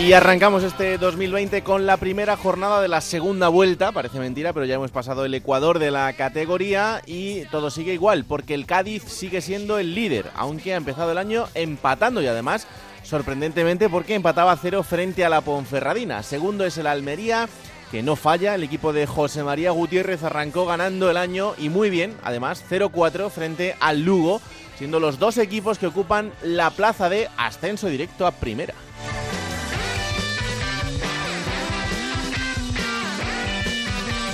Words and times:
Y 0.00 0.14
arrancamos 0.14 0.62
este 0.62 0.96
2020 0.96 1.60
con 1.60 1.84
la 1.84 1.98
primera 1.98 2.34
jornada 2.34 2.80
de 2.80 2.88
la 2.88 3.02
segunda 3.02 3.48
vuelta, 3.48 3.92
parece 3.92 4.18
mentira, 4.18 4.54
pero 4.54 4.64
ya 4.64 4.76
hemos 4.76 4.90
pasado 4.90 5.26
el 5.26 5.34
Ecuador 5.34 5.78
de 5.78 5.90
la 5.90 6.10
categoría 6.14 7.02
y 7.04 7.42
todo 7.50 7.70
sigue 7.70 7.92
igual, 7.92 8.24
porque 8.24 8.54
el 8.54 8.64
Cádiz 8.64 9.04
sigue 9.04 9.42
siendo 9.42 9.78
el 9.78 9.94
líder, 9.94 10.30
aunque 10.34 10.72
ha 10.72 10.78
empezado 10.78 11.12
el 11.12 11.18
año 11.18 11.48
empatando 11.52 12.22
y 12.22 12.26
además, 12.26 12.66
sorprendentemente, 13.02 13.90
porque 13.90 14.14
empataba 14.14 14.52
a 14.52 14.56
cero 14.56 14.82
frente 14.82 15.22
a 15.22 15.28
la 15.28 15.42
Ponferradina. 15.42 16.22
Segundo 16.22 16.64
es 16.64 16.78
el 16.78 16.86
Almería, 16.86 17.46
que 17.90 18.02
no 18.02 18.16
falla, 18.16 18.54
el 18.54 18.62
equipo 18.62 18.94
de 18.94 19.06
José 19.06 19.44
María 19.44 19.70
Gutiérrez 19.70 20.22
arrancó 20.22 20.64
ganando 20.64 21.10
el 21.10 21.18
año 21.18 21.52
y 21.58 21.68
muy 21.68 21.90
bien, 21.90 22.16
además 22.24 22.64
0-4 22.70 23.28
frente 23.28 23.76
al 23.80 24.00
Lugo, 24.02 24.40
siendo 24.78 24.98
los 24.98 25.18
dos 25.18 25.36
equipos 25.36 25.78
que 25.78 25.88
ocupan 25.88 26.32
la 26.42 26.70
plaza 26.70 27.10
de 27.10 27.28
ascenso 27.36 27.88
directo 27.88 28.26
a 28.26 28.30
primera. 28.30 28.72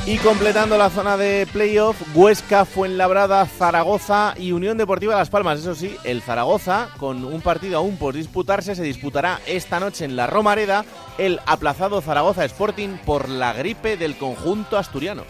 Y 0.08 0.18
completando 0.18 0.78
la 0.78 0.88
zona 0.88 1.16
de 1.16 1.48
playoff, 1.52 2.00
Huesca, 2.14 2.64
Fuenlabrada, 2.64 3.44
Zaragoza 3.44 4.34
y 4.38 4.52
Unión 4.52 4.78
Deportiva 4.78 5.16
Las 5.16 5.30
Palmas. 5.30 5.58
Eso 5.58 5.74
sí, 5.74 5.96
el 6.04 6.22
Zaragoza, 6.22 6.90
con 6.98 7.24
un 7.24 7.40
partido 7.40 7.78
aún 7.78 7.96
por 7.96 8.14
disputarse, 8.14 8.76
se 8.76 8.84
disputará 8.84 9.40
esta 9.48 9.80
noche 9.80 10.04
en 10.04 10.14
la 10.14 10.28
Romareda 10.28 10.84
el 11.18 11.40
aplazado 11.44 12.00
Zaragoza 12.00 12.44
Sporting 12.44 12.98
por 13.04 13.28
la 13.28 13.52
gripe 13.52 13.96
del 13.96 14.16
conjunto 14.16 14.78
asturiano. 14.78 15.24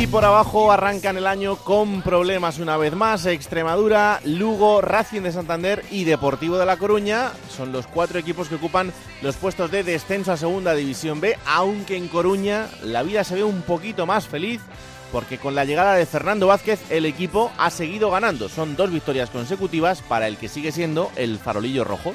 Y 0.00 0.06
por 0.06 0.24
abajo 0.24 0.72
arrancan 0.72 1.18
el 1.18 1.26
año 1.26 1.56
con 1.56 2.00
problemas 2.00 2.58
una 2.58 2.78
vez 2.78 2.94
más. 2.94 3.26
Extremadura, 3.26 4.18
Lugo, 4.24 4.80
Racing 4.80 5.20
de 5.20 5.30
Santander 5.30 5.84
y 5.90 6.04
Deportivo 6.04 6.56
de 6.56 6.64
La 6.64 6.78
Coruña 6.78 7.32
son 7.54 7.70
los 7.70 7.86
cuatro 7.86 8.18
equipos 8.18 8.48
que 8.48 8.54
ocupan 8.54 8.94
los 9.20 9.36
puestos 9.36 9.70
de 9.70 9.84
descenso 9.84 10.32
a 10.32 10.38
Segunda 10.38 10.72
División 10.72 11.20
B, 11.20 11.36
aunque 11.44 11.98
en 11.98 12.08
Coruña 12.08 12.66
la 12.82 13.02
vida 13.02 13.24
se 13.24 13.34
ve 13.34 13.44
un 13.44 13.60
poquito 13.60 14.06
más 14.06 14.26
feliz 14.26 14.62
porque 15.12 15.36
con 15.36 15.54
la 15.54 15.66
llegada 15.66 15.92
de 15.92 16.06
Fernando 16.06 16.46
Vázquez 16.46 16.80
el 16.88 17.04
equipo 17.04 17.52
ha 17.58 17.68
seguido 17.68 18.10
ganando. 18.10 18.48
Son 18.48 18.76
dos 18.76 18.90
victorias 18.90 19.28
consecutivas 19.28 20.00
para 20.00 20.28
el 20.28 20.38
que 20.38 20.48
sigue 20.48 20.72
siendo 20.72 21.12
el 21.16 21.38
farolillo 21.38 21.84
rojo. 21.84 22.14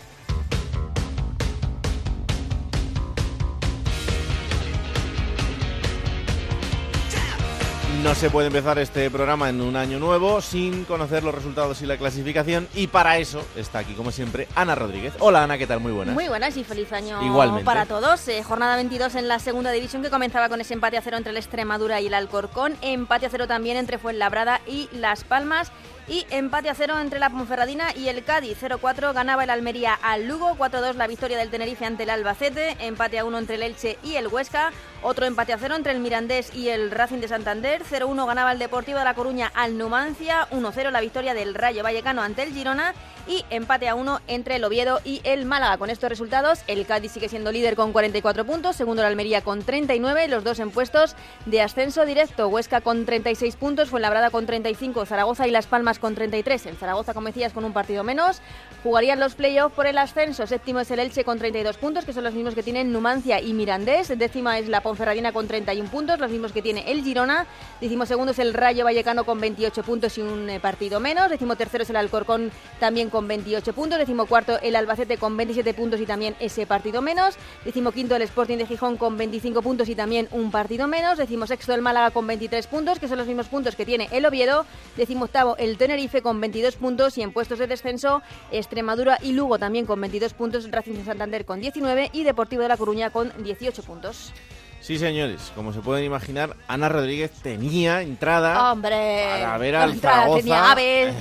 No 8.03 8.15
se 8.15 8.31
puede 8.31 8.47
empezar 8.47 8.79
este 8.79 9.11
programa 9.11 9.49
en 9.49 9.61
un 9.61 9.75
año 9.75 9.99
nuevo 9.99 10.41
sin 10.41 10.85
conocer 10.85 11.23
los 11.23 11.35
resultados 11.35 11.83
y 11.83 11.85
la 11.85 11.97
clasificación 11.97 12.67
y 12.73 12.87
para 12.87 13.19
eso 13.19 13.45
está 13.55 13.77
aquí 13.77 13.93
como 13.93 14.11
siempre 14.11 14.47
Ana 14.55 14.73
Rodríguez. 14.73 15.13
Hola 15.19 15.43
Ana, 15.43 15.59
¿qué 15.59 15.67
tal? 15.67 15.81
Muy 15.81 15.91
buenas. 15.91 16.15
Muy 16.15 16.27
buenas 16.27 16.57
y 16.57 16.63
feliz 16.63 16.91
año 16.93 17.21
Igualmente. 17.23 17.63
para 17.63 17.85
todos. 17.85 18.27
Eh, 18.27 18.41
jornada 18.41 18.75
22 18.77 19.13
en 19.15 19.27
la 19.27 19.37
segunda 19.37 19.69
división 19.71 20.01
que 20.01 20.09
comenzaba 20.09 20.49
con 20.49 20.59
ese 20.59 20.73
empate 20.73 20.97
a 20.97 21.01
cero 21.03 21.17
entre 21.17 21.29
el 21.29 21.37
Extremadura 21.37 22.01
y 22.01 22.07
el 22.07 22.15
Alcorcón. 22.15 22.75
Empate 22.81 23.27
a 23.27 23.29
cero 23.29 23.47
también 23.47 23.77
entre 23.77 23.99
Fuenlabrada 23.99 24.61
y 24.65 24.89
Las 24.93 25.23
Palmas. 25.23 25.71
Y 26.07 26.25
empate 26.29 26.69
a 26.69 26.73
cero 26.73 26.99
entre 26.99 27.19
la 27.19 27.29
Ponferradina 27.29 27.95
y 27.95 28.09
el 28.09 28.23
Cádiz. 28.23 28.57
0-4 28.61 29.13
ganaba 29.13 29.43
el 29.43 29.49
Almería 29.49 29.93
al 29.93 30.27
Lugo. 30.27 30.57
4-2 30.57 30.95
la 30.95 31.07
victoria 31.07 31.37
del 31.37 31.49
Tenerife 31.49 31.85
ante 31.85 32.03
el 32.03 32.09
Albacete. 32.09 32.75
Empate 32.79 33.19
a 33.19 33.25
1 33.25 33.37
entre 33.37 33.55
el 33.55 33.63
Elche 33.63 33.97
y 34.03 34.15
el 34.15 34.27
Huesca. 34.27 34.71
Otro 35.03 35.25
empate 35.25 35.51
a 35.53 35.57
cero 35.57 35.75
entre 35.75 35.93
el 35.93 35.99
Mirandés 35.99 36.53
y 36.53 36.69
el 36.69 36.91
Racing 36.91 37.21
de 37.21 37.27
Santander. 37.27 37.83
0-1 37.83 38.27
ganaba 38.27 38.51
el 38.51 38.59
Deportivo 38.59 38.99
de 38.99 39.03
La 39.03 39.15
Coruña 39.15 39.51
al 39.55 39.77
Numancia. 39.77 40.47
1-0 40.51 40.91
la 40.91 41.01
victoria 41.01 41.33
del 41.33 41.55
Rayo 41.55 41.81
Vallecano 41.81 42.21
ante 42.21 42.43
el 42.43 42.53
Girona. 42.53 42.93
Y 43.27 43.45
empate 43.51 43.87
a 43.87 43.95
1 43.95 44.19
entre 44.27 44.55
el 44.55 44.63
Oviedo 44.63 44.99
y 45.03 45.21
el 45.23 45.45
Málaga. 45.45 45.77
Con 45.77 45.89
estos 45.89 46.09
resultados, 46.09 46.59
el 46.67 46.85
Cádiz 46.85 47.11
sigue 47.11 47.29
siendo 47.29 47.51
líder 47.51 47.75
con 47.75 47.93
44 47.93 48.45
puntos. 48.45 48.75
Segundo 48.75 49.01
el 49.01 49.07
Almería 49.07 49.41
con 49.41 49.63
39. 49.63 50.27
Los 50.27 50.43
dos 50.43 50.59
en 50.59 50.71
puestos 50.71 51.15
de 51.45 51.61
ascenso 51.61 52.05
directo. 52.05 52.47
Huesca 52.47 52.81
con 52.81 53.05
36 53.05 53.55
puntos. 53.55 53.89
Fuenlabrada 53.89 54.29
con 54.29 54.45
35. 54.45 55.05
Zaragoza 55.05 55.47
y 55.47 55.51
Las 55.51 55.67
Palmas 55.67 55.90
con 55.99 56.15
33. 56.15 56.65
El 56.65 56.77
Zaragoza, 56.77 57.13
como 57.13 57.27
decías, 57.27 57.53
con 57.53 57.65
un 57.65 57.73
partido 57.73 58.03
menos. 58.03 58.41
Jugarían 58.83 59.19
los 59.19 59.35
playoffs 59.35 59.75
por 59.75 59.85
el 59.85 59.97
ascenso. 59.97 60.47
Séptimo 60.47 60.79
es 60.79 60.89
el 60.91 60.99
Elche 60.99 61.23
con 61.23 61.37
32 61.37 61.77
puntos, 61.77 62.05
que 62.05 62.13
son 62.13 62.23
los 62.23 62.33
mismos 62.33 62.55
que 62.55 62.63
tienen 62.63 62.91
Numancia 62.91 63.39
y 63.39 63.53
Mirandés. 63.53 64.07
Décima 64.17 64.57
es 64.57 64.67
la 64.67 64.81
Ponferradina 64.81 65.31
con 65.31 65.47
31 65.47 65.89
puntos, 65.89 66.19
los 66.19 66.31
mismos 66.31 66.51
que 66.51 66.61
tiene 66.61 66.91
el 66.91 67.03
Girona. 67.03 67.45
Décimo 67.79 68.05
segundo 68.05 68.31
es 68.31 68.39
el 68.39 68.53
Rayo 68.53 68.83
Vallecano 68.85 69.23
con 69.23 69.39
28 69.39 69.83
puntos 69.83 70.17
y 70.17 70.21
un 70.21 70.49
eh, 70.49 70.59
partido 70.59 70.99
menos. 70.99 71.29
Décimo 71.29 71.55
tercero 71.55 71.83
es 71.83 71.89
el 71.89 71.95
Alcorcón 71.95 72.51
también 72.79 73.09
con 73.09 73.27
28 73.27 73.73
puntos. 73.73 73.99
Décimo 73.99 74.25
cuarto 74.25 74.59
el 74.61 74.75
Albacete 74.75 75.17
con 75.17 75.37
27 75.37 75.73
puntos 75.73 75.99
y 75.99 76.05
también 76.05 76.35
ese 76.39 76.65
partido 76.65 77.01
menos. 77.01 77.35
Décimo 77.65 77.91
quinto 77.91 78.15
el 78.15 78.21
Sporting 78.23 78.57
de 78.57 78.65
Gijón 78.65 78.97
con 78.97 79.17
25 79.17 79.61
puntos 79.61 79.89
y 79.89 79.95
también 79.95 80.27
un 80.31 80.51
partido 80.51 80.87
menos. 80.87 81.17
Décimo 81.17 81.47
sexto 81.47 81.73
el 81.73 81.81
Málaga 81.81 82.11
con 82.11 82.25
23 82.27 82.65
puntos, 82.67 82.99
que 82.99 83.07
son 83.07 83.17
los 83.17 83.27
mismos 83.27 83.47
puntos 83.47 83.75
que 83.75 83.85
tiene 83.85 84.07
el 84.11 84.25
Oviedo. 84.25 84.65
Décimo 84.97 85.25
octavo 85.25 85.55
el 85.57 85.77
Tenerife 85.81 86.21
con 86.21 86.39
22 86.39 86.75
puntos 86.75 87.17
y 87.17 87.23
en 87.23 87.33
puestos 87.33 87.57
de 87.57 87.65
descenso 87.65 88.21
Extremadura 88.51 89.17
y 89.19 89.31
Lugo 89.31 89.57
también 89.57 89.87
con 89.87 89.99
22 89.99 90.35
puntos, 90.35 90.69
Racing 90.69 90.93
de 90.93 91.03
Santander 91.03 91.43
con 91.43 91.59
19 91.59 92.11
y 92.13 92.23
Deportivo 92.23 92.61
de 92.61 92.67
La 92.67 92.77
Coruña 92.77 93.09
con 93.09 93.33
18 93.43 93.81
puntos. 93.81 94.31
Sí, 94.79 94.99
señores, 94.99 95.51
como 95.55 95.73
se 95.73 95.79
pueden 95.79 96.05
imaginar, 96.05 96.55
Ana 96.67 96.87
Rodríguez 96.87 97.31
tenía 97.31 98.03
entrada 98.03 98.71
¡Hombre! 98.71 99.25
para 99.41 99.57
ver 99.57 99.75
al 99.75 99.91
Entrada, 99.93 100.17
Zaragoza 100.17 100.39
Tenía 100.39 100.71
Abel, 100.71 101.15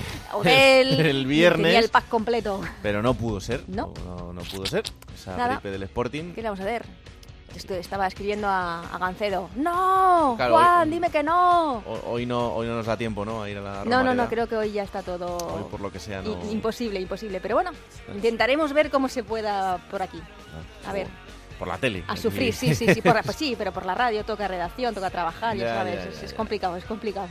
el 1.06 1.24
viernes. 1.26 1.64
Tenía 1.64 1.78
el 1.78 1.88
pack 1.88 2.08
completo. 2.10 2.60
pero 2.82 3.00
no 3.02 3.14
pudo 3.14 3.40
ser. 3.40 3.64
No. 3.66 3.94
no, 4.04 4.34
no 4.34 4.42
pudo 4.42 4.66
ser. 4.66 4.82
Esa 5.14 5.38
Nada. 5.38 5.54
gripe 5.54 5.70
del 5.70 5.84
Sporting. 5.84 6.34
¿Qué 6.34 6.42
le 6.42 6.48
vamos 6.50 6.60
a 6.60 6.64
hacer? 6.64 6.84
Estaba 7.54 8.06
escribiendo 8.06 8.46
a, 8.48 8.80
a 8.80 8.98
Gancedo. 8.98 9.50
¡No! 9.56 10.34
Claro, 10.36 10.54
¡Juan, 10.54 10.88
hoy- 10.88 10.94
dime 10.94 11.10
que 11.10 11.22
no! 11.22 11.78
Ho- 11.78 12.02
Hoy 12.06 12.26
no, 12.26 12.54
hoy 12.54 12.66
no 12.66 12.76
nos 12.76 12.86
da 12.86 12.96
tiempo, 12.96 13.24
¿no? 13.24 13.42
A 13.42 13.50
ir 13.50 13.58
a 13.58 13.60
la 13.60 13.84
No, 13.84 14.02
no, 14.02 14.14
no, 14.14 14.28
creo 14.28 14.46
que 14.46 14.56
hoy 14.56 14.72
ya 14.72 14.82
está 14.82 15.02
todo... 15.02 15.36
Hoy 15.36 15.64
por 15.70 15.80
lo 15.80 15.90
que 15.92 15.98
sea 15.98 16.22
no. 16.22 16.38
Imposible, 16.50 17.00
imposible. 17.00 17.40
Pero 17.40 17.56
bueno, 17.56 17.70
intentaremos 18.14 18.72
ver 18.72 18.90
cómo 18.90 19.08
se 19.08 19.22
pueda 19.24 19.78
por 19.90 20.02
aquí. 20.02 20.20
A 20.86 20.92
ver. 20.92 21.06
Por 21.58 21.68
la 21.68 21.76
tele. 21.76 22.02
A 22.08 22.16
sufrir, 22.16 22.54
sí, 22.54 22.74
sí, 22.74 22.86
sí, 22.94 23.02
por, 23.02 23.22
pues 23.22 23.36
sí, 23.38 23.54
pero 23.58 23.72
por 23.72 23.84
la 23.84 23.94
radio 23.94 24.24
toca 24.24 24.48
redacción, 24.48 24.94
toca 24.94 25.10
trabajar, 25.10 25.54
ya, 25.56 25.64
Ya, 25.66 25.74
sabes, 25.74 26.18
ya, 26.20 26.26
es, 26.26 26.32
complicado, 26.32 26.76
es 26.76 26.84
complicado. 26.84 27.28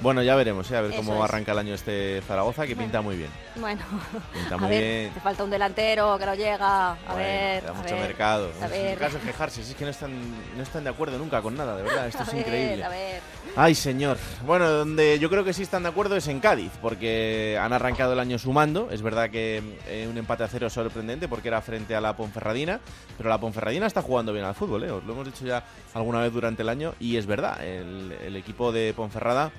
Bueno, 0.00 0.22
ya 0.22 0.34
veremos, 0.34 0.70
¿eh? 0.70 0.76
a 0.76 0.80
ver 0.82 0.90
Eso 0.92 1.00
cómo 1.02 1.16
es. 1.24 1.30
arranca 1.30 1.52
el 1.52 1.58
año 1.58 1.74
este 1.74 2.20
Zaragoza, 2.26 2.66
que 2.66 2.76
pinta 2.76 3.00
muy 3.00 3.16
bien. 3.16 3.30
Bueno, 3.56 3.80
Pinta 4.32 4.56
a 4.56 4.58
muy 4.58 4.68
ver, 4.68 4.80
bien. 5.02 5.14
te 5.14 5.20
falta 5.20 5.44
un 5.44 5.50
delantero 5.50 6.18
que 6.18 6.26
no 6.26 6.34
llega, 6.34 6.90
a 6.92 6.96
Bueno, 7.06 7.16
ver, 7.16 7.60
queda 7.62 7.70
a 7.70 7.74
mucho 7.74 7.94
ver, 7.94 8.06
mercado. 8.08 8.50
a 8.60 8.64
Es 8.66 8.70
ver. 8.70 8.98
caso 8.98 9.18
de 9.18 9.24
quejarse, 9.24 9.64
si 9.64 9.70
es 9.70 9.76
que 9.76 9.84
no 9.84 9.90
están, 9.92 10.10
no 10.56 10.62
están 10.62 10.84
de 10.84 10.90
acuerdo 10.90 11.16
nunca 11.16 11.40
con 11.40 11.56
nada, 11.56 11.76
de 11.76 11.84
verdad, 11.84 12.08
esto 12.08 12.18
a 12.22 12.22
es 12.24 12.32
ver, 12.32 12.40
increíble. 12.40 12.84
a 12.84 12.88
ver. 12.88 13.20
Ay, 13.56 13.74
señor. 13.76 14.18
Bueno, 14.44 14.68
donde 14.68 15.18
yo 15.20 15.30
creo 15.30 15.44
que 15.44 15.52
sí 15.52 15.62
están 15.62 15.84
de 15.84 15.88
acuerdo 15.88 16.16
es 16.16 16.26
en 16.26 16.40
Cádiz, 16.40 16.72
porque 16.82 17.56
han 17.60 17.72
arrancado 17.72 18.12
el 18.12 18.18
año 18.18 18.36
sumando. 18.38 18.88
Es 18.90 19.00
verdad 19.00 19.30
que 19.30 19.62
eh, 19.86 20.08
un 20.10 20.18
empate 20.18 20.42
a 20.42 20.48
cero 20.48 20.68
sorprendente 20.68 21.28
porque 21.28 21.48
era 21.48 21.62
frente 21.62 21.94
a 21.94 22.00
la 22.00 22.16
Ponferradina, 22.16 22.80
pero 23.16 23.28
la 23.30 23.38
Ponferradina 23.38 23.86
está 23.86 24.02
jugando 24.02 24.32
bien 24.32 24.44
al 24.44 24.56
fútbol, 24.56 24.82
¿eh? 24.84 24.90
Os 24.90 25.04
lo 25.04 25.12
hemos 25.12 25.24
dicho 25.26 25.46
ya 25.46 25.62
alguna 25.94 26.20
vez 26.20 26.32
durante 26.32 26.62
el 26.62 26.68
año 26.68 26.94
y 26.98 27.16
es 27.16 27.26
verdad, 27.26 27.62
el, 27.64 28.12
el 28.26 28.34
equipo 28.36 28.72
de 28.72 28.92
Ponferrada 28.94 29.52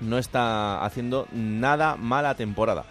no 0.00 0.18
está 0.18 0.84
haciendo 0.84 1.26
nada 1.32 1.96
mala 1.96 2.34
temporada. 2.34 2.84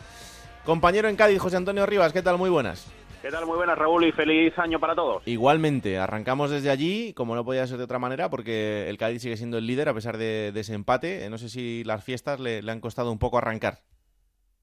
Compañero 0.66 1.08
en 1.08 1.16
Cádiz, 1.16 1.40
José 1.40 1.58
Antonio 1.58 1.86
Rivas, 1.86 2.12
¿qué 2.12 2.22
tal? 2.22 2.38
Muy 2.38 2.50
buenas. 2.50 2.92
¿Qué 3.26 3.32
tal? 3.32 3.48
Muy 3.48 3.56
buenas, 3.58 3.76
Raúl, 3.76 4.06
y 4.06 4.12
feliz 4.12 4.54
año 4.60 4.80
para 4.80 4.94
todos. 4.94 5.24
Igualmente, 5.26 5.98
arrancamos 5.98 6.52
desde 6.52 6.70
allí, 6.70 7.12
como 7.14 7.34
no 7.34 7.44
podía 7.44 7.66
ser 7.66 7.80
de 7.80 7.86
otra 7.86 7.98
manera, 7.98 8.30
porque 8.30 8.88
el 8.88 9.00
Cádiz 9.00 9.24
sigue 9.24 9.36
siendo 9.36 9.58
el 9.58 9.66
líder 9.66 9.90
a 9.90 9.96
pesar 9.96 10.18
de, 10.18 10.54
ese 10.56 10.76
empate. 10.76 11.28
No 11.32 11.40
sé 11.40 11.50
si 11.50 11.84
las 11.86 12.04
fiestas 12.04 12.40
le, 12.40 12.60
han 12.70 12.80
costado 12.80 13.12
un 13.12 13.18
poco 13.18 13.40
arrancar. 13.40 13.80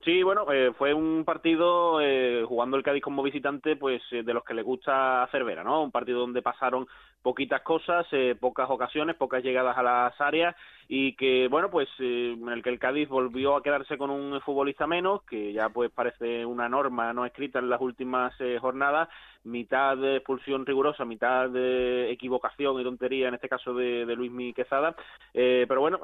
Sí, 0.04 0.24
bueno, 0.24 0.50
eh, 0.52 0.72
fue 0.76 0.92
un 0.92 1.24
partido 1.24 2.00
eh, 2.00 2.44
jugando 2.48 2.76
el 2.76 2.82
Cádiz 2.82 3.02
como 3.02 3.22
visitante, 3.22 3.76
pues 3.76 4.02
eh, 4.10 4.24
de 4.24 4.34
los 4.34 4.42
que 4.42 4.52
le 4.52 4.62
gusta 4.62 5.22
hacer 5.22 5.44
vera, 5.44 5.62
¿no? 5.62 5.80
Un 5.80 5.92
partido 5.92 6.18
donde 6.18 6.42
pasaron 6.42 6.88
poquitas 7.22 7.62
cosas, 7.62 8.04
pocas 8.40 8.68
ocasiones, 8.68 9.14
pocas 9.14 9.44
llegadas 9.44 9.78
a 9.78 9.82
las 9.84 10.20
áreas 10.20 10.56
y 10.94 11.14
que 11.14 11.48
bueno 11.48 11.70
pues 11.70 11.88
eh, 12.00 12.36
en 12.38 12.50
el 12.50 12.62
que 12.62 12.68
el 12.68 12.78
Cádiz 12.78 13.08
volvió 13.08 13.56
a 13.56 13.62
quedarse 13.62 13.96
con 13.96 14.10
un 14.10 14.38
futbolista 14.42 14.86
menos 14.86 15.22
que 15.22 15.50
ya 15.52 15.70
pues 15.70 15.90
parece 15.90 16.44
una 16.44 16.68
norma 16.68 17.14
no 17.14 17.24
escrita 17.24 17.58
en 17.60 17.70
las 17.70 17.80
últimas 17.80 18.38
eh, 18.40 18.58
jornadas 18.60 19.08
mitad 19.44 19.96
de 19.96 20.16
expulsión 20.16 20.64
rigurosa 20.64 21.04
mitad 21.04 21.48
de 21.48 22.10
equivocación 22.10 22.80
y 22.80 22.84
tontería 22.84 23.28
en 23.28 23.34
este 23.34 23.48
caso 23.48 23.74
de, 23.74 24.06
de 24.06 24.16
Luis 24.16 24.30
Miquezada 24.30 24.94
eh, 25.34 25.64
pero 25.68 25.80
bueno 25.80 25.98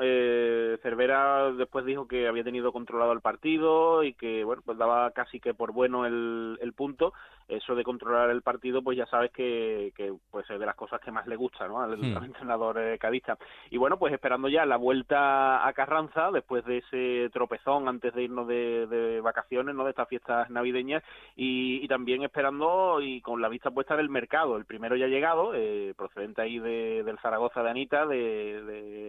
Cervera 0.82 1.52
después 1.52 1.84
dijo 1.84 2.08
que 2.08 2.26
había 2.26 2.44
tenido 2.44 2.72
controlado 2.72 3.12
el 3.12 3.20
partido 3.20 4.02
y 4.02 4.14
que 4.14 4.44
bueno 4.44 4.62
pues 4.64 4.76
daba 4.78 5.10
casi 5.12 5.40
que 5.40 5.54
por 5.54 5.72
bueno 5.72 6.06
el, 6.06 6.58
el 6.60 6.72
punto 6.72 7.12
eso 7.48 7.74
de 7.74 7.84
controlar 7.84 8.30
el 8.30 8.42
partido 8.42 8.82
pues 8.82 8.96
ya 8.96 9.06
sabes 9.06 9.30
que, 9.32 9.92
que 9.96 10.12
pues 10.30 10.48
es 10.50 10.60
de 10.60 10.66
las 10.66 10.76
cosas 10.76 11.00
que 11.00 11.10
más 11.10 11.26
le 11.26 11.36
gusta 11.36 11.66
¿no? 11.66 11.80
al, 11.80 11.98
hmm. 11.98 12.24
entrenador 12.24 12.78
cadista 12.98 13.38
y 13.70 13.76
bueno 13.76 13.98
pues 13.98 14.12
esperando 14.12 14.48
ya 14.48 14.66
la 14.66 14.76
vuelta 14.76 15.66
a 15.66 15.72
Carranza 15.72 16.30
después 16.30 16.64
de 16.64 16.78
ese 16.78 17.30
tropezón 17.32 17.88
antes 17.88 18.14
de 18.14 18.22
irnos 18.22 18.46
de, 18.46 19.20
vacaciones, 19.22 19.74
¿no? 19.74 19.84
De 19.84 19.90
estas 19.90 20.08
fiestas 20.08 20.48
navideñas 20.50 21.02
y, 21.36 21.86
también 21.88 22.22
esperando 22.22 23.00
y 23.00 23.20
con 23.20 23.40
la 23.40 23.48
vista 23.48 23.70
puesta 23.70 23.96
del 23.96 24.10
mercado. 24.10 24.56
El 24.56 24.66
primero 24.66 24.96
ya 24.96 25.06
ha 25.06 25.08
llegado, 25.08 25.54
eh, 25.54 25.94
procedente 25.96 26.42
ahí 26.42 26.58
de, 26.58 27.02
del 27.02 27.18
Zaragoza 27.18 27.62
de 27.62 27.70
Anita, 27.70 28.06
de, 28.06 28.62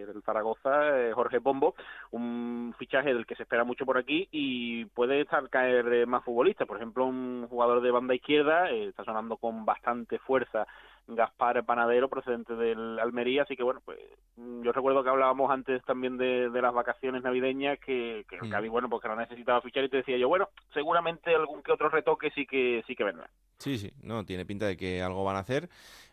del 0.06 0.22
Zaragoza, 0.22 0.98
eh, 0.98 1.12
Jorge 1.12 1.40
Pombo, 1.40 1.74
un 2.10 2.74
fichaje 2.78 3.12
del 3.12 3.26
que 3.26 3.36
se 3.36 3.42
espera 3.42 3.64
mucho 3.64 3.84
por 3.84 3.98
aquí 3.98 4.28
y 4.30 4.86
puede 4.86 5.20
estar 5.20 5.48
caer 5.50 5.92
eh, 5.92 6.06
más 6.06 6.24
futbolistas. 6.24 6.66
Por 6.66 6.78
ejemplo, 6.78 7.04
un 7.04 7.46
jugador 7.48 7.82
de 7.82 7.90
banda 7.90 8.14
izquierda 8.14 8.29
está 8.36 9.04
sonando 9.04 9.36
con 9.36 9.64
bastante 9.64 10.18
fuerza 10.18 10.66
Gaspar 11.06 11.64
Panadero 11.64 12.08
procedente 12.08 12.54
del 12.54 12.98
Almería, 12.98 13.42
así 13.42 13.56
que 13.56 13.62
bueno, 13.62 13.80
pues 13.84 13.98
mm, 14.36 14.62
yo 14.62 14.72
recuerdo 14.72 15.02
que 15.02 15.10
hablábamos 15.10 15.50
antes 15.50 15.82
también 15.84 16.16
de, 16.16 16.48
las 16.50 16.72
vacaciones 16.72 17.22
navideñas 17.22 17.78
que, 17.80 18.24
que 18.28 18.36
mm. 18.40 18.70
bueno, 18.70 18.88
pues 18.88 19.02
que 19.02 19.08
lo 19.08 19.16
necesitaba 19.16 19.60
fichar 19.60 19.84
y 19.84 19.88
te 19.88 19.98
decía 19.98 20.16
yo, 20.16 20.28
bueno, 20.28 20.48
seguramente 20.72 21.34
algún 21.34 21.62
que 21.62 21.72
otro 21.72 21.88
retoque 21.88 22.30
sí 22.30 22.46
que 22.46 22.82
sí 22.86 22.94
que 22.94 23.04
vendrá. 23.04 23.28
Sí, 23.58 23.78
sí, 23.78 23.92
no, 24.02 24.24
tiene 24.24 24.46
pinta 24.46 24.66
de 24.66 24.76
que 24.76 25.02
algo 25.02 25.24
van 25.24 25.36
a 25.36 25.40
hacer 25.40 25.68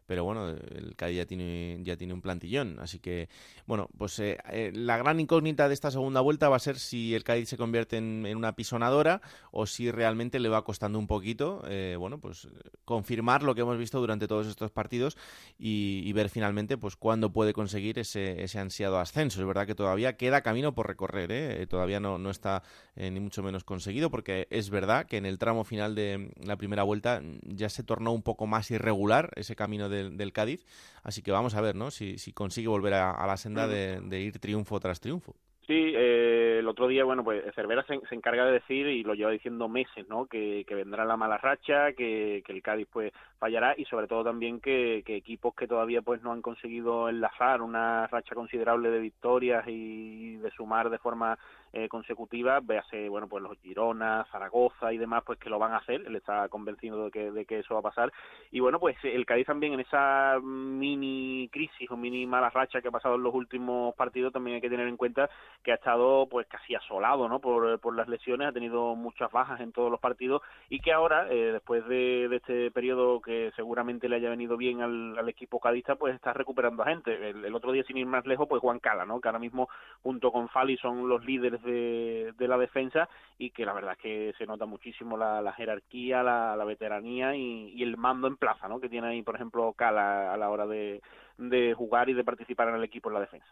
pero 0.07 0.23
bueno, 0.23 0.49
el 0.49 0.95
Cádiz 0.95 1.17
ya 1.17 1.25
tiene, 1.25 1.79
ya 1.83 1.97
tiene 1.97 2.13
un 2.13 2.21
plantillón, 2.21 2.79
así 2.79 2.97
que, 2.97 3.27
bueno, 3.65 3.89
pues 3.97 4.17
eh, 4.19 4.37
eh, 4.49 4.71
la 4.73 4.97
gran 4.97 5.19
incógnita 5.19 5.67
de 5.67 5.73
esta 5.73 5.91
segunda 5.91 6.21
vuelta 6.21 6.47
va 6.47 6.55
a 6.55 6.59
ser 6.59 6.79
si 6.79 7.13
el 7.13 7.25
Cádiz 7.25 7.49
se 7.49 7.57
convierte 7.57 7.97
en, 7.97 8.25
una 8.35 8.53
pisonadora 8.53 9.21
o 9.51 9.65
si 9.65 9.91
realmente 9.91 10.39
le 10.39 10.47
va 10.47 10.63
costando 10.63 10.97
un 10.97 11.07
poquito, 11.07 11.61
eh, 11.67 11.97
bueno, 11.99 12.19
pues 12.19 12.47
confirmar 12.85 13.43
lo 13.43 13.53
que 13.53 13.61
hemos 13.61 13.77
visto 13.77 13.99
durante 13.99 14.27
todos 14.27 14.47
estos 14.47 14.71
partidos 14.71 15.17
y, 15.59 16.11
ver 16.13 16.29
finalmente, 16.29 16.77
pues, 16.77 16.95
cuándo 16.95 17.31
puede 17.31 17.53
conseguir 17.53 17.99
ese, 17.99 18.41
ese 18.41 18.59
ansiado 18.59 18.97
ascenso. 18.97 19.41
Es 19.41 19.45
verdad 19.45 19.67
que 19.67 19.75
todavía 19.75 20.15
queda 20.15 20.41
camino 20.41 20.73
por 20.73 20.87
recorrer, 20.87 21.67
todavía 21.67 21.99
no, 21.99 22.17
no 22.17 22.31
está 22.31 22.63
ni 22.95 23.19
mucho 23.19 23.43
menos 23.43 23.63
conseguido, 23.63 24.09
porque 24.09 24.47
es 24.49 24.69
verdad 24.69 25.05
que 25.05 25.17
en 25.17 25.25
el 25.25 25.37
tramo 25.37 25.63
final 25.63 25.93
de 25.93 26.31
la 26.43 26.55
primera 26.55 26.83
vuelta 26.83 27.21
ya 27.43 27.69
se 27.69 27.83
tornó 27.83 28.13
un 28.13 28.23
poco 28.23 28.47
más 28.47 28.71
irregular 28.71 29.31
ese 29.35 29.55
camino 29.55 29.89
de 29.89 29.96
del, 30.03 30.33
Cádiz. 30.33 30.65
Así 31.03 31.21
que 31.21 31.31
vamos 31.31 31.55
a 31.55 31.61
ver 31.61 31.75
¿no? 31.75 31.91
si, 31.91 32.17
si 32.17 32.33
consigue 32.33 32.67
volver 32.67 32.93
a, 32.93 33.25
la 33.25 33.37
senda 33.37 33.67
de, 33.67 34.19
ir 34.19 34.39
triunfo 34.39 34.79
tras 34.79 34.99
triunfo. 34.99 35.35
Sí, 35.67 35.93
eh, 35.97 36.59
el 36.59 36.67
otro 36.69 36.87
día, 36.87 37.03
bueno, 37.03 37.25
pues 37.25 37.43
Cervera 37.53 37.83
se, 37.83 37.99
encarga 38.15 38.45
de 38.45 38.53
decir, 38.53 38.87
y 38.87 39.03
lo 39.03 39.15
lleva 39.15 39.31
diciendo 39.31 39.67
meses, 39.67 40.07
¿no? 40.07 40.25
Que, 40.25 40.65
vendrá 40.69 41.03
la 41.03 41.17
mala 41.17 41.37
racha, 41.37 41.91
que, 41.91 42.41
el 42.47 42.61
Cádiz, 42.61 42.87
pues, 42.89 43.11
fallará, 43.37 43.75
y 43.77 43.83
sobre 43.83 44.07
todo 44.07 44.23
también 44.23 44.61
que, 44.61 45.03
equipos 45.05 45.53
que 45.55 45.67
todavía, 45.67 46.01
pues, 46.01 46.21
no 46.21 46.31
han 46.31 46.41
conseguido 46.41 47.09
enlazar 47.09 47.61
una 47.61 48.07
racha 48.07 48.33
considerable 48.33 48.89
de 48.89 48.99
victorias 48.99 49.65
y 49.67 50.37
de 50.37 50.51
sumar 50.51 50.89
de 50.89 50.99
forma 50.99 51.37
eh, 51.77 51.87
consecutiva, 51.89 52.59
véase, 52.61 53.07
bueno, 53.09 53.27
pues 53.27 53.43
los 53.43 53.57
Girona, 53.59 54.25
Zaragoza 54.31 54.91
y 54.91 54.97
demás, 54.97 55.23
pues 55.25 55.37
que 55.37 55.49
lo 55.49 55.59
van 55.59 55.73
a 55.73 55.77
hacer, 55.77 56.01
él 56.05 56.15
está 56.15 56.49
convencido 56.49 57.05
de 57.05 57.11
que, 57.11 57.31
de 57.31 57.45
que 57.45 57.59
eso 57.59 57.75
va 57.75 57.81
a 57.81 57.83
pasar, 57.83 58.11
y 58.51 58.59
bueno, 58.59 58.79
pues 58.79 58.97
el 59.03 59.25
Cádiz 59.25 59.45
también 59.45 59.73
en 59.73 59.81
esa 59.81 60.39
mini 60.41 61.49
crisis 61.51 61.89
o 61.91 61.97
mini 61.97 62.25
mala 62.25 62.49
racha 62.49 62.81
que 62.81 62.87
ha 62.87 62.91
pasado 62.91 63.15
en 63.15 63.23
los 63.23 63.33
últimos 63.33 63.93
partidos, 63.95 64.33
también 64.33 64.55
hay 64.55 64.61
que 64.61 64.69
tener 64.69 64.87
en 64.87 64.97
cuenta 64.97 65.29
que 65.63 65.71
ha 65.71 65.75
estado 65.75 66.27
pues 66.27 66.47
casi 66.47 66.73
asolado 66.75 67.27
¿no? 67.29 67.39
por, 67.39 67.79
por 67.79 67.95
las 67.95 68.07
lesiones, 68.07 68.47
ha 68.47 68.51
tenido 68.51 68.95
muchas 68.95 69.31
bajas 69.31 69.59
en 69.61 69.71
todos 69.71 69.91
los 69.91 69.99
partidos 69.99 70.41
y 70.69 70.79
que 70.79 70.91
ahora, 70.91 71.27
eh, 71.29 71.51
después 71.53 71.87
de, 71.87 72.25
este 72.35 72.71
periodo 72.71 73.21
que 73.21 73.51
seguramente 73.55 74.09
le 74.09 74.17
haya 74.17 74.29
venido 74.29 74.57
bien 74.57 74.81
al, 74.81 75.27
equipo 75.27 75.59
cadista, 75.59 75.95
pues 75.95 76.15
está 76.15 76.33
recuperando 76.33 76.83
a 76.83 76.87
gente. 76.87 77.29
El, 77.29 77.53
otro 77.53 77.71
día, 77.71 77.83
sin 77.83 77.97
ir 77.97 78.05
más 78.05 78.25
lejos, 78.25 78.47
pues 78.47 78.61
Juan 78.61 78.79
Cala, 78.79 79.05
¿no? 79.05 79.19
que 79.19 79.27
ahora 79.27 79.39
mismo 79.39 79.69
junto 80.01 80.31
con 80.31 80.49
Fali 80.49 80.77
son 80.77 81.07
los 81.09 81.25
líderes 81.25 81.61
de, 81.67 82.47
la 82.47 82.57
defensa 82.57 83.07
y 83.37 83.51
que 83.51 83.65
la 83.65 83.73
verdad 83.73 83.93
es 83.93 83.97
que 83.99 84.33
se 84.37 84.45
nota 84.45 84.65
muchísimo 84.65 85.17
la, 85.17 85.53
jerarquía, 85.53 86.23
la, 86.23 86.65
veteranía 86.65 87.35
y, 87.35 87.73
y, 87.75 87.83
el 87.83 87.97
mando 87.97 88.27
en 88.27 88.37
plaza 88.37 88.67
¿no? 88.67 88.79
que 88.79 88.89
tiene 88.89 89.07
ahí, 89.07 89.21
por 89.21 89.35
ejemplo, 89.35 89.73
Cala 89.73 90.33
a 90.33 90.37
la 90.37 90.49
hora 90.49 90.65
de 90.65 91.01
de 91.37 91.73
jugar 91.73 92.09
y 92.09 92.13
de 92.13 92.23
participar 92.23 92.69
en 92.69 92.75
el 92.75 92.83
equipo 92.83 93.09
en 93.09 93.15
la 93.15 93.21
defensa. 93.21 93.47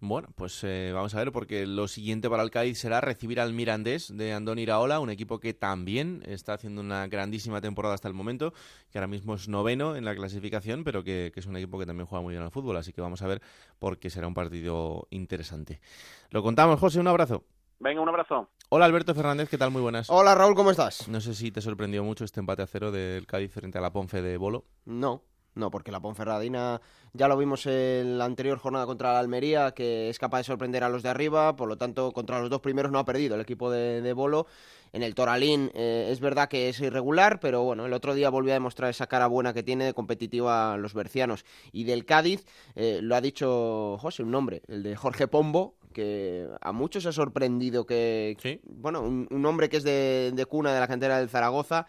Bueno, 0.00 0.28
pues 0.34 0.62
eh, 0.64 0.92
vamos 0.94 1.14
a 1.14 1.18
ver, 1.18 1.32
porque 1.32 1.66
lo 1.66 1.88
siguiente 1.88 2.28
para 2.28 2.42
el 2.42 2.50
Cádiz 2.50 2.78
será 2.78 3.00
recibir 3.00 3.40
al 3.40 3.54
Mirandés 3.54 4.14
de 4.14 4.32
Andón 4.32 4.58
Iraola, 4.58 5.00
un 5.00 5.10
equipo 5.10 5.40
que 5.40 5.54
también 5.54 6.22
está 6.26 6.54
haciendo 6.54 6.82
una 6.82 7.06
grandísima 7.06 7.60
temporada 7.60 7.94
hasta 7.94 8.08
el 8.08 8.14
momento, 8.14 8.52
que 8.90 8.98
ahora 8.98 9.06
mismo 9.06 9.34
es 9.34 9.48
noveno 9.48 9.96
en 9.96 10.04
la 10.04 10.14
clasificación, 10.14 10.84
pero 10.84 11.02
que, 11.02 11.32
es 11.34 11.46
un 11.46 11.56
equipo 11.56 11.78
que 11.78 11.86
también 11.86 12.06
juega 12.06 12.22
muy 12.22 12.32
bien 12.32 12.42
al 12.42 12.50
fútbol, 12.50 12.76
así 12.76 12.92
que 12.92 13.00
vamos 13.00 13.22
a 13.22 13.26
ver 13.26 13.40
porque 13.78 14.10
será 14.10 14.26
un 14.26 14.34
partido 14.34 15.06
interesante. 15.10 15.80
Lo 16.30 16.42
contamos, 16.42 16.78
José, 16.78 17.00
un 17.00 17.08
abrazo. 17.08 17.44
Venga, 17.78 18.00
un 18.00 18.08
abrazo. 18.08 18.48
Hola 18.70 18.86
Alberto 18.86 19.14
Fernández, 19.14 19.48
¿qué 19.48 19.58
tal? 19.58 19.70
Muy 19.70 19.82
buenas. 19.82 20.08
Hola 20.10 20.34
Raúl, 20.34 20.54
¿cómo 20.54 20.70
estás? 20.70 21.08
No 21.08 21.20
sé 21.20 21.34
si 21.34 21.52
te 21.52 21.60
sorprendió 21.60 22.02
mucho 22.02 22.24
este 22.24 22.40
empate 22.40 22.62
a 22.62 22.66
cero 22.66 22.90
del 22.90 23.26
Cádiz 23.26 23.52
frente 23.52 23.78
a 23.78 23.80
la 23.80 23.92
Ponfe 23.92 24.22
de 24.22 24.36
Bolo. 24.38 24.64
No, 24.86 25.22
no, 25.56 25.70
porque 25.70 25.90
la 25.90 26.00
Ponferradina 26.00 26.82
ya 27.14 27.28
lo 27.28 27.36
vimos 27.38 27.64
en 27.66 28.18
la 28.18 28.26
anterior 28.26 28.58
jornada 28.58 28.84
contra 28.84 29.14
la 29.14 29.20
Almería, 29.20 29.72
que 29.72 30.10
es 30.10 30.18
capaz 30.18 30.38
de 30.38 30.44
sorprender 30.44 30.84
a 30.84 30.90
los 30.90 31.02
de 31.02 31.08
arriba, 31.08 31.56
por 31.56 31.66
lo 31.66 31.78
tanto, 31.78 32.12
contra 32.12 32.40
los 32.40 32.50
dos 32.50 32.60
primeros 32.60 32.92
no 32.92 32.98
ha 32.98 33.06
perdido 33.06 33.34
el 33.34 33.40
equipo 33.40 33.70
de, 33.70 34.12
Bolo. 34.12 34.46
En 34.92 35.02
el 35.02 35.14
Toralín 35.14 35.70
eh, 35.74 36.08
es 36.12 36.20
verdad 36.20 36.48
que 36.48 36.68
es 36.68 36.78
irregular, 36.80 37.40
pero 37.40 37.62
bueno, 37.62 37.86
el 37.86 37.94
otro 37.94 38.14
día 38.14 38.28
volvió 38.28 38.52
a 38.52 38.54
demostrar 38.54 38.90
esa 38.90 39.06
cara 39.06 39.26
buena 39.26 39.54
que 39.54 39.62
tiene 39.62 39.86
de 39.86 39.94
competitiva 39.94 40.76
los 40.76 40.92
bercianos. 40.92 41.46
Y 41.72 41.84
del 41.84 42.04
Cádiz, 42.04 42.44
eh, 42.74 43.00
lo 43.02 43.16
ha 43.16 43.22
dicho 43.22 43.96
José, 43.98 44.22
un 44.22 44.30
nombre, 44.30 44.62
el 44.68 44.82
de 44.82 44.94
Jorge 44.94 45.26
Pombo, 45.26 45.74
que 45.94 46.48
a 46.60 46.72
muchos 46.72 47.06
ha 47.06 47.12
sorprendido 47.12 47.86
que, 47.86 48.60
bueno, 48.64 49.00
un, 49.00 49.46
hombre 49.46 49.70
que 49.70 49.78
es 49.78 49.84
de, 49.84 50.32
de 50.34 50.44
cuna 50.44 50.74
de 50.74 50.80
la 50.80 50.88
cantera 50.88 51.18
del 51.18 51.30
Zaragoza, 51.30 51.86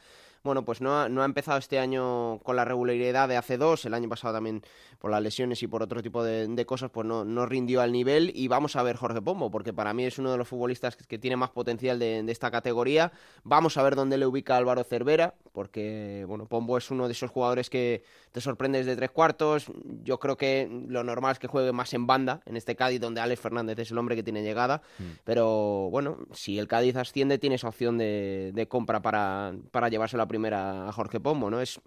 bueno, 0.47 0.65
pues 0.65 0.81
no 0.81 0.99
ha, 0.99 1.09
no 1.09 1.21
ha 1.21 1.25
empezado 1.25 1.59
este 1.59 1.77
año 1.77 2.39
con 2.39 2.55
la 2.55 2.65
regularidad 2.65 3.27
de 3.27 3.37
hace 3.37 3.57
dos, 3.57 3.85
el 3.85 3.93
año 3.93 4.09
pasado 4.09 4.33
también 4.33 4.63
por 4.99 5.11
las 5.11 5.21
lesiones 5.21 5.61
y 5.61 5.67
por 5.67 5.83
otro 5.83 6.01
tipo 6.01 6.23
de, 6.23 6.65
cosas, 6.65 6.89
pues 6.89 7.05
no, 7.05 7.23
no, 7.23 7.45
rindió 7.45 7.81
al 7.81 7.91
nivel 7.91 8.31
y 8.33 8.47
vamos 8.47 8.75
a 8.75 8.83
ver 8.83 8.95
Jorge 8.95 9.21
Pombo, 9.21 9.51
porque 9.51 9.73
para 9.73 9.93
mí 9.93 10.05
es 10.05 10.17
uno 10.17 10.31
de 10.31 10.37
los 10.37 10.47
futbolistas 10.47 10.95
que, 10.95 11.17
tiene 11.17 11.35
más 11.35 11.51
potencial 11.51 11.99
de, 11.99 12.23
esta 12.29 12.49
categoría. 12.49 13.11
Vamos 13.43 13.77
a 13.77 13.83
ver 13.83 13.95
dónde 13.95 14.17
le 14.17 14.25
ubica 14.25 14.57
Álvaro 14.57 14.83
Cervera, 14.83 15.35
porque 15.51 16.25
bueno, 16.27 16.45
Pombo 16.45 16.77
es 16.77 16.89
uno 16.89 17.07
de 17.07 17.11
esos 17.11 17.29
jugadores 17.29 17.69
que 17.69 18.03
te 18.31 18.41
sorprende 18.41 18.79
desde 18.79 18.95
tres 18.95 19.11
cuartos. 19.11 19.67
Yo 20.03 20.19
creo 20.19 20.37
que 20.37 20.69
lo 20.87 21.03
normal 21.03 21.33
es 21.33 21.39
que 21.39 21.47
juegue 21.47 21.71
más 21.73 21.93
en 21.93 22.07
banda, 22.07 22.41
en 22.45 22.57
este 22.57 22.75
Cádiz, 22.75 23.01
donde 23.01 23.21
Alex 23.21 23.41
Fernández 23.41 23.77
es 23.79 23.91
el 23.91 23.97
hombre 23.97 24.15
que 24.15 24.23
tiene 24.23 24.43
llegada. 24.43 24.81
Mm. 24.97 25.03
Pero 25.23 25.89
bueno, 25.91 26.19
si 26.33 26.57
el 26.57 26.67
Cádiz 26.67 26.95
asciende, 26.95 27.37
tiene 27.37 27.55
esa 27.55 27.67
opción 27.67 27.97
de, 27.97 28.51
de 28.53 28.67
compra 28.67 29.01
para, 29.01 29.53
para 29.71 29.89
llevarse 29.89 30.17
la 30.17 30.27
primera 30.27 30.36
a 30.53 30.91
Jorge 30.91 31.19
Pombo, 31.19 31.49
¿no? 31.49 31.61
Es 31.61 31.79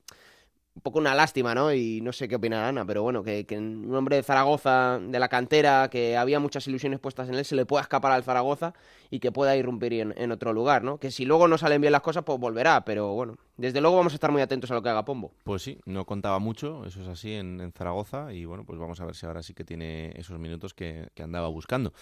un 0.75 0.83
poco 0.83 0.99
una 0.99 1.14
lástima, 1.14 1.54
¿no? 1.54 1.73
Y 1.73 2.00
no 2.00 2.12
sé 2.12 2.28
qué 2.28 2.37
opina 2.37 2.69
Ana, 2.69 2.85
pero 2.85 3.02
bueno, 3.02 3.23
que, 3.23 3.45
un 3.50 3.95
hombre 3.95 4.16
de 4.16 4.23
Zaragoza, 4.23 4.99
de 4.99 5.19
la 5.19 5.28
cantera, 5.28 5.88
que 5.90 6.16
había 6.16 6.40
muchas 6.40 6.66
ilusiones 6.69 7.00
puestas 7.00 7.28
en 7.28 7.35
él, 7.35 7.45
se 7.45 7.57
le 7.57 7.66
pueda 7.66 7.83
escapar 7.83 8.12
al 8.12 8.23
Zaragoza 8.25 8.73
y 9.11 9.19
que 9.21 9.33
pueda 9.33 9.57
irrumpir 9.57 9.92
en, 9.95 10.14
en 10.16 10.33
otro 10.33 10.52
lugar, 10.52 10.83
¿no? 10.83 10.99
Que 10.99 11.11
si 11.11 11.25
luego 11.25 11.49
no 11.49 11.59
salen 11.59 11.80
bien 11.80 11.92
las 11.92 12.02
cosas, 12.02 12.25
pues 12.25 12.38
volverá, 12.38 12.85
pero 12.85 13.12
bueno, 13.14 13.37
Desde 13.60 13.82
luego 13.82 13.98
vamos 13.98 14.14
a 14.14 14.16
estar 14.16 14.32
muy 14.32 14.40
atentos 14.40 14.70
a 14.70 14.74
lo 14.74 14.82
que 14.82 14.88
haga 14.88 15.04
Pombo. 15.04 15.32
Pues 15.44 15.60
sí, 15.60 15.78
no 15.84 16.06
contaba 16.06 16.38
mucho, 16.38 16.86
eso 16.86 17.02
es 17.02 17.08
así, 17.08 17.34
en, 17.34 17.72
Zaragoza. 17.76 18.32
Y 18.32 18.46
bueno, 18.46 18.64
pues 18.64 18.78
vamos 18.78 18.98
a 19.02 19.04
ver 19.04 19.14
si 19.14 19.26
ahora 19.26 19.42
sí 19.42 19.52
que 19.52 19.64
tiene 19.64 20.14
esos 20.16 20.38
minutos 20.38 20.72
que, 20.72 21.10
andaba 21.22 21.48
buscando. 21.48 21.92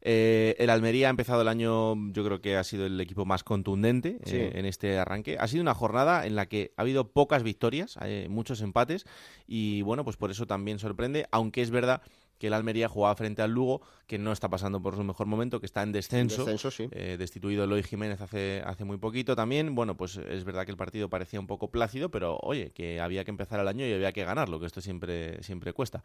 Eh, 0.00 0.56
el 0.58 0.70
Almería 0.70 1.06
ha 1.06 1.10
empezado 1.10 1.42
el 1.42 1.46
año, 1.48 1.94
yo 2.10 2.24
creo 2.24 2.40
que 2.40 2.56
ha 2.56 2.64
sido 2.64 2.86
el 2.86 3.00
equipo 3.00 3.24
más 3.24 3.44
contundente 3.44 4.18
eh, 4.26 4.50
en 4.56 4.66
este 4.66 4.98
arranque. 4.98 5.36
Ha 5.38 5.46
sido 5.46 5.62
una 5.62 5.74
jornada 5.74 6.26
en 6.26 6.34
la 6.34 6.46
que 6.46 6.72
ha 6.76 6.82
habido 6.82 7.12
pocas 7.12 7.44
victorias, 7.44 7.96
hay 7.98 8.28
muchos 8.28 8.60
empates. 8.60 9.06
Y 9.46 9.82
bueno, 9.82 10.02
pues 10.02 10.16
por 10.16 10.32
eso 10.32 10.48
también 10.48 10.80
sorprende, 10.80 11.28
aunque 11.30 11.62
es 11.62 11.70
verdad 11.70 12.02
que 12.38 12.48
el 12.48 12.54
Almería 12.54 12.88
jugaba 12.88 13.14
frente 13.14 13.42
al 13.42 13.52
Lugo, 13.52 13.80
que 14.06 14.18
no 14.18 14.32
está 14.32 14.48
pasando 14.48 14.82
por 14.82 14.96
su 14.96 15.04
mejor 15.04 15.26
momento, 15.26 15.60
que 15.60 15.66
está 15.66 15.82
en 15.82 15.92
descenso, 15.92 16.46
eh, 16.90 17.16
destituido 17.18 17.64
Eloy 17.64 17.82
Jiménez 17.82 18.20
hace, 18.20 18.62
hace 18.64 18.84
muy 18.84 18.98
poquito 18.98 19.36
también. 19.36 19.74
Bueno, 19.74 19.96
pues 19.96 20.16
es 20.16 20.44
verdad 20.44 20.64
que 20.64 20.70
el 20.70 20.76
partido 20.76 21.08
parecía 21.08 21.40
un 21.40 21.46
poco 21.46 21.70
plácido, 21.70 22.10
pero 22.10 22.38
oye, 22.42 22.72
que 22.72 23.00
había 23.00 23.24
que 23.24 23.30
empezar 23.30 23.60
el 23.60 23.68
año 23.68 23.86
y 23.86 23.92
había 23.92 24.12
que 24.12 24.24
ganarlo, 24.24 24.60
que 24.60 24.66
esto 24.66 24.80
siempre, 24.80 25.42
siempre 25.42 25.72
cuesta. 25.72 26.02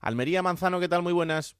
Almería 0.00 0.42
Manzano, 0.42 0.80
¿qué 0.80 0.88
tal? 0.88 1.02
Muy 1.02 1.12
buenas. 1.12 1.56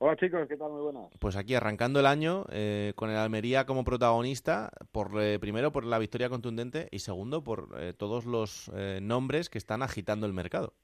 Hola 0.00 0.16
chicos, 0.16 0.46
¿qué 0.48 0.56
tal? 0.56 0.70
Muy 0.70 0.82
buenas. 0.82 1.10
Pues 1.18 1.34
aquí 1.34 1.56
arrancando 1.56 1.98
el 1.98 2.06
año 2.06 2.46
eh, 2.50 2.92
con 2.94 3.10
el 3.10 3.16
Almería 3.16 3.66
como 3.66 3.82
protagonista, 3.82 4.70
por 4.92 5.20
eh, 5.20 5.40
primero 5.40 5.72
por 5.72 5.84
la 5.84 5.98
victoria 5.98 6.28
contundente 6.28 6.88
y 6.92 7.00
segundo 7.00 7.42
por 7.42 7.76
todos 7.96 8.24
los 8.24 8.70
nombres 9.02 9.50
que 9.50 9.58
están 9.58 9.82
agitando 9.82 10.26
el 10.26 10.32
mercado. 10.32 10.74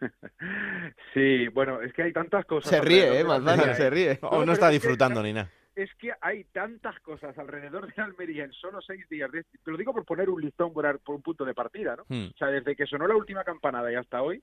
Sí, 1.14 1.48
bueno, 1.48 1.80
es 1.82 1.92
que 1.92 2.02
hay 2.02 2.12
tantas 2.12 2.44
cosas. 2.46 2.70
Se 2.70 2.80
ríe, 2.80 3.20
¿eh? 3.20 3.74
se 3.74 3.90
ríe. 3.90 4.18
o 4.22 4.44
no, 4.44 4.52
está 4.52 4.68
disfrutando 4.68 5.22
ni 5.22 5.32
nada. 5.32 5.50
Es 5.74 5.90
que 5.94 6.12
hay 6.20 6.44
tantas 6.44 6.98
cosas 7.00 7.36
alrededor 7.38 7.92
de 7.92 8.02
Almería 8.02 8.44
en 8.44 8.52
solo 8.52 8.80
seis 8.80 9.08
días. 9.08 9.30
te 9.30 9.70
lo 9.70 9.76
digo 9.76 9.92
por 9.92 10.04
poner 10.04 10.28
un 10.28 10.40
listón 10.40 10.72
por, 10.72 10.86
un 11.06 11.22
punto 11.22 11.44
de 11.44 11.54
partida, 11.54 11.96
¿no? 11.96 12.04
Hmm. 12.08 12.30
O 12.34 12.36
sea, 12.36 12.48
desde 12.48 12.76
que 12.76 12.86
sonó 12.86 13.06
la 13.06 13.16
última 13.16 13.44
campanada 13.44 13.90
y 13.90 13.94
hasta 13.94 14.22
hoy, 14.22 14.42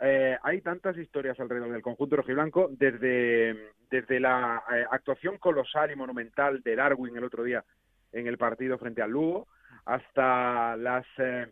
eh, 0.00 0.36
hay 0.42 0.60
tantas 0.60 0.96
historias 0.98 1.38
alrededor 1.40 1.72
del 1.72 1.82
conjunto 1.82 2.16
rojiblanco, 2.16 2.68
desde, 2.70 3.72
desde 3.90 4.20
la 4.20 4.62
eh, 4.72 4.84
actuación 4.90 5.38
colosal 5.38 5.90
y 5.90 5.96
monumental 5.96 6.62
de 6.62 6.76
Darwin 6.76 7.16
el 7.16 7.24
otro 7.24 7.42
día 7.44 7.64
en 8.12 8.26
el 8.26 8.36
partido 8.36 8.78
frente 8.78 9.02
al 9.02 9.10
Lugo, 9.10 9.46
hasta 9.84 10.76
las 10.76 11.06
eh, 11.18 11.46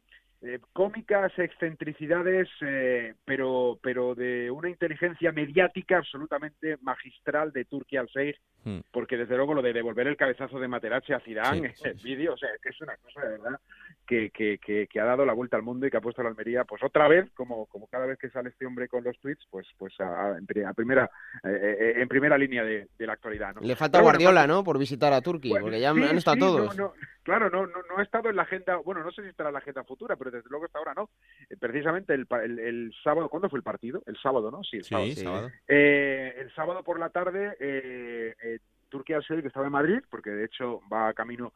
eh, 0.45 0.61
cómicas 0.73 1.33
excentricidades, 1.39 2.49
eh, 2.61 3.15
pero, 3.25 3.79
pero 3.83 4.15
de 4.15 4.51
una 4.51 4.69
inteligencia 4.69 5.33
mediática 5.33 5.99
absolutamente 5.99 6.77
magistral 6.83 7.51
de 7.53 7.65
Turquía 7.65 8.01
al 8.01 8.11
6, 8.13 8.37
hmm. 8.65 8.79
porque 8.93 9.17
desde 9.17 9.37
luego 9.37 9.55
lo 9.55 9.63
de 9.63 9.73
devolver 9.73 10.07
el 10.07 10.17
cabezazo 10.17 10.61
de 10.61 10.69
Materazzi 10.69 11.15
a 11.15 11.21
Zidane, 11.21 11.75
el 11.85 11.95
vídeo, 11.95 12.35
o 12.35 12.37
sea, 12.37 12.51
es 12.63 12.81
una 12.81 12.97
cosa 12.99 13.23
de 13.23 13.31
verdad 13.31 13.61
que, 14.07 14.31
que, 14.31 14.59
que, 14.59 15.01
ha 15.01 15.05
dado 15.05 15.25
la 15.25 15.33
vuelta 15.33 15.57
al 15.57 15.63
mundo 15.63 15.87
y 15.87 15.91
que 15.91 15.97
ha 15.97 16.01
puesto 16.01 16.21
a 16.21 16.25
la 16.25 16.31
Almería, 16.31 16.65
pues 16.65 16.83
otra 16.83 17.09
vez, 17.09 17.31
como, 17.35 17.67
como 17.67 17.87
cada 17.87 18.07
vez 18.07 18.19
que 18.19 18.31
sale 18.31 18.51
este 18.51 18.67
hombre 18.67 18.89
con 18.89 19.03
los 19.05 19.19
tweets, 19.19 19.47
pues, 19.51 19.67
pues 19.79 19.95
a, 20.01 20.37
primera, 20.75 21.11
eh, 21.45 21.95
en 21.97 22.09
primera 22.09 22.37
línea 22.37 22.65
de, 22.65 22.89
la 22.99 23.15
actualidad. 23.15 23.55
¿no? 23.55 23.61
Le 23.61 23.77
falta 23.77 24.01
Guardiola, 24.01 24.47
¿no? 24.47 24.65
Por 24.65 24.79
visitar 24.79 25.13
a 25.13 25.21
Turquía, 25.21 25.61
porque 25.61 25.81
ya 25.81 25.91
han 25.91 26.17
estado 26.17 26.39
todos. 26.39 26.77
claro, 27.23 27.51
no, 27.51 27.67
no, 27.67 27.83
no 27.89 27.99
ha 27.99 28.03
estado 28.03 28.29
en 28.29 28.37
la 28.37 28.43
agenda, 28.43 28.77
bueno, 28.77 29.03
no 29.03 29.13
sé 29.13 29.23
si 29.23 29.29
estará 29.29 29.51
en 29.51 29.55
la 29.55 29.61
agenda 29.61 29.85
futura, 29.85 30.17
pero 30.17 30.31
desde 30.31 30.49
luego 30.51 30.67
hasta 30.67 30.79
ahora 30.79 30.95
no. 30.95 31.11
Eh, 31.49 31.57
precisamente 31.59 32.15
el, 32.15 32.27
el, 32.31 32.95
sábado, 33.03 33.29
¿cuándo 33.29 33.49
fue 33.49 33.59
el 33.59 33.63
partido? 33.63 34.03
El 34.07 34.17
sábado, 34.19 34.51
¿no? 34.51 34.63
Sí, 34.65 34.79
el 34.79 34.85
sábado. 34.85 35.51
Eh, 35.69 36.35
el 36.39 36.55
sábado 36.55 36.83
por 36.83 36.99
la 36.99 37.11
tarde, 37.11 37.57
eh, 37.61 38.59
Turquía 38.95 39.17
al 39.17 39.43
que 39.43 39.49
estaba 39.49 39.67
en 39.67 39.73
Madrid, 39.73 39.99
porque 40.09 40.31
de 40.31 40.45
hecho 40.45 40.81
va 40.93 41.09
a 41.09 41.15
camino 41.15 41.53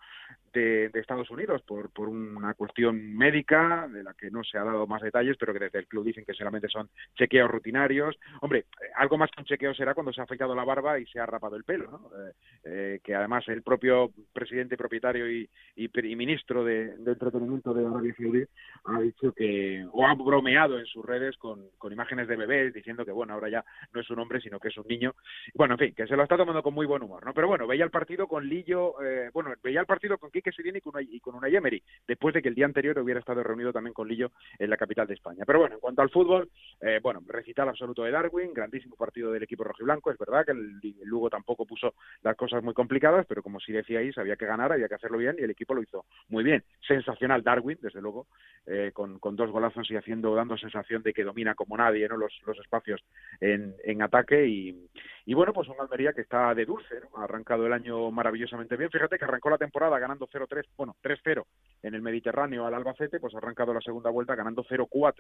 de, 0.52 0.90
Estados 0.94 1.30
Unidos 1.30 1.62
por, 1.62 1.90
por 1.90 2.08
una 2.08 2.54
cuestión 2.54 3.16
médica 3.16 3.86
de 3.86 4.02
la 4.02 4.14
que 4.14 4.28
no 4.28 4.42
se 4.42 4.58
ha 4.58 4.64
dado 4.64 4.88
más 4.88 5.02
detalles, 5.02 5.36
pero 5.38 5.52
que 5.52 5.60
desde 5.60 5.78
el 5.78 5.86
club 5.86 6.04
dicen 6.04 6.24
que 6.24 6.34
solamente 6.34 6.68
son 6.68 6.88
chequeos 7.16 7.48
rutinarios. 7.48 8.18
Hombre, 8.40 8.64
algo 8.96 9.16
más 9.16 9.30
que 9.30 9.40
un 9.40 9.46
chequeo 9.46 9.72
será 9.72 9.94
cuando 9.94 10.12
se 10.12 10.20
ha 10.20 10.24
afeitado 10.24 10.56
la 10.56 10.64
barba 10.64 10.98
y 10.98 11.06
se 11.06 11.20
ha 11.20 11.26
rapado 11.26 11.54
el 11.54 11.62
pelo, 11.62 11.90
¿no? 11.92 12.10
Eh, 12.18 12.32
eh, 12.64 13.00
que 13.04 13.14
además 13.14 13.46
el 13.46 13.62
propio 13.62 14.10
presidente, 14.32 14.76
propietario 14.76 15.30
y, 15.30 15.48
y, 15.76 16.16
ministro 16.16 16.64
de, 16.64 16.94
entretenimiento 17.06 17.72
de 17.72 17.86
Arabia 17.86 18.14
Saudí 18.16 18.44
ha 18.86 19.00
dicho 19.00 19.32
que, 19.32 19.86
o 19.92 20.06
ha 20.06 20.14
bromeado 20.14 20.78
en 20.80 20.86
sus 20.86 21.04
redes 21.04 21.36
con, 21.36 21.68
con 21.78 21.92
imágenes 21.92 22.26
de 22.26 22.34
bebés 22.34 22.74
diciendo 22.74 23.04
que, 23.04 23.12
bueno, 23.12 23.34
ahora 23.34 23.48
ya 23.48 23.64
no 23.92 24.00
es 24.00 24.10
un 24.10 24.18
hombre, 24.18 24.40
sino 24.40 24.58
que 24.58 24.68
es 24.68 24.76
un 24.76 24.86
niño. 24.88 25.14
Bueno, 25.54 25.74
en 25.74 25.78
fin, 25.78 25.94
que 25.94 26.08
se 26.08 26.16
lo 26.16 26.24
está 26.24 26.36
tomando 26.36 26.62
con 26.62 26.74
muy 26.74 26.86
buen 26.86 27.02
humor, 27.02 27.24
¿no? 27.24 27.27
Pero 27.34 27.48
bueno, 27.48 27.66
veía 27.66 27.84
el 27.84 27.90
partido 27.90 28.26
con 28.26 28.46
Lillo, 28.48 29.02
eh, 29.02 29.30
bueno, 29.32 29.52
veía 29.62 29.80
el 29.80 29.86
partido 29.86 30.18
con 30.18 30.30
Quique 30.30 30.52
Siriani 30.52 30.78
y 30.78 30.80
con, 30.80 30.94
y 31.02 31.20
con 31.20 31.34
una 31.34 31.48
Yemery, 31.48 31.82
después 32.06 32.34
de 32.34 32.42
que 32.42 32.48
el 32.48 32.54
día 32.54 32.66
anterior 32.66 32.98
hubiera 32.98 33.20
estado 33.20 33.42
reunido 33.42 33.72
también 33.72 33.94
con 33.94 34.08
Lillo 34.08 34.32
en 34.58 34.70
la 34.70 34.76
capital 34.76 35.06
de 35.06 35.14
España. 35.14 35.44
Pero 35.46 35.60
bueno, 35.60 35.74
en 35.76 35.80
cuanto 35.80 36.02
al 36.02 36.10
fútbol, 36.10 36.48
eh, 36.80 37.00
bueno, 37.02 37.20
recital 37.26 37.68
absoluto 37.68 38.04
de 38.04 38.10
Darwin, 38.10 38.52
grandísimo 38.52 38.96
partido 38.96 39.32
del 39.32 39.42
equipo 39.42 39.64
rojiblanco, 39.64 40.10
es 40.10 40.18
verdad 40.18 40.44
que 40.44 40.52
el, 40.52 40.80
Lugo 41.04 41.30
tampoco 41.30 41.64
puso 41.64 41.94
las 42.22 42.36
cosas 42.36 42.62
muy 42.62 42.74
complicadas, 42.74 43.26
pero 43.26 43.42
como 43.42 43.60
sí 43.60 43.72
decíais, 43.72 44.16
había 44.18 44.36
que 44.36 44.46
ganar, 44.46 44.72
había 44.72 44.88
que 44.88 44.94
hacerlo 44.94 45.18
bien 45.18 45.36
y 45.38 45.42
el 45.42 45.50
equipo 45.50 45.74
lo 45.74 45.82
hizo 45.82 46.04
muy 46.28 46.44
bien. 46.44 46.62
Sensacional 46.86 47.42
Darwin, 47.42 47.78
desde 47.80 48.00
luego, 48.00 48.26
eh, 48.66 48.90
con, 48.92 49.18
dos 49.36 49.50
golazos 49.50 49.90
y 49.90 49.96
haciendo, 49.96 50.34
dando 50.34 50.56
sensación 50.56 51.02
de 51.02 51.12
que 51.12 51.24
domina 51.24 51.54
como 51.54 51.76
nadie 51.76 52.08
¿no? 52.08 52.16
los, 52.16 52.32
los 52.46 52.58
espacios 52.58 53.02
en, 53.40 53.74
en 53.84 54.02
ataque 54.02 54.46
y, 54.46 54.88
y 55.28 55.34
bueno, 55.34 55.52
pues 55.52 55.68
un 55.68 55.78
Almería 55.78 56.14
que 56.14 56.22
está 56.22 56.54
de 56.54 56.64
dulce, 56.64 56.94
¿no? 57.02 57.20
Ha 57.20 57.24
arrancado 57.24 57.66
el 57.66 57.74
año 57.74 58.10
maravillosamente 58.10 58.78
bien. 58.78 58.88
Fíjate 58.88 59.18
que 59.18 59.26
arrancó 59.26 59.50
la 59.50 59.58
temporada 59.58 59.98
ganando 59.98 60.26
0-3, 60.26 60.64
bueno, 60.74 60.96
3-0 61.02 61.44
en 61.82 61.94
el 61.94 62.00
Mediterráneo 62.00 62.64
al 62.64 62.72
Albacete, 62.72 63.20
pues 63.20 63.34
ha 63.34 63.36
arrancado 63.36 63.74
la 63.74 63.82
segunda 63.82 64.08
vuelta 64.08 64.34
ganando 64.34 64.64
0-4 64.64 65.16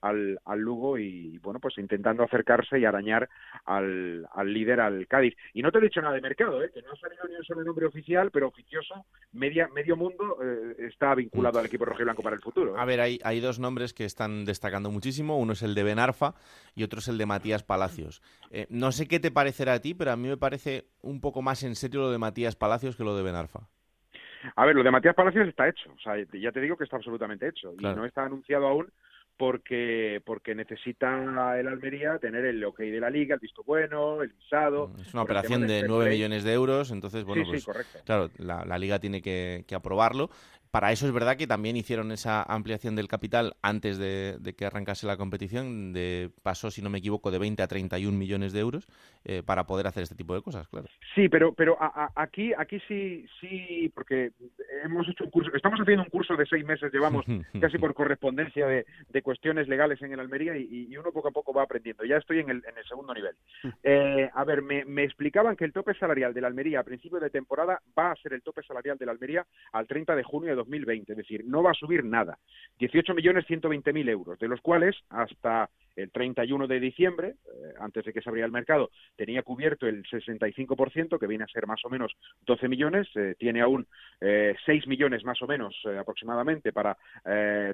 al, 0.00 0.40
al 0.44 0.58
Lugo 0.58 0.98
y, 0.98 1.38
bueno, 1.38 1.60
pues 1.60 1.78
intentando 1.78 2.24
acercarse 2.24 2.76
y 2.80 2.84
arañar 2.84 3.28
al, 3.64 4.26
al 4.34 4.52
líder, 4.52 4.80
al 4.80 5.06
Cádiz. 5.06 5.36
Y 5.54 5.62
no 5.62 5.70
te 5.70 5.78
he 5.78 5.82
dicho 5.82 6.02
nada 6.02 6.16
de 6.16 6.22
mercado, 6.22 6.60
¿eh? 6.60 6.72
que 6.74 6.82
no 6.82 6.90
ha 6.90 6.96
salido 6.96 7.22
ni 7.28 7.36
un 7.36 7.44
solo 7.44 7.62
nombre 7.62 7.86
oficial, 7.86 8.32
pero 8.32 8.48
oficioso, 8.48 9.06
media, 9.30 9.68
medio 9.68 9.94
mundo 9.94 10.38
eh, 10.42 10.74
está 10.88 11.14
vinculado 11.14 11.60
al 11.60 11.66
equipo 11.66 11.84
rojiblanco 11.84 12.24
para 12.24 12.34
el 12.34 12.42
futuro. 12.42 12.74
¿eh? 12.74 12.80
A 12.80 12.84
ver, 12.84 13.00
hay, 13.00 13.20
hay 13.22 13.38
dos 13.38 13.60
nombres 13.60 13.94
que 13.94 14.06
están 14.06 14.44
destacando 14.44 14.90
muchísimo. 14.90 15.38
Uno 15.38 15.52
es 15.52 15.62
el 15.62 15.76
de 15.76 15.84
Benarfa 15.84 16.34
y 16.74 16.82
otro 16.82 16.98
es 16.98 17.06
el 17.06 17.16
de 17.16 17.26
Matías 17.26 17.62
Palacios. 17.62 18.22
Eh, 18.50 18.66
no 18.68 18.90
sé 18.90 19.06
qué 19.06 19.20
te 19.20 19.30
parece 19.30 19.51
a 19.60 19.80
ti, 19.80 19.94
pero 19.94 20.12
a 20.12 20.16
mí 20.16 20.28
me 20.28 20.36
parece 20.36 20.86
un 21.00 21.20
poco 21.20 21.42
más 21.42 21.62
en 21.62 21.74
serio 21.76 22.00
lo 22.00 22.10
de 22.10 22.18
Matías 22.18 22.56
Palacios 22.56 22.96
que 22.96 23.04
lo 23.04 23.16
de 23.16 23.22
Benarfa. 23.22 23.68
A 24.56 24.66
ver, 24.66 24.74
lo 24.74 24.82
de 24.82 24.90
Matías 24.90 25.14
Palacios 25.14 25.48
está 25.48 25.68
hecho, 25.68 25.90
o 25.92 25.98
sea, 26.00 26.14
ya 26.32 26.50
te 26.50 26.60
digo 26.60 26.76
que 26.76 26.84
está 26.84 26.96
absolutamente 26.96 27.48
hecho 27.48 27.72
y 27.78 27.82
no 27.82 28.04
está 28.04 28.24
anunciado 28.24 28.66
aún 28.66 28.92
porque 29.36 30.20
porque 30.24 30.54
necesita 30.54 31.58
el 31.58 31.66
Almería 31.66 32.18
tener 32.18 32.44
el 32.44 32.62
ok 32.64 32.78
de 32.78 33.00
la 33.00 33.10
liga, 33.10 33.34
el 33.34 33.40
visto 33.40 33.62
bueno, 33.64 34.22
el 34.22 34.32
visado. 34.32 34.88
Mm, 34.88 35.00
es 35.00 35.14
una 35.14 35.22
operación 35.22 35.66
de 35.66 35.84
9 35.86 36.10
millones 36.10 36.44
de 36.44 36.52
euros, 36.52 36.90
entonces, 36.90 37.24
bueno, 37.24 37.44
pues, 37.48 37.66
claro, 38.04 38.30
la, 38.38 38.64
la, 38.64 38.78
liga 38.78 38.98
tiene 38.98 39.22
que, 39.22 39.64
que, 39.66 39.74
aprobarlo 39.74 40.30
para 40.72 40.90
eso 40.90 41.06
es 41.06 41.12
verdad 41.12 41.36
que 41.36 41.46
también 41.46 41.76
hicieron 41.76 42.12
esa 42.12 42.42
ampliación 42.42 42.96
del 42.96 43.06
capital 43.06 43.56
antes 43.60 43.98
de, 43.98 44.38
que 44.56 44.64
arrancase 44.64 45.06
la 45.06 45.18
competición, 45.18 45.92
de 45.92 46.30
pasó, 46.42 46.70
si 46.70 46.80
no 46.80 46.88
me 46.88 46.98
equivoco, 46.98 47.30
de 47.30 47.38
20 47.38 47.62
a 47.62 47.68
31 47.68 48.16
millones 48.16 48.54
de 48.54 48.60
euros 48.60 48.88
eh, 49.26 49.42
para 49.44 49.64
poder 49.64 49.86
hacer 49.86 50.02
este 50.02 50.14
tipo 50.14 50.34
de 50.34 50.40
cosas, 50.40 50.66
claro. 50.68 50.88
Sí, 51.14 51.28
pero 51.28 51.52
pero 51.52 51.76
aquí 52.16 52.52
aquí 52.56 52.80
sí 52.88 53.26
sí 53.38 53.92
porque 53.94 54.32
hemos 54.82 55.06
hecho 55.10 55.24
un 55.24 55.30
curso, 55.30 55.50
estamos 55.54 55.78
haciendo 55.78 56.04
un 56.04 56.08
curso 56.08 56.36
de 56.36 56.46
seis 56.46 56.64
meses, 56.64 56.90
llevamos 56.90 57.26
casi 57.60 57.76
por 57.76 57.92
correspondencia 57.92 58.66
de, 58.66 58.86
cuestiones 59.22 59.68
legales 59.68 60.00
en 60.00 60.12
el 60.12 60.20
Almería 60.20 60.56
y, 60.56 60.96
uno 60.96 61.12
poco 61.12 61.28
a 61.28 61.32
poco 61.32 61.52
va 61.52 61.62
aprendiendo. 61.62 62.04
Ya 62.04 62.16
estoy 62.16 62.40
en 62.40 62.50
el, 62.50 62.62
en 62.66 62.78
el 62.78 62.84
segundo 62.86 63.14
nivel. 63.14 63.36
Eh, 63.82 64.28
a 64.32 64.44
ver, 64.44 64.62
me, 64.62 64.84
me 64.84 65.04
explicaban 65.04 65.54
que 65.54 65.64
el 65.64 65.72
tope 65.72 65.94
salarial 65.94 66.34
de 66.34 66.40
la 66.40 66.48
Almería 66.48 66.80
a 66.80 66.84
principio 66.84 67.20
de 67.20 67.30
temporada 67.30 67.80
va 67.96 68.12
a 68.12 68.16
ser 68.16 68.32
el 68.32 68.42
tope 68.42 68.62
salarial 68.62 68.98
de 68.98 69.06
la 69.06 69.12
Almería 69.12 69.46
al 69.72 69.86
30 69.86 70.16
de 70.16 70.22
junio 70.22 70.56
de 70.56 70.61
2020, 70.64 71.12
es 71.12 71.18
decir, 71.18 71.44
no 71.44 71.62
va 71.62 71.72
a 71.72 71.74
subir 71.74 72.04
nada. 72.04 72.38
18 72.78 73.14
millones 73.14 73.46
120 73.46 73.92
mil 73.92 74.08
euros, 74.08 74.38
de 74.38 74.48
los 74.48 74.60
cuales 74.60 74.96
hasta 75.10 75.68
el 75.96 76.10
31 76.10 76.66
de 76.66 76.80
diciembre, 76.80 77.34
eh, 77.46 77.74
antes 77.80 78.04
de 78.04 78.12
que 78.12 78.22
se 78.22 78.28
abriera 78.28 78.46
el 78.46 78.52
mercado, 78.52 78.90
tenía 79.16 79.42
cubierto 79.42 79.86
el 79.86 80.04
65%, 80.04 81.18
que 81.18 81.26
viene 81.26 81.44
a 81.44 81.48
ser 81.48 81.66
más 81.66 81.84
o 81.84 81.90
menos 81.90 82.12
12 82.46 82.68
millones, 82.68 83.08
eh, 83.14 83.34
tiene 83.38 83.60
aún 83.60 83.86
eh, 84.20 84.54
6 84.64 84.86
millones 84.86 85.24
más 85.24 85.40
o 85.42 85.46
menos 85.46 85.74
eh, 85.84 85.98
aproximadamente 85.98 86.72
para 86.72 86.96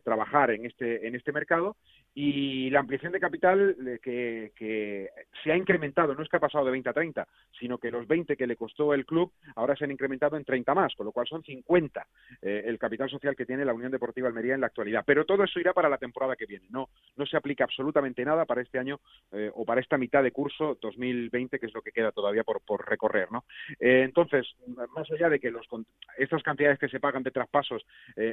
trabajar 0.05 0.51
en 0.51 0.67
este, 0.67 1.07
en 1.07 1.15
este 1.15 1.33
mercado, 1.33 1.77
y 2.21 2.69
la 2.71 2.81
ampliación 2.81 3.13
de 3.13 3.21
capital 3.21 3.77
que, 4.03 4.51
que, 4.57 5.09
se 5.45 5.53
ha 5.53 5.57
incrementado, 5.57 6.17
no 6.17 6.23
es 6.25 6.29
que 6.29 6.37
ha 6.37 6.41
pasado 6.41 6.65
de 6.65 6.73
20 6.73 6.89
a 6.89 6.93
30, 6.93 7.29
sino 7.61 7.79
que 7.79 7.93
los 7.93 8.09
20 8.09 8.37
que 8.37 8.49
le 8.49 8.57
costó 8.57 8.93
el 8.93 9.07
club 9.07 9.31
ahora 9.55 9.77
se 9.77 9.85
han 9.85 9.93
incrementado 9.93 10.37
en 10.37 10.45
30 10.45 10.75
más, 10.75 10.97
con 10.97 11.07
lo 11.07 11.13
cual 11.13 11.29
son 11.29 11.45
50 11.45 12.05
el 12.43 12.77
capital 12.77 13.09
social 13.09 13.37
que 13.37 13.47
tiene 13.47 13.65
la 13.65 13.73
Unión 13.73 13.93
Deportiva 13.93 14.27
Almería 14.27 14.55
en 14.55 14.61
la 14.61 14.67
actualidad. 14.67 15.05
Pero 15.07 15.27
todo 15.27 15.45
eso 15.45 15.61
irá 15.61 15.73
para 15.73 15.89
la 15.89 15.99
temporada 15.99 16.35
que 16.35 16.47
viene, 16.47 16.67
no, 16.71 16.89
no 17.17 17.25
se 17.25 17.37
aplica 17.37 17.63
absolutamente 17.63 18.25
nada 18.25 18.47
para 18.47 18.63
este 18.63 18.81
año 18.81 18.99
eh, 19.31 19.53
o 19.55 19.65
para 19.65 19.81
esta 19.81 19.97
mitad 19.97 20.25
de 20.25 20.33
curso 20.33 20.77
2020, 20.81 21.61
que 21.61 21.67
es 21.67 21.75
lo 21.75 21.83
que 21.83 21.93
queda 21.93 22.11
todavía 22.11 22.43
por, 22.43 22.63
por 22.63 22.85
recorrer. 22.89 23.31
¿no? 23.31 23.45
Eh, 23.79 24.03
entonces, 24.05 24.45
más 24.67 25.09
allá 25.13 25.29
de 25.29 25.39
que 25.39 25.53
los, 25.53 25.69
estas 26.17 26.43
cantidades 26.43 26.81
que 26.81 26.89
se 26.89 26.99
pagan 26.99 27.23
de 27.23 27.31
traspasos 27.31 27.87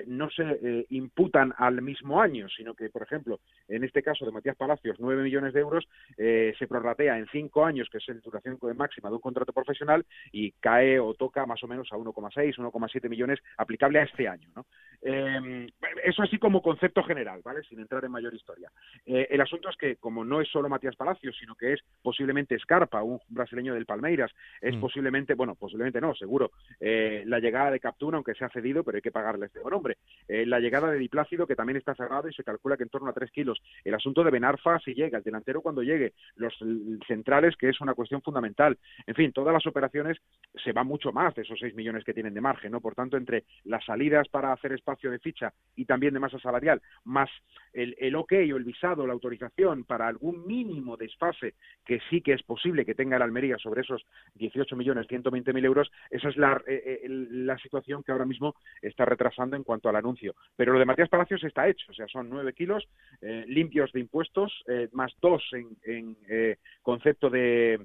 no 0.08 0.30
se 0.32 0.88
imputan 0.89 1.54
al 1.58 1.84
mismo 1.84 2.20
año, 2.20 2.50
sino 2.50 2.74
que, 2.74 2.89
por 2.89 3.04
ejemplo, 3.04 3.39
en 3.75 3.84
este 3.84 4.03
caso 4.03 4.25
de 4.25 4.32
Matías 4.32 4.55
Palacios, 4.55 4.98
9 5.00 5.24
millones 5.24 5.53
de 5.53 5.60
euros, 5.60 5.88
se 6.17 6.67
prorratea 6.67 7.17
en 7.17 7.27
5 7.27 7.65
años, 7.65 7.89
que 7.89 7.98
es 7.98 8.08
la 8.08 8.15
duración 8.15 8.58
máxima 8.75 9.10
de 9.10 9.15
un 9.15 9.22
contrato 9.22 9.53
profesional, 9.53 10.05
y 10.32 10.51
cae 10.53 11.00
o 11.00 11.13
toca 11.13 11.46
más 11.46 11.63
o 11.63 11.67
menos 11.67 11.91
a 11.91 11.98
1,6, 11.98 12.55
1,7 12.55 13.10
millones 13.10 13.39
aplicable 13.58 14.00
a 14.00 14.03
este 14.03 14.27
año. 14.27 14.50
¿no? 14.55 14.65
eso 16.03 16.24
así 16.24 16.39
como 16.39 16.62
concepto 16.62 17.03
general, 17.03 17.41
¿vale? 17.44 17.62
Sin 17.63 17.79
entrar 17.79 18.03
en 18.03 18.12
mayor 18.12 18.34
historia. 18.34 18.72
Eh, 19.05 19.27
el 19.29 19.41
asunto 19.41 19.70
es 19.70 19.77
que, 19.77 19.98
como 19.98 20.25
no 20.25 20.41
es 20.41 20.50
solo 20.50 20.70
Matías 20.70 20.96
Palacios, 20.96 21.36
sino 21.39 21.55
que 21.55 21.74
es 21.74 21.82
posiblemente 22.01 22.58
Scarpa, 22.60 23.03
un 23.03 23.20
brasileño 23.29 23.74
del 23.74 23.86
Palmeiras, 23.86 24.32
es 24.62 24.75
mm. 24.75 24.82
posiblemente, 24.82 25.34
bueno, 25.36 25.55
posiblemente 25.55 26.01
no, 26.01 26.15
seguro, 26.15 26.51
eh, 26.79 27.24
la 27.25 27.39
llegada 27.39 27.72
de 27.72 27.79
Captura, 27.79 28.17
aunque 28.17 28.34
se 28.34 28.46
ha 28.46 28.50
cedido, 28.50 28.84
pero 28.84 28.98
hay 28.98 29.01
que 29.01 29.12
pagarle 29.12 29.48
este 29.48 29.60
buen 29.60 29.74
hombre. 29.74 29.98
Eh, 30.27 30.46
la 30.46 30.60
llegada 30.60 30.91
de 30.91 30.98
Diplácido, 30.98 31.48
que 31.48 31.55
también 31.55 31.77
está 31.77 31.94
cerrado 31.96 32.27
y 32.29 32.34
se 32.34 32.44
calcula 32.44 32.77
que 32.77 32.84
en 32.84 32.89
torno 32.89 33.10
a 33.10 33.13
3 33.13 33.32
kilos. 33.32 33.62
El 33.84 33.94
asunto 33.94 34.24
de 34.24 34.32
Benarfa, 34.32 34.80
si 34.80 34.94
llega, 34.94 35.18
el 35.18 35.24
delantero 35.24 35.62
cuando 35.62 35.84
llegue, 35.84 36.14
los 36.36 36.54
centrales, 37.08 37.56
que 37.56 37.70
es 37.70 37.82
una 37.82 37.94
cuestión 37.94 38.22
fundamental. 38.22 38.78
En 39.06 39.16
fin, 39.16 39.32
todas 39.32 39.54
las 39.54 39.66
operaciones 39.68 40.18
se 40.64 40.72
van 40.72 40.88
mucho 40.88 41.12
más 41.12 41.36
de 41.36 41.44
esos 41.44 41.60
6 41.60 41.76
millones 41.76 42.04
que 42.04 42.14
tienen 42.14 42.34
de 42.34 42.42
margen, 42.42 42.72
¿no? 42.72 42.82
Por 42.82 42.96
tanto, 42.96 43.18
entre 43.18 43.46
las 43.64 43.84
salidas 43.86 44.28
para 44.30 44.52
hacer 44.54 44.74
espacio 44.74 45.12
de 45.12 45.20
ficha 45.20 45.54
y 45.76 45.86
también 45.86 46.14
de 46.14 46.20
masa 46.20 46.40
salarial, 46.40 46.82
más 47.04 47.30
el, 47.74 47.96
el 48.00 48.16
ok 48.16 48.34
o 48.54 48.58
el 48.58 48.64
visado, 48.64 49.06
la 49.06 49.14
autorización 49.14 49.84
para 49.84 50.08
algún 50.08 50.46
mínimo 50.48 50.98
desfase 50.98 51.56
que 51.86 52.00
sí 52.10 52.22
que 52.22 52.34
es 52.34 52.44
posible 52.44 52.86
que 52.86 52.96
tenga 52.96 53.18
el 53.18 53.22
Almería 53.22 53.58
sobre 53.58 53.82
esos 53.82 54.06
18 54.36 54.76
millones 54.76 55.08
120 55.08 55.54
mil 55.54 55.66
euros, 55.66 55.92
esa 56.10 56.30
es 56.30 56.38
la, 56.38 56.62
eh, 56.68 57.02
eh, 57.04 57.08
la 57.10 57.58
situación 57.58 58.04
que 58.04 58.12
ahora 58.12 58.26
mismo 58.26 58.56
está 58.82 59.06
retrasando 59.06 59.56
en 59.56 59.64
cuanto 59.64 59.90
al 59.90 59.96
anuncio. 59.96 60.36
Pero 60.56 60.74
lo 60.74 60.80
de 60.80 60.86
Matías 60.86 61.10
Palacios 61.10 61.44
está 61.44 61.68
hecho, 61.68 61.92
o 61.92 61.94
sea, 61.94 62.08
son 62.08 62.30
9 62.30 62.54
kilos 62.54 62.88
eh, 63.22 63.45
limpios 63.48 63.92
de 63.92 64.00
impuestos, 64.02 64.64
más 64.92 65.14
dos 65.22 65.44
en, 65.54 65.78
en 65.86 66.58
concepto 66.82 67.30
de 67.30 67.80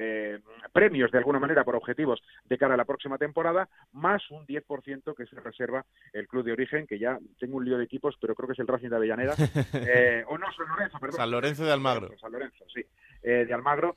eh, 0.00 0.38
premios 0.72 1.10
de 1.10 1.18
alguna 1.18 1.40
manera 1.40 1.64
por 1.64 1.74
objetivos 1.74 2.22
de 2.44 2.56
cara 2.56 2.74
a 2.74 2.76
la 2.76 2.84
próxima 2.84 3.18
temporada, 3.18 3.68
más 3.92 4.22
un 4.30 4.46
10% 4.46 5.14
que 5.16 5.26
se 5.26 5.40
reserva 5.40 5.84
el 6.12 6.28
club 6.28 6.44
de 6.44 6.52
origen, 6.52 6.86
que 6.86 7.00
ya 7.00 7.18
tengo 7.40 7.56
un 7.56 7.64
lío 7.64 7.76
de 7.76 7.84
equipos, 7.84 8.16
pero 8.20 8.36
creo 8.36 8.46
que 8.46 8.52
es 8.52 8.58
el 8.60 8.68
Racing 8.68 8.90
de 8.90 8.96
Avellaneda, 8.96 9.34
eh, 9.74 10.24
o 10.28 10.38
no, 10.38 10.46
San 10.52 10.68
Lorenzo, 10.68 10.98
perdón. 11.00 11.16
San 11.16 11.30
Lorenzo 11.32 11.64
de 11.64 11.72
Almagro. 11.72 12.16
San 12.18 12.30
Lorenzo, 12.30 12.64
sí, 12.72 12.84
eh, 13.22 13.44
de 13.44 13.52
Almagro. 13.52 13.96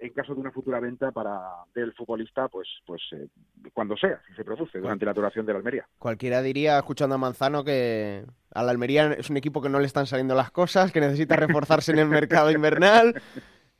En 0.00 0.12
caso 0.12 0.34
de 0.34 0.40
una 0.40 0.50
futura 0.50 0.80
venta 0.80 1.10
para 1.12 1.40
del 1.74 1.92
futbolista, 1.94 2.48
pues, 2.48 2.68
pues 2.86 3.02
cuando 3.72 3.96
sea, 3.96 4.20
si 4.28 4.34
se 4.34 4.44
produce, 4.44 4.78
durante 4.78 5.04
la 5.04 5.12
duración 5.12 5.46
de 5.46 5.52
la 5.52 5.58
Almería. 5.58 5.88
Cualquiera 5.98 6.42
diría, 6.42 6.78
escuchando 6.78 7.14
a 7.14 7.18
Manzano, 7.18 7.64
que 7.64 8.24
a 8.52 8.62
la 8.62 8.70
Almería 8.70 9.12
es 9.12 9.30
un 9.30 9.36
equipo 9.36 9.62
que 9.62 9.68
no 9.68 9.80
le 9.80 9.86
están 9.86 10.06
saliendo 10.06 10.34
las 10.34 10.50
cosas, 10.50 10.92
que 10.92 11.00
necesita 11.00 11.36
reforzarse 11.36 11.92
en 11.92 11.98
el 11.98 12.08
mercado 12.08 12.50
invernal. 12.50 13.20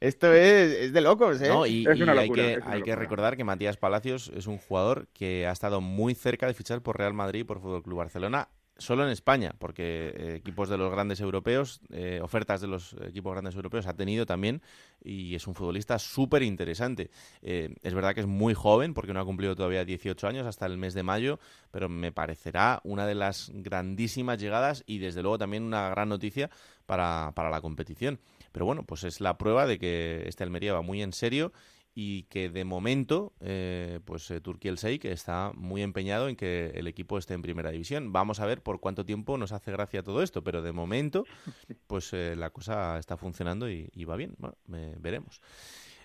Esto 0.01 0.33
es, 0.33 0.93
de 0.93 1.01
locos, 1.01 1.41
¿eh? 1.41 1.51
y, 1.67 1.89
hay, 1.89 2.31
que, 2.31 2.61
hay 2.65 2.83
que, 2.83 2.95
recordar 2.95 3.37
que 3.37 3.43
Matías 3.43 3.77
Palacios 3.77 4.31
es 4.33 4.47
un 4.47 4.59
jugador 4.59 5.09
que 5.13 5.49
ha 5.49 5.51
estado 5.51 5.81
muy 5.81 6.15
cerca 6.15 6.47
de 6.47 6.55
fichar 6.55 6.83
por 6.83 6.97
Real 6.99 7.15
Madrid 7.15 7.41
y 7.41 7.45
por 7.45 7.61
Fútbol 7.61 7.83
Club 7.83 7.99
Barcelona 7.99 8.49
solo 8.79 9.05
en 9.05 9.11
España, 9.11 9.55
porque 9.59 10.15
eh, 10.17 10.35
equipos 10.37 10.69
de 10.69 10.79
los 10.79 10.91
grandes 10.91 11.21
europeos, 11.21 11.81
eh, 11.91 12.21
ofertas 12.23 12.61
de 12.61 12.69
los 12.69 12.95
equipos 13.05 13.33
grandes 13.33 13.57
europeos 13.57 13.87
ha 13.87 13.95
tenido 13.95 14.25
también 14.25 14.63
y 15.03 15.35
es 15.35 15.47
un 15.47 15.55
futbolista 15.55 15.99
súper 15.99 16.43
interesante. 16.43 17.11
Eh, 17.43 17.75
es 17.83 17.95
verdad 17.95 18.15
que 18.15 18.21
es 18.21 18.27
muy 18.27 18.55
joven 18.55 18.95
porque 18.95 19.13
no 19.13 19.21
ha 19.21 19.25
cumplido 19.25 19.57
todavía 19.57 19.85
18 19.85 20.27
años 20.29 20.47
hasta 20.47 20.67
el 20.67 20.79
mes 20.79 20.95
de 20.95 21.03
mayo, 21.03 21.41
pero 21.73 21.89
me 21.89 22.13
parecerá 22.13 22.81
una 22.85 23.07
de 23.07 23.17
las 23.17 23.51
grandísimas 23.53 24.39
llegadas 24.39 24.85
y 24.87 24.99
desde 24.99 25.23
luego 25.23 25.39
también 25.39 25.65
una 25.65 25.91
gran 25.91 26.09
noticia 26.09 26.49
para, 26.87 27.33
para 27.35 27.51
la 27.51 27.61
competición. 27.61 28.21
Pero 28.53 28.65
bueno, 28.65 28.85
pues 28.85 29.05
es 29.05 29.21
la 29.21 29.37
prueba 29.37 29.67
de 29.67 29.79
que 29.79 30.23
este 30.27 30.45
Almería 30.45 30.73
va 30.73 30.83
muy 30.83 31.03
en 31.03 31.13
serio 31.13 31.53
y 32.01 32.23
que 32.29 32.49
de 32.49 32.65
momento, 32.65 33.33
eh, 33.41 33.99
pues 34.05 34.31
eh, 34.31 34.41
Turquía 34.41 34.71
el 34.71 35.01
que 35.01 35.11
está 35.11 35.51
muy 35.57 35.83
empeñado 35.83 36.29
en 36.29 36.37
que 36.37 36.71
el 36.77 36.87
equipo 36.87 37.19
esté 37.19 37.35
en 37.35 37.43
primera 37.43 37.73
división. 37.73 38.13
Vamos 38.13 38.39
a 38.39 38.47
ver 38.47 38.63
por 38.63 38.79
cuánto 38.79 39.05
tiempo 39.05 39.37
nos 39.37 39.51
hace 39.51 39.73
gracia 39.73 40.05
todo 40.05 40.23
esto, 40.23 40.45
pero 40.45 40.63
de 40.63 40.71
momento, 40.71 41.25
pues 41.89 42.13
eh, 42.13 42.37
la 42.37 42.51
cosa 42.51 43.01
está 43.01 43.17
funcionando 43.17 43.69
y, 43.69 43.91
va 44.05 44.15
bien. 44.15 44.37
Bueno, 44.39 44.55
veremos. 45.01 45.41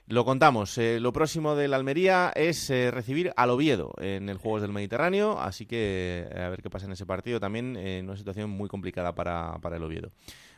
Lo 0.07 0.25
contamos. 0.25 0.79
lo 0.79 1.13
próximo 1.13 1.55
de 1.55 1.67
la 1.67 1.75
Almería 1.75 2.31
es 2.35 2.69
recibir 2.69 3.31
al 3.37 3.51
Oviedo 3.51 3.93
en 3.99 4.29
el 4.29 4.37
Juegos 4.39 4.63
del 4.63 4.73
Mediterráneo, 4.73 5.39
así 5.39 5.67
que 5.67 6.27
a 6.35 6.49
ver 6.49 6.63
qué 6.63 6.71
pasa 6.71 6.87
en 6.87 6.93
ese 6.93 7.05
partido 7.05 7.39
también, 7.39 7.77
en 7.77 8.05
una 8.05 8.17
situación 8.17 8.49
muy 8.49 8.67
complicada 8.67 9.13
para, 9.13 9.59
para 9.61 9.77
el 9.77 9.83
Oviedo. 9.83 10.11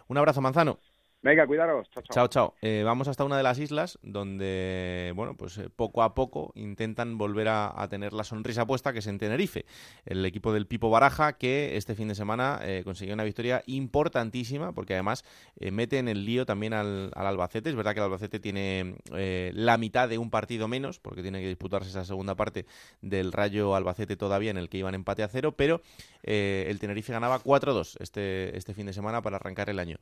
Un 0.07 0.17
abrazo, 0.17 0.39
Manzano. 0.39 0.79
Venga, 1.25 1.47
cuidaros. 1.47 1.89
Chao, 1.89 2.03
chao. 2.03 2.27
Chao, 2.27 2.53
eh, 2.61 2.83
vamos 2.85 3.07
hasta 3.07 3.23
una 3.23 3.35
de 3.35 3.41
las 3.41 3.57
islas 3.57 3.97
donde, 4.03 5.11
bueno, 5.15 5.35
pues 5.35 5.57
eh, 5.57 5.71
poco 5.75 6.03
a 6.03 6.13
poco 6.13 6.51
intentan 6.53 7.17
volver 7.17 7.47
a, 7.49 7.87
tener 7.89 8.13
la 8.13 8.23
sonrisa 8.23 8.67
puesta, 8.67 8.93
que 8.93 8.99
es 8.99 9.07
en 9.07 9.17
Tenerife. 9.17 9.65
El 10.05 10.23
equipo 10.23 10.53
del 10.53 10.67
Pipo 10.67 10.91
Baraja, 10.91 11.33
que 11.33 11.77
este 11.77 11.95
fin 11.95 12.09
de 12.09 12.13
semana 12.13 12.59
eh, 12.61 12.83
consiguió 12.85 13.15
una 13.15 13.23
victoria 13.23 13.63
importantísima, 13.65 14.71
porque 14.73 14.93
además 14.93 15.25
mete 15.59 15.97
en 15.97 16.09
el 16.09 16.25
lío 16.25 16.45
también 16.45 16.73
al, 16.73 17.09
Albacete. 17.15 17.71
Es 17.71 17.75
verdad 17.75 17.95
que 17.95 18.01
el 18.01 18.05
Albacete 18.05 18.39
tiene 18.39 18.93
la 19.09 19.79
mitad 19.79 20.07
de 20.07 20.19
un 20.19 20.29
partido 20.29 20.67
menos, 20.67 20.99
porque 20.99 21.23
tiene 21.23 21.41
que 21.41 21.47
disputarse 21.47 21.89
esa 21.89 22.05
segunda 22.05 22.35
parte 22.35 22.67
del 23.01 23.31
Rayo 23.31 23.73
Albacete 23.73 24.15
todavía, 24.15 24.51
en 24.51 24.57
el 24.57 24.69
que 24.69 24.77
iban 24.77 24.93
empate 24.93 25.23
a 25.23 25.27
cero, 25.27 25.55
pero 25.57 25.81
el 26.21 26.77
Tenerife 26.77 27.13
ganaba 27.13 27.39
4-2 27.39 27.97
este, 27.99 28.55
este 28.55 28.75
fin 28.75 28.85
de 28.85 28.93
semana 28.93 29.23
para 29.23 29.37
arrancar 29.37 29.71
el 29.71 29.79
año. 29.79 29.97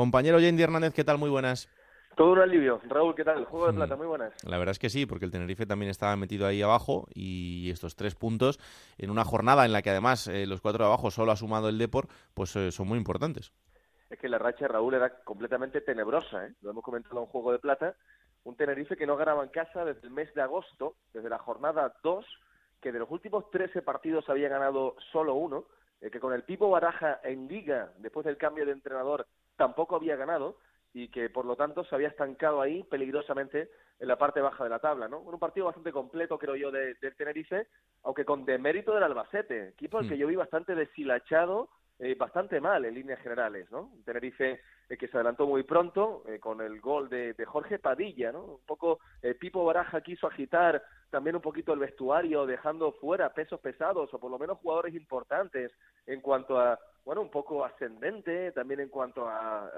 Compañero 0.00 0.40
Yendi 0.40 0.62
Hernández, 0.62 0.94
¿qué 0.94 1.04
tal? 1.04 1.18
Muy 1.18 1.28
buenas. 1.28 1.68
Todo 2.16 2.32
un 2.32 2.38
alivio. 2.38 2.80
Raúl, 2.88 3.14
¿qué 3.14 3.22
tal? 3.22 3.44
Juego 3.44 3.66
de 3.66 3.72
hmm. 3.72 3.76
plata, 3.76 3.96
muy 3.96 4.06
buenas. 4.06 4.32
La 4.44 4.56
verdad 4.56 4.70
es 4.70 4.78
que 4.78 4.88
sí, 4.88 5.04
porque 5.04 5.26
el 5.26 5.30
Tenerife 5.30 5.66
también 5.66 5.90
estaba 5.90 6.16
metido 6.16 6.46
ahí 6.46 6.62
abajo 6.62 7.06
y 7.12 7.68
estos 7.70 7.96
tres 7.96 8.14
puntos 8.14 8.58
en 8.96 9.10
una 9.10 9.26
jornada 9.26 9.66
en 9.66 9.74
la 9.74 9.82
que 9.82 9.90
además 9.90 10.26
eh, 10.26 10.46
los 10.46 10.62
cuatro 10.62 10.84
de 10.84 10.88
abajo 10.88 11.10
solo 11.10 11.32
ha 11.32 11.36
sumado 11.36 11.68
el 11.68 11.76
Depor, 11.76 12.06
pues 12.32 12.56
eh, 12.56 12.72
son 12.72 12.88
muy 12.88 12.96
importantes. 12.96 13.52
Es 14.08 14.18
que 14.18 14.30
la 14.30 14.38
racha 14.38 14.60
de 14.60 14.68
Raúl 14.68 14.94
era 14.94 15.22
completamente 15.22 15.82
tenebrosa, 15.82 16.46
¿eh? 16.46 16.54
Lo 16.62 16.70
hemos 16.70 16.82
comentado 16.82 17.20
en 17.20 17.26
Juego 17.26 17.52
de 17.52 17.58
Plata. 17.58 17.94
Un 18.44 18.56
Tenerife 18.56 18.96
que 18.96 19.06
no 19.06 19.18
ganaba 19.18 19.44
en 19.44 19.50
casa 19.50 19.84
desde 19.84 20.08
el 20.08 20.14
mes 20.14 20.32
de 20.32 20.40
agosto, 20.40 20.94
desde 21.12 21.28
la 21.28 21.38
jornada 21.38 21.92
2, 22.02 22.24
que 22.80 22.90
de 22.90 23.00
los 23.00 23.10
últimos 23.10 23.50
13 23.50 23.82
partidos 23.82 24.30
había 24.30 24.48
ganado 24.48 24.96
solo 25.12 25.34
uno, 25.34 25.66
eh, 26.00 26.10
que 26.10 26.20
con 26.20 26.32
el 26.32 26.44
Pipo 26.44 26.70
Baraja 26.70 27.20
en 27.22 27.46
Liga, 27.46 27.92
después 27.98 28.24
del 28.24 28.38
cambio 28.38 28.64
de 28.64 28.72
entrenador, 28.72 29.26
tampoco 29.60 29.96
había 29.96 30.16
ganado 30.16 30.56
y 30.94 31.08
que 31.08 31.28
por 31.28 31.44
lo 31.44 31.54
tanto 31.54 31.84
se 31.84 31.94
había 31.94 32.08
estancado 32.08 32.62
ahí 32.62 32.82
peligrosamente 32.84 33.70
en 33.98 34.08
la 34.08 34.16
parte 34.16 34.40
baja 34.40 34.64
de 34.64 34.70
la 34.70 34.78
tabla, 34.78 35.06
¿no? 35.06 35.20
Un 35.20 35.38
partido 35.38 35.66
bastante 35.66 35.92
completo, 35.92 36.38
creo 36.38 36.56
yo, 36.56 36.70
del 36.70 36.96
de 36.98 37.10
Tenerife, 37.10 37.66
aunque 38.02 38.24
con 38.24 38.46
demérito 38.46 38.94
del 38.94 39.02
Albacete, 39.02 39.68
equipo 39.68 39.98
al 39.98 40.08
que 40.08 40.14
hmm. 40.14 40.18
yo 40.18 40.26
vi 40.28 40.36
bastante 40.36 40.74
deshilachado, 40.74 41.68
eh, 41.98 42.14
bastante 42.14 42.58
mal 42.58 42.86
en 42.86 42.94
líneas 42.94 43.20
generales, 43.20 43.70
¿no? 43.70 43.92
Tenerife 44.06 44.62
eh, 44.88 44.96
que 44.96 45.08
se 45.08 45.18
adelantó 45.18 45.46
muy 45.46 45.62
pronto 45.64 46.22
eh, 46.26 46.40
con 46.40 46.62
el 46.62 46.80
gol 46.80 47.10
de, 47.10 47.34
de, 47.34 47.44
Jorge 47.44 47.78
Padilla, 47.78 48.32
¿no? 48.32 48.42
Un 48.42 48.64
poco 48.66 49.00
Pipo 49.38 49.66
Baraja 49.66 50.00
quiso 50.00 50.26
agitar 50.26 50.82
también 51.10 51.36
un 51.36 51.42
poquito 51.42 51.74
el 51.74 51.80
vestuario, 51.80 52.46
dejando 52.46 52.92
fuera 52.92 53.34
pesos 53.34 53.60
pesados 53.60 54.14
o 54.14 54.18
por 54.18 54.30
lo 54.30 54.38
menos 54.38 54.56
jugadores 54.58 54.94
importantes 54.94 55.70
en 56.06 56.22
cuanto 56.22 56.58
a 56.58 56.80
bueno, 57.04 57.22
un 57.22 57.30
poco 57.30 57.64
ascendente 57.64 58.52
también 58.52 58.80
en 58.80 58.88
cuanto 58.88 59.28
a, 59.28 59.70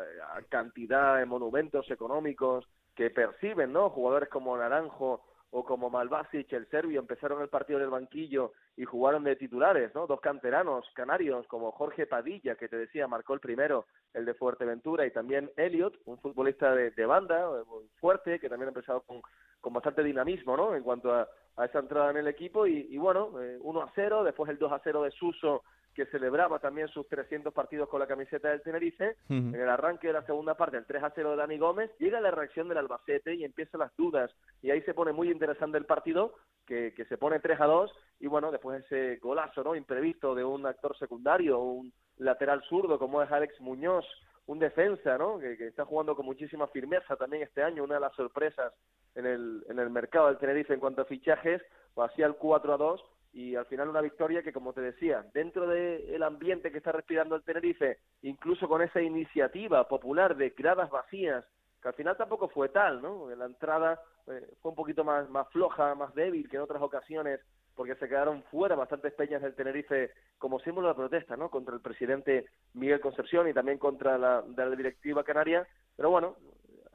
cantidad 0.49 1.19
de 1.19 1.27
monumentos 1.27 1.91
económicos 1.91 2.67
que 2.95 3.11
perciben, 3.11 3.73
¿no? 3.73 3.91
Jugadores 3.91 4.29
como 4.29 4.57
Naranjo 4.57 5.23
o 5.51 5.65
como 5.65 5.91
Malvasic, 5.91 6.51
el 6.55 6.67
serbio, 6.69 6.99
empezaron 6.99 7.43
el 7.43 7.49
partido 7.49 7.79
en 7.79 7.85
el 7.85 7.91
banquillo 7.91 8.53
y 8.75 8.85
jugaron 8.85 9.23
de 9.23 9.37
titulares, 9.37 9.95
¿no? 9.95 10.07
Dos 10.07 10.21
canteranos 10.21 10.87
canarios 10.95 11.47
como 11.47 11.73
Jorge 11.73 12.07
Padilla, 12.07 12.55
que 12.55 12.69
te 12.69 12.77
decía, 12.79 13.07
marcó 13.07 13.35
el 13.35 13.41
primero, 13.41 13.85
el 14.15 14.25
de 14.25 14.33
Fuerteventura, 14.33 15.05
y 15.05 15.11
también 15.11 15.51
Elliot, 15.57 15.95
un 16.07 16.19
futbolista 16.19 16.75
de, 16.75 17.07
banda, 17.07 17.51
muy 17.67 17.87
fuerte, 18.01 18.41
que 18.41 18.49
también 18.49 18.69
ha 18.69 18.71
empezado 18.71 19.03
con, 19.03 19.21
con 19.61 19.75
bastante 19.75 20.03
dinamismo, 20.03 20.57
¿no? 20.57 20.75
En 20.75 20.83
cuanto 20.83 21.13
a, 21.15 21.29
a 21.57 21.65
esa 21.67 21.81
entrada 21.81 22.11
en 22.11 22.17
el 22.17 22.29
equipo, 22.29 22.67
y, 22.67 22.87
y 22.89 22.97
bueno, 22.97 23.39
eh, 23.43 23.59
1 23.61 23.83
a 23.83 23.93
0, 23.95 24.25
después 24.25 24.49
el 24.49 24.59
2 24.59 24.73
a 24.73 24.81
0 24.83 25.03
de 25.03 25.11
Suso 25.11 25.65
que 25.95 26.07
celebraba 26.07 26.59
también 26.59 26.89
sus 26.89 27.07
300 27.09 27.53
partidos 27.53 27.89
con 27.89 28.01
la 28.01 28.07
camiseta 28.07 28.49
del 28.49 28.63
Tenerife. 28.63 29.17
En 29.29 29.55
el 29.55 29.69
arranque 29.69 30.07
de 30.07 30.15
la 30.15 30.25
segunda 30.25 30.55
parte, 30.55 30.77
el 30.77 30.87
3 30.87 31.03
a 31.03 31.13
0 31.15 31.33
de 31.33 31.37
Dani 31.37 31.59
Gómez, 31.59 31.91
llega 31.99 32.21
la 32.21 32.31
reacción 32.31 32.69
del 32.69 32.79
Albacete 32.79 33.35
y 33.35 33.45
empiezan 33.45 33.81
las 33.81 33.95
dudas. 33.97 34.31
Y 34.63 34.71
ahí 34.71 34.81
se 34.83 34.95
pone 34.95 35.13
muy 35.13 35.31
interesante 35.31 35.79
el 35.79 35.85
partido, 35.85 36.35
que, 36.67 36.95
que 36.95 37.05
se 37.05 37.19
pone 37.19 37.41
3 37.41 37.61
a 37.61 37.67
2. 37.67 37.93
Y 38.21 38.27
bueno, 38.27 38.51
después 38.51 38.85
ese 38.85 39.17
golazo 39.17 39.63
no 39.63 39.77
imprevisto 39.77 40.35
de 40.35 40.45
un 40.45 40.67
actor 40.67 40.97
secundario, 40.99 41.59
un 41.59 41.93
lateral 42.19 42.63
zurdo 42.69 42.99
como 42.99 43.23
es 43.23 43.31
Alex 43.31 43.61
Muñoz, 43.61 44.07
un 44.47 44.59
defensa, 44.59 45.19
¿no? 45.19 45.39
Que, 45.39 45.53
está 45.67 45.85
jugando 45.85 46.17
con 46.17 46.27
muchísima 46.27 46.67
firmeza 46.69 47.17
también 47.17 47.43
este 47.43 47.63
año, 47.63 47.85
una 47.85 47.95
de 47.95 48.01
las 48.01 48.15
sorpresas 48.15 48.73
en 49.15 49.27
el, 49.27 49.65
en 49.69 49.79
el 49.79 49.91
mercado 49.91 50.29
del 50.29 50.39
Tenerife 50.39 50.75
en 50.75 50.81
cuanto 50.81 51.03
a 51.03 51.07
fichajes, 51.07 51.63
hacía 51.97 52.27
el 52.27 52.35
4 52.37 52.73
a 52.73 52.77
2 52.77 53.05
y 53.33 53.57
al 53.57 53.67
final 53.67 53.89
una 53.89 54.01
victoria 54.01 54.43
que, 54.43 54.53
como 54.53 54.73
te 54.73 54.81
decía, 54.81 55.25
dentro 55.33 55.67
del 55.67 56.23
ambiente 56.23 56.71
que 56.71 56.79
está 56.79 56.93
respirando 56.93 57.35
el 57.35 57.43
Tenerife, 57.43 57.99
incluso 58.23 58.69
con 58.69 58.83
esa 58.83 59.01
iniciativa 59.01 59.89
popular 59.89 60.37
de 60.37 60.51
gradas 60.51 60.91
vacías, 60.91 61.45
que 61.81 61.89
al 61.89 61.95
final 61.95 62.17
tampoco 62.17 62.49
fue 62.49 62.69
tal, 62.69 63.03
¿no? 63.03 63.29
La 63.35 63.47
entrada 63.47 64.01
eh, 64.29 64.55
fue 64.61 64.71
un 64.71 64.77
poquito 64.77 65.03
más, 65.03 65.29
más 65.31 65.49
floja, 65.49 65.95
más 65.95 66.15
débil 66.15 66.49
que 66.49 66.57
en 66.57 66.63
otras 66.63 66.83
ocasiones, 66.83 67.41
porque 67.75 67.95
se 67.97 68.09
quedaron 68.09 68.43
fuera 68.45 68.77
bastantes 68.77 69.15
peñas 69.15 69.43
del 69.43 69.55
Tenerife 69.55 70.11
como 70.39 70.61
símbolo 70.61 70.89
de 70.89 70.95
protesta, 70.95 71.37
¿no? 71.37 71.51
Contra 71.51 71.75
el 71.75 71.81
presidente 71.81 72.47
Miguel 72.75 73.01
Concepción 73.01 73.49
y 73.49 73.55
también 73.55 73.79
contra 73.79 74.19
la, 74.19 74.43
de 74.43 74.65
la 74.67 74.77
directiva 74.77 75.25
canaria. 75.25 75.67
Pero 75.97 76.11
bueno, 76.11 76.37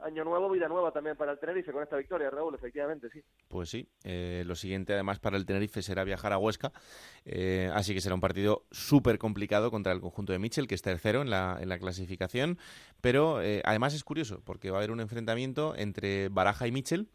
año 0.00 0.24
nuevo, 0.24 0.50
vida 0.50 0.68
nueva 0.68 0.92
también 0.92 1.16
para 1.16 1.32
el 1.32 1.38
Tenerife 1.38 1.72
con 1.72 1.82
esta 1.82 1.96
victoria, 1.96 2.30
Raúl, 2.30 2.54
efectivamente, 2.54 3.08
sí. 3.10 3.22
Pues 3.48 3.68
sí, 3.70 3.88
eh, 4.04 4.42
lo 4.46 4.54
siguiente 4.54 4.94
además 4.94 5.18
para 5.18 5.36
el 5.36 5.46
Tenerife 5.46 5.82
será 5.82 6.04
viajar 6.04 6.32
a 6.32 6.38
Huesca, 6.38 6.72
eh, 7.24 7.70
así 7.74 7.94
que 7.94 8.00
será 8.00 8.14
un 8.14 8.20
partido 8.20 8.64
súper 8.70 9.18
complicado 9.18 9.70
contra 9.70 9.92
el 9.92 10.00
conjunto 10.00 10.32
de 10.32 10.38
Mitchell, 10.38 10.66
que 10.66 10.74
es 10.74 10.82
tercero 10.82 11.22
en 11.22 11.30
la, 11.30 11.58
en 11.60 11.68
la 11.68 11.78
clasificación, 11.78 12.58
pero 13.00 13.42
eh, 13.42 13.62
además 13.64 13.94
es 13.94 14.04
curioso, 14.04 14.40
porque 14.44 14.70
va 14.70 14.78
a 14.78 14.80
haber 14.80 14.90
un 14.90 15.00
enfrentamiento 15.00 15.74
entre 15.76 16.28
Baraja 16.28 16.66
y 16.66 16.72
Mitchell, 16.72 17.08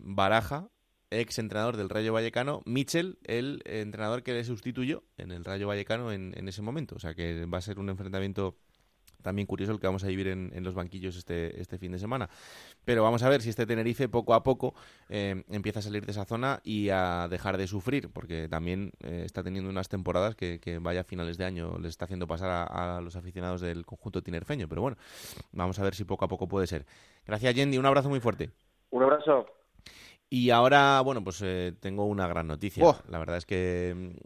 Baraja 0.00 0.68
ex 1.12 1.38
entrenador 1.38 1.76
del 1.76 1.90
Rayo 1.90 2.12
Vallecano, 2.12 2.62
Mitchell, 2.64 3.18
el 3.24 3.62
entrenador 3.66 4.22
que 4.22 4.32
le 4.32 4.44
sustituyó 4.44 5.04
en 5.18 5.30
el 5.30 5.44
Rayo 5.44 5.68
Vallecano 5.68 6.10
en, 6.10 6.32
en 6.36 6.48
ese 6.48 6.62
momento. 6.62 6.96
O 6.96 6.98
sea 6.98 7.14
que 7.14 7.44
va 7.44 7.58
a 7.58 7.60
ser 7.60 7.78
un 7.78 7.90
enfrentamiento 7.90 8.56
también 9.22 9.46
curioso 9.46 9.72
el 9.72 9.80
que 9.80 9.86
vamos 9.86 10.04
a 10.04 10.08
vivir 10.08 10.28
en, 10.28 10.50
los 10.62 10.74
banquillos 10.74 11.16
este, 11.16 11.60
este 11.60 11.78
fin 11.78 11.92
de 11.92 11.98
semana. 11.98 12.28
Pero 12.84 13.02
vamos 13.02 13.22
a 13.22 13.28
ver 13.28 13.42
si 13.42 13.50
este 13.50 13.66
Tenerife 13.66 14.08
poco 14.08 14.34
a 14.34 14.42
poco 14.42 14.74
eh, 15.08 15.44
empieza 15.48 15.78
a 15.78 15.82
salir 15.82 16.04
de 16.04 16.12
esa 16.12 16.24
zona 16.24 16.60
y 16.64 16.90
a 16.90 17.28
dejar 17.28 17.56
de 17.56 17.66
sufrir, 17.66 18.10
porque 18.12 18.48
también 18.48 18.92
eh, 19.00 19.22
está 19.24 19.42
teniendo 19.42 19.70
unas 19.70 19.88
temporadas 19.88 20.34
que, 20.34 20.60
vaya 20.80 21.02
a 21.02 21.04
finales 21.04 21.38
de 21.38 21.44
año 21.44 21.78
les 21.78 21.90
está 21.90 22.06
haciendo 22.06 22.26
pasar 22.26 22.68
a, 22.70 23.00
los 23.00 23.16
aficionados 23.16 23.60
del 23.60 23.86
conjunto 23.86 24.22
tinerfeño. 24.22 24.68
Pero 24.68 24.82
bueno, 24.82 24.96
vamos 25.52 25.78
a 25.78 25.84
ver 25.84 25.94
si 25.94 26.04
poco 26.04 26.24
a 26.24 26.28
poco 26.28 26.48
puede 26.48 26.66
ser. 26.66 26.86
Gracias, 27.26 27.54
Yendi. 27.54 27.78
Un 27.78 27.86
abrazo 27.86 28.08
muy 28.08 28.20
fuerte. 28.20 28.50
Un 28.90 29.02
abrazo. 29.02 29.46
Y 30.28 30.50
ahora, 30.50 31.00
bueno, 31.02 31.22
pues 31.22 31.40
eh, 31.42 31.74
tengo 31.78 32.06
una 32.06 32.26
gran 32.26 32.46
noticia. 32.46 32.84
La 33.08 33.18
verdad 33.18 33.36
es 33.36 33.46
que 33.46 34.16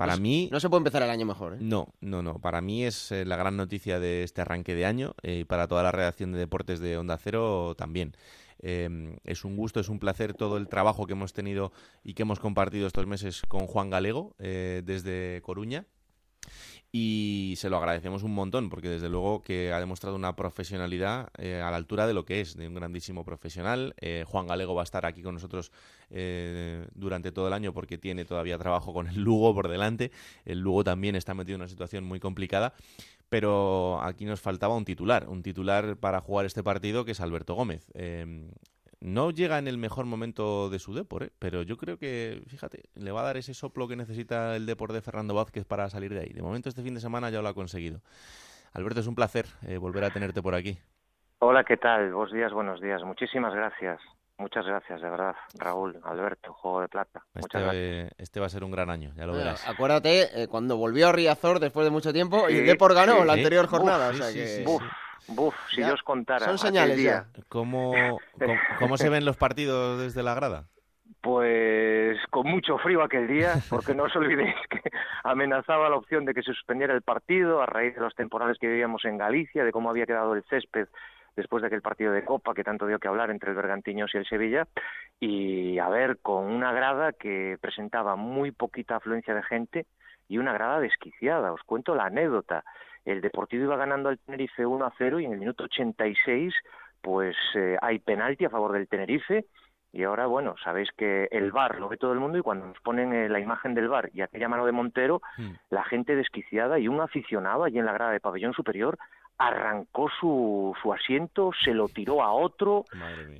para 0.00 0.16
mí... 0.16 0.48
No 0.50 0.60
se 0.60 0.68
puede 0.68 0.80
empezar 0.80 1.02
el 1.02 1.10
año 1.10 1.26
mejor, 1.26 1.54
¿eh? 1.54 1.58
No, 1.60 1.92
no, 2.00 2.22
no. 2.22 2.38
Para 2.38 2.60
mí 2.60 2.84
es 2.84 3.12
eh, 3.12 3.24
la 3.24 3.36
gran 3.36 3.56
noticia 3.56 4.00
de 4.00 4.22
este 4.22 4.40
arranque 4.40 4.74
de 4.74 4.86
año 4.86 5.14
eh, 5.22 5.40
y 5.40 5.44
para 5.44 5.68
toda 5.68 5.82
la 5.82 5.92
redacción 5.92 6.32
de 6.32 6.38
deportes 6.38 6.80
de 6.80 6.96
Onda 6.96 7.18
Cero 7.18 7.74
también. 7.76 8.14
Em, 8.58 9.16
es 9.24 9.44
un 9.44 9.56
gusto, 9.56 9.80
es 9.80 9.88
un 9.88 9.98
placer 9.98 10.34
todo 10.34 10.56
el 10.56 10.68
trabajo 10.68 11.06
que 11.06 11.12
hemos 11.12 11.32
tenido 11.32 11.72
y 12.02 12.14
que 12.14 12.22
hemos 12.22 12.40
compartido 12.40 12.86
estos 12.86 13.06
meses 13.06 13.42
con 13.48 13.66
Juan 13.66 13.90
Galego 13.90 14.34
desde 14.38 15.40
Coruña 15.42 15.86
y 16.92 17.54
se 17.56 17.70
lo 17.70 17.76
agradecemos 17.76 18.24
un 18.24 18.34
montón 18.34 18.68
porque 18.68 18.88
desde 18.88 19.08
luego 19.08 19.42
que 19.42 19.72
ha 19.72 19.78
demostrado 19.78 20.16
una 20.16 20.34
profesionalidad 20.34 21.28
eh, 21.38 21.60
a 21.60 21.70
la 21.70 21.76
altura 21.76 22.06
de 22.06 22.14
lo 22.14 22.24
que 22.24 22.40
es, 22.40 22.56
de 22.56 22.66
un 22.66 22.74
grandísimo 22.74 23.24
profesional. 23.24 23.94
Eh, 24.00 24.24
Juan 24.26 24.48
Galego 24.48 24.74
va 24.74 24.82
a 24.82 24.84
estar 24.84 25.06
aquí 25.06 25.22
con 25.22 25.34
nosotros 25.34 25.70
eh, 26.10 26.86
durante 26.94 27.30
todo 27.30 27.46
el 27.46 27.52
año 27.52 27.72
porque 27.72 27.96
tiene 27.96 28.24
todavía 28.24 28.58
trabajo 28.58 28.92
con 28.92 29.06
el 29.06 29.20
Lugo 29.20 29.54
por 29.54 29.68
delante. 29.68 30.10
El 30.44 30.60
Lugo 30.60 30.82
también 30.82 31.14
está 31.14 31.32
metido 31.32 31.54
en 31.54 31.60
una 31.60 31.68
situación 31.68 32.04
muy 32.04 32.18
complicada, 32.18 32.74
pero 33.28 34.02
aquí 34.02 34.24
nos 34.24 34.40
faltaba 34.40 34.76
un 34.76 34.84
titular, 34.84 35.28
un 35.28 35.44
titular 35.44 35.96
para 35.96 36.20
jugar 36.20 36.46
este 36.46 36.64
partido 36.64 37.04
que 37.04 37.12
es 37.12 37.20
Alberto 37.20 37.54
Gómez 37.54 37.86
no 39.00 39.30
llega 39.30 39.58
en 39.58 39.66
el 39.66 39.78
mejor 39.78 40.04
momento 40.04 40.68
de 40.70 40.78
su 40.78 40.94
Depor, 40.94 41.24
¿eh? 41.24 41.30
pero 41.38 41.62
yo 41.62 41.76
creo 41.76 41.98
que, 41.98 42.42
fíjate, 42.46 42.84
le 42.94 43.12
va 43.12 43.20
a 43.20 43.24
dar 43.24 43.36
ese 43.36 43.54
soplo 43.54 43.88
que 43.88 43.96
necesita 43.96 44.56
el 44.56 44.66
Depor 44.66 44.92
de 44.92 45.00
Fernando 45.00 45.34
Vázquez 45.34 45.64
para 45.64 45.88
salir 45.88 46.12
de 46.12 46.20
ahí. 46.20 46.32
De 46.32 46.42
momento 46.42 46.68
este 46.68 46.82
fin 46.82 46.94
de 46.94 47.00
semana 47.00 47.30
ya 47.30 47.42
lo 47.42 47.48
ha 47.48 47.54
conseguido. 47.54 48.00
Alberto, 48.72 49.00
es 49.00 49.06
un 49.06 49.14
placer 49.14 49.46
eh, 49.66 49.78
volver 49.78 50.04
a 50.04 50.10
tenerte 50.10 50.42
por 50.42 50.54
aquí. 50.54 50.78
Hola, 51.38 51.64
¿qué 51.64 51.76
tal? 51.76 52.12
Buenos 52.12 52.32
días, 52.32 52.52
buenos 52.52 52.80
días. 52.80 53.02
Muchísimas 53.02 53.54
gracias. 53.54 54.00
Muchas 54.36 54.64
gracias, 54.64 55.02
de 55.02 55.10
verdad, 55.10 55.34
Raúl, 55.58 56.00
Alberto, 56.02 56.54
Juego 56.54 56.80
de 56.80 56.88
Plata. 56.88 57.22
Muchas 57.34 57.60
este, 57.60 57.62
gracias. 57.62 58.12
Este 58.16 58.40
va 58.40 58.46
a 58.46 58.48
ser 58.48 58.64
un 58.64 58.70
gran 58.70 58.88
año, 58.88 59.12
ya 59.14 59.26
lo 59.26 59.34
verás. 59.34 59.68
Acuérdate, 59.68 60.42
eh, 60.42 60.48
cuando 60.48 60.78
volvió 60.78 61.08
a 61.08 61.12
Riazor 61.12 61.60
después 61.60 61.84
de 61.84 61.90
mucho 61.90 62.10
tiempo, 62.14 62.48
y 62.48 62.56
el 62.56 62.66
Depor 62.66 62.94
ganó 62.94 63.22
la 63.26 63.34
anterior 63.34 63.66
jornada. 63.66 64.08
o 64.08 64.14
sea 64.14 64.32
que... 64.32 64.64
Buf, 65.28 65.54
si 65.70 65.80
yo 65.80 65.94
os 65.94 66.02
contara. 66.02 66.46
Son 66.46 66.58
señales 66.58 66.96
día. 66.96 67.26
¿Cómo, 67.48 67.92
cómo, 68.78 68.96
se 68.96 69.08
ven 69.08 69.24
los 69.24 69.36
partidos 69.36 70.00
desde 70.00 70.22
la 70.22 70.34
grada? 70.34 70.64
Pues 71.20 72.18
con 72.30 72.46
mucho 72.46 72.78
frío 72.78 73.02
aquel 73.02 73.28
día, 73.28 73.54
porque 73.68 73.94
no 73.94 74.04
os 74.04 74.16
olvidéis 74.16 74.54
que 74.70 74.80
amenazaba 75.22 75.90
la 75.90 75.96
opción 75.96 76.24
de 76.24 76.32
que 76.32 76.42
se 76.42 76.54
suspendiera 76.54 76.94
el 76.94 77.02
partido 77.02 77.60
a 77.60 77.66
raíz 77.66 77.94
de 77.94 78.00
los 78.00 78.14
temporales 78.14 78.58
que 78.58 78.68
vivíamos 78.68 79.04
en 79.04 79.18
Galicia, 79.18 79.64
de 79.64 79.72
cómo 79.72 79.90
había 79.90 80.06
quedado 80.06 80.34
el 80.34 80.44
césped 80.44 80.88
después 81.36 81.62
de 81.62 81.68
aquel 81.68 81.82
partido 81.82 82.12
de 82.12 82.24
Copa 82.24 82.54
que 82.54 82.64
tanto 82.64 82.86
dio 82.86 82.98
que 82.98 83.08
hablar 83.08 83.30
entre 83.30 83.50
el 83.50 83.56
Bergantiños 83.56 84.14
y 84.14 84.18
el 84.18 84.26
Sevilla, 84.26 84.66
y 85.20 85.78
a 85.78 85.88
ver, 85.88 86.18
con 86.18 86.44
una 86.44 86.72
grada 86.72 87.12
que 87.12 87.58
presentaba 87.60 88.16
muy 88.16 88.50
poquita 88.50 88.96
afluencia 88.96 89.34
de 89.34 89.42
gente 89.42 89.86
y 90.28 90.38
una 90.38 90.52
grada 90.52 90.80
desquiciada. 90.80 91.52
Os 91.52 91.62
cuento 91.62 91.94
la 91.94 92.04
anécdota 92.04 92.64
el 93.04 93.20
Deportivo 93.20 93.64
iba 93.64 93.76
ganando 93.76 94.08
al 94.08 94.18
Tenerife 94.18 94.64
1 94.64 94.84
a 94.84 94.92
0 94.98 95.20
y 95.20 95.26
en 95.26 95.32
el 95.32 95.38
minuto 95.38 95.64
86 95.64 96.54
pues 97.00 97.36
eh, 97.54 97.76
hay 97.80 97.98
penalti 97.98 98.44
a 98.44 98.50
favor 98.50 98.72
del 98.72 98.88
Tenerife 98.88 99.46
y 99.92 100.04
ahora, 100.04 100.26
bueno, 100.26 100.54
sabéis 100.62 100.88
que 100.96 101.28
el 101.32 101.50
bar 101.50 101.80
lo 101.80 101.88
ve 101.88 101.96
todo 101.96 102.12
el 102.12 102.20
mundo 102.20 102.38
y 102.38 102.42
cuando 102.42 102.66
nos 102.66 102.78
ponen 102.80 103.12
eh, 103.12 103.28
la 103.28 103.40
imagen 103.40 103.74
del 103.74 103.88
bar 103.88 104.10
y 104.12 104.20
aquella 104.20 104.48
mano 104.48 104.64
de 104.64 104.72
Montero, 104.72 105.20
hmm. 105.36 105.50
la 105.70 105.84
gente 105.84 106.14
desquiciada 106.14 106.78
y 106.78 106.86
un 106.86 107.00
aficionado 107.00 107.64
allí 107.64 107.78
en 107.78 107.86
la 107.86 107.92
grada 107.92 108.12
de 108.12 108.20
pabellón 108.20 108.52
superior 108.52 108.98
arrancó 109.40 110.10
su, 110.20 110.76
su 110.82 110.92
asiento, 110.92 111.50
se 111.64 111.72
lo 111.72 111.88
tiró 111.88 112.22
a 112.22 112.30
otro. 112.30 112.84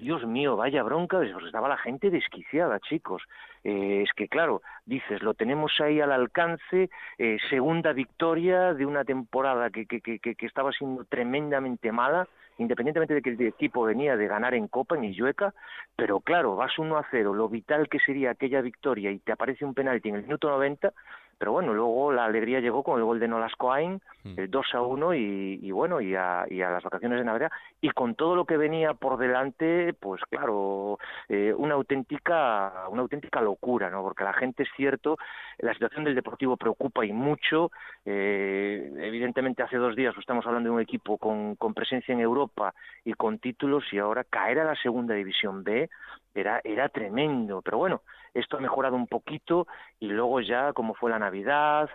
Dios 0.00 0.26
mío, 0.26 0.56
vaya 0.56 0.82
bronca, 0.82 1.20
estaba 1.22 1.68
la 1.68 1.76
gente 1.76 2.08
desquiciada, 2.08 2.80
chicos. 2.80 3.22
Eh, 3.64 4.04
es 4.08 4.10
que, 4.14 4.26
claro, 4.26 4.62
dices, 4.86 5.22
lo 5.22 5.34
tenemos 5.34 5.78
ahí 5.78 6.00
al 6.00 6.10
alcance, 6.10 6.88
eh, 7.18 7.36
segunda 7.50 7.92
victoria 7.92 8.72
de 8.72 8.86
una 8.86 9.04
temporada 9.04 9.68
que, 9.68 9.84
que, 9.84 10.00
que, 10.00 10.18
que, 10.18 10.46
estaba 10.46 10.72
siendo 10.72 11.04
tremendamente 11.04 11.92
mala, 11.92 12.26
independientemente 12.56 13.12
de 13.12 13.20
que 13.20 13.30
el 13.30 13.40
equipo 13.42 13.84
venía 13.84 14.16
de 14.16 14.26
ganar 14.26 14.54
en 14.54 14.68
Copa, 14.68 14.96
en 14.96 15.04
Illueca, 15.04 15.52
pero 15.96 16.20
claro, 16.20 16.56
vas 16.56 16.78
1 16.78 16.96
a 16.96 17.06
0, 17.10 17.34
lo 17.34 17.50
vital 17.50 17.90
que 17.90 17.98
sería 17.98 18.30
aquella 18.30 18.62
victoria 18.62 19.10
y 19.10 19.18
te 19.18 19.32
aparece 19.32 19.66
un 19.66 19.74
penalti 19.74 20.08
en 20.08 20.14
el 20.14 20.22
minuto 20.22 20.48
90, 20.48 20.94
pero 21.40 21.53
bueno, 21.53 21.72
luego 21.72 22.12
la 22.12 22.26
alegría 22.26 22.61
llegó 22.61 22.83
con 22.83 22.98
el 22.98 23.05
gol 23.07 23.18
de 23.18 23.26
Nolas 23.26 23.57
Coain, 23.57 23.98
hmm. 24.24 24.35
el 24.37 24.50
2 24.50 24.66
a 24.74 24.83
1 24.83 25.14
y, 25.14 25.70
bueno, 25.70 25.98
y 26.03 26.14
a, 26.14 26.44
las 26.50 26.85
vacaciones 26.85 27.18
de 27.18 27.24
Navidad, 27.24 27.50
y 27.81 27.88
con 27.88 28.14
todo 28.14 28.37
lo 28.37 28.44
que 28.44 28.59
venía 28.59 28.92
por 28.92 29.16
delante, 29.16 29.94
pues 29.94 30.20
claro, 30.29 30.98
eh, 31.31 31.55
una 31.57 31.76
auténtica 31.76 32.85
una 32.90 33.00
auténtica 33.00 33.40
locura, 33.40 33.88
¿no? 33.88 34.03
Porque 34.03 34.22
la 34.22 34.35
gente 34.35 34.64
es 34.64 34.68
cierto, 34.76 35.16
la 35.61 35.72
situación 35.72 36.05
del 36.05 36.14
Deportivo 36.14 36.59
preocupa 36.59 37.07
y 37.07 37.12
mucho, 37.14 37.70
eh, 38.05 38.92
evidentemente 38.98 39.62
hace 39.62 39.79
dos 39.79 39.96
días 39.96 40.14
estamos 40.18 40.46
hablando 40.46 40.68
de 40.68 40.74
un 40.74 40.83
equipo 40.83 41.16
con, 41.16 41.57
con 41.57 41.72
presencia 41.72 42.12
en 42.12 42.20
Europa 42.20 42.74
y 43.03 43.14
con 43.14 43.38
títulos 43.38 43.85
y 43.92 43.98
ahora 43.98 44.24
caer 44.24 44.59
a 44.59 44.64
la 44.64 44.74
segunda 44.74 45.14
división 45.14 45.64
B 45.64 45.88
era, 46.35 46.61
era 46.64 46.90
tremendo, 46.90 47.62
pero 47.62 47.79
bueno, 47.79 48.03
esto 48.35 48.57
ha 48.57 48.61
mejorado 48.61 48.97
un 48.97 49.07
poquito 49.07 49.66
y 49.99 50.09
luego 50.09 50.40
ya 50.40 50.73
como 50.73 50.95
fue 50.95 51.11
la 51.11 51.19
Navidad, 51.19 51.88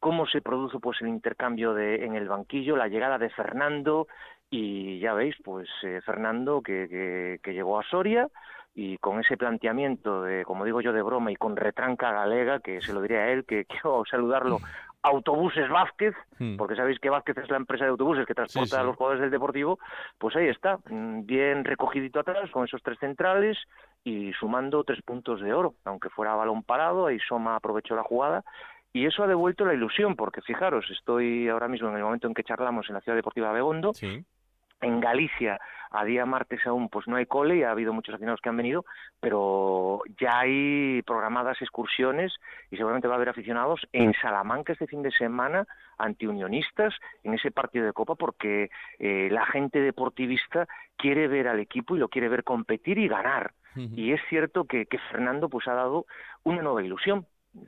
cómo 0.00 0.26
se 0.26 0.40
produjo 0.40 0.80
pues 0.80 1.00
el 1.02 1.08
intercambio 1.08 1.74
de, 1.74 2.04
en 2.04 2.14
el 2.14 2.28
banquillo, 2.28 2.76
la 2.76 2.88
llegada 2.88 3.18
de 3.18 3.30
Fernando 3.30 4.08
y 4.50 4.98
ya 4.98 5.14
veis 5.14 5.36
pues 5.44 5.68
eh, 5.82 6.00
Fernando 6.04 6.62
que, 6.62 7.38
que, 7.42 7.52
llegó 7.52 7.78
a 7.78 7.84
Soria 7.84 8.28
y 8.74 8.98
con 8.98 9.20
ese 9.20 9.36
planteamiento 9.36 10.22
de, 10.22 10.44
como 10.44 10.64
digo 10.64 10.80
yo, 10.80 10.92
de 10.92 11.02
broma 11.02 11.30
y 11.30 11.36
con 11.36 11.56
retranca 11.56 12.12
galega, 12.12 12.60
que 12.60 12.80
se 12.80 12.92
lo 12.92 13.02
diría 13.02 13.20
a 13.20 13.28
él, 13.30 13.44
que 13.44 13.64
quiero 13.66 14.02
saludarlo 14.10 14.58
Autobuses 15.02 15.68
Vázquez, 15.70 16.14
hmm. 16.38 16.56
porque 16.56 16.76
sabéis 16.76 16.98
que 16.98 17.08
Vázquez 17.08 17.38
es 17.38 17.50
la 17.50 17.56
empresa 17.56 17.84
de 17.84 17.90
autobuses 17.90 18.26
que 18.26 18.34
transporta 18.34 18.80
a 18.80 18.84
los 18.84 18.96
jugadores 18.96 19.22
del 19.22 19.30
Deportivo, 19.30 19.78
pues 20.18 20.36
ahí 20.36 20.48
está, 20.48 20.78
mm, 20.88 21.24
bien 21.24 21.64
recogidito 21.64 22.20
atrás 22.20 22.50
con 22.50 22.64
esos 22.64 22.82
tres 22.82 22.98
centrales 22.98 23.56
y 24.04 24.32
sumando 24.34 24.84
tres 24.84 25.00
puntos 25.02 25.40
de 25.40 25.54
oro, 25.54 25.74
aunque 25.84 26.10
fuera 26.10 26.34
balón 26.34 26.62
parado, 26.62 27.06
ahí 27.06 27.18
Soma 27.20 27.56
aprovechó 27.56 27.96
la 27.96 28.02
jugada 28.02 28.44
y 28.92 29.06
eso 29.06 29.22
ha 29.22 29.26
devuelto 29.26 29.64
la 29.64 29.74
ilusión, 29.74 30.16
porque 30.16 30.42
fijaros, 30.42 30.84
estoy 30.90 31.48
ahora 31.48 31.68
mismo 31.68 31.88
en 31.88 31.96
el 31.96 32.02
momento 32.02 32.26
en 32.26 32.34
que 32.34 32.44
charlamos 32.44 32.88
en 32.88 32.94
la 32.94 33.00
Ciudad 33.00 33.16
Deportiva 33.16 33.48
de 33.48 33.54
Begondo, 33.54 33.92
en 34.02 35.00
Galicia 35.00 35.60
A 35.90 36.04
día 36.04 36.24
martes 36.24 36.64
aún 36.66 36.88
pues 36.88 37.08
no 37.08 37.16
hay 37.16 37.26
cole 37.26 37.56
y 37.56 37.62
ha 37.62 37.72
habido 37.72 37.92
muchos 37.92 38.14
aficionados 38.14 38.40
que 38.40 38.48
han 38.48 38.56
venido, 38.56 38.84
pero 39.20 40.02
ya 40.20 40.40
hay 40.40 41.02
programadas 41.02 41.60
excursiones 41.60 42.32
y 42.70 42.76
seguramente 42.76 43.08
va 43.08 43.14
a 43.14 43.16
haber 43.16 43.30
aficionados 43.30 43.86
en 43.92 44.14
Salamanca 44.22 44.72
este 44.72 44.86
fin 44.86 45.02
de 45.02 45.10
semana 45.10 45.66
antiunionistas 45.98 46.94
en 47.24 47.34
ese 47.34 47.50
partido 47.50 47.84
de 47.86 47.92
Copa 47.92 48.14
porque 48.14 48.70
eh, 48.98 49.28
la 49.30 49.46
gente 49.46 49.80
deportivista 49.80 50.68
quiere 50.96 51.28
ver 51.28 51.48
al 51.48 51.60
equipo 51.60 51.96
y 51.96 51.98
lo 51.98 52.08
quiere 52.08 52.28
ver 52.28 52.44
competir 52.44 52.98
y 52.98 53.08
ganar. 53.08 53.52
Y 53.76 54.12
es 54.12 54.20
cierto 54.28 54.64
que, 54.64 54.86
que 54.86 54.98
Fernando 54.98 55.48
pues 55.48 55.68
ha 55.68 55.74
dado 55.74 56.04
una 56.42 56.60
nueva 56.60 56.82
ilusión. 56.82 57.26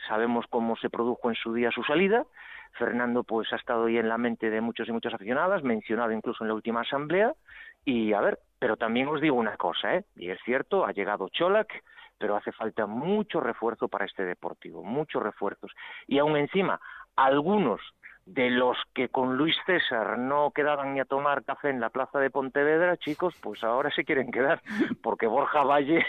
Sabemos 0.08 0.46
cómo 0.50 0.76
se 0.76 0.90
produjo 0.90 1.30
en 1.30 1.36
su 1.36 1.54
día 1.54 1.70
su 1.70 1.84
salida, 1.84 2.26
Fernando 2.72 3.22
pues 3.22 3.52
ha 3.52 3.56
estado 3.56 3.86
ahí 3.86 3.98
en 3.98 4.08
la 4.08 4.18
mente 4.18 4.50
de 4.50 4.60
muchos 4.60 4.88
y 4.88 4.92
muchas 4.92 5.14
aficionadas, 5.14 5.62
mencionado 5.62 6.12
incluso 6.12 6.44
en 6.44 6.48
la 6.48 6.54
última 6.54 6.80
asamblea. 6.80 7.34
Y 7.84 8.12
a 8.12 8.20
ver, 8.20 8.38
pero 8.58 8.76
también 8.76 9.08
os 9.08 9.20
digo 9.20 9.36
una 9.36 9.56
cosa, 9.56 9.96
¿eh? 9.96 10.04
y 10.16 10.30
es 10.30 10.38
cierto, 10.44 10.86
ha 10.86 10.92
llegado 10.92 11.28
Cholac, 11.28 11.82
pero 12.16 12.36
hace 12.36 12.52
falta 12.52 12.86
mucho 12.86 13.40
refuerzo 13.40 13.88
para 13.88 14.04
este 14.04 14.24
deportivo, 14.24 14.84
muchos 14.84 15.22
refuerzos. 15.22 15.72
Y 16.06 16.18
aún 16.18 16.36
encima, 16.36 16.80
algunos 17.16 17.80
de 18.26 18.50
los 18.50 18.76
que 18.94 19.08
con 19.08 19.36
Luis 19.36 19.56
César 19.66 20.16
no 20.18 20.52
quedaban 20.52 20.94
ni 20.94 21.00
a 21.00 21.04
tomar 21.04 21.44
café 21.44 21.70
en 21.70 21.80
la 21.80 21.90
plaza 21.90 22.20
de 22.20 22.30
Pontevedra, 22.30 22.96
chicos, 22.96 23.34
pues 23.42 23.64
ahora 23.64 23.90
se 23.90 24.04
quieren 24.04 24.30
quedar, 24.30 24.62
porque 25.02 25.26
Borja 25.26 25.64
Valle, 25.64 26.06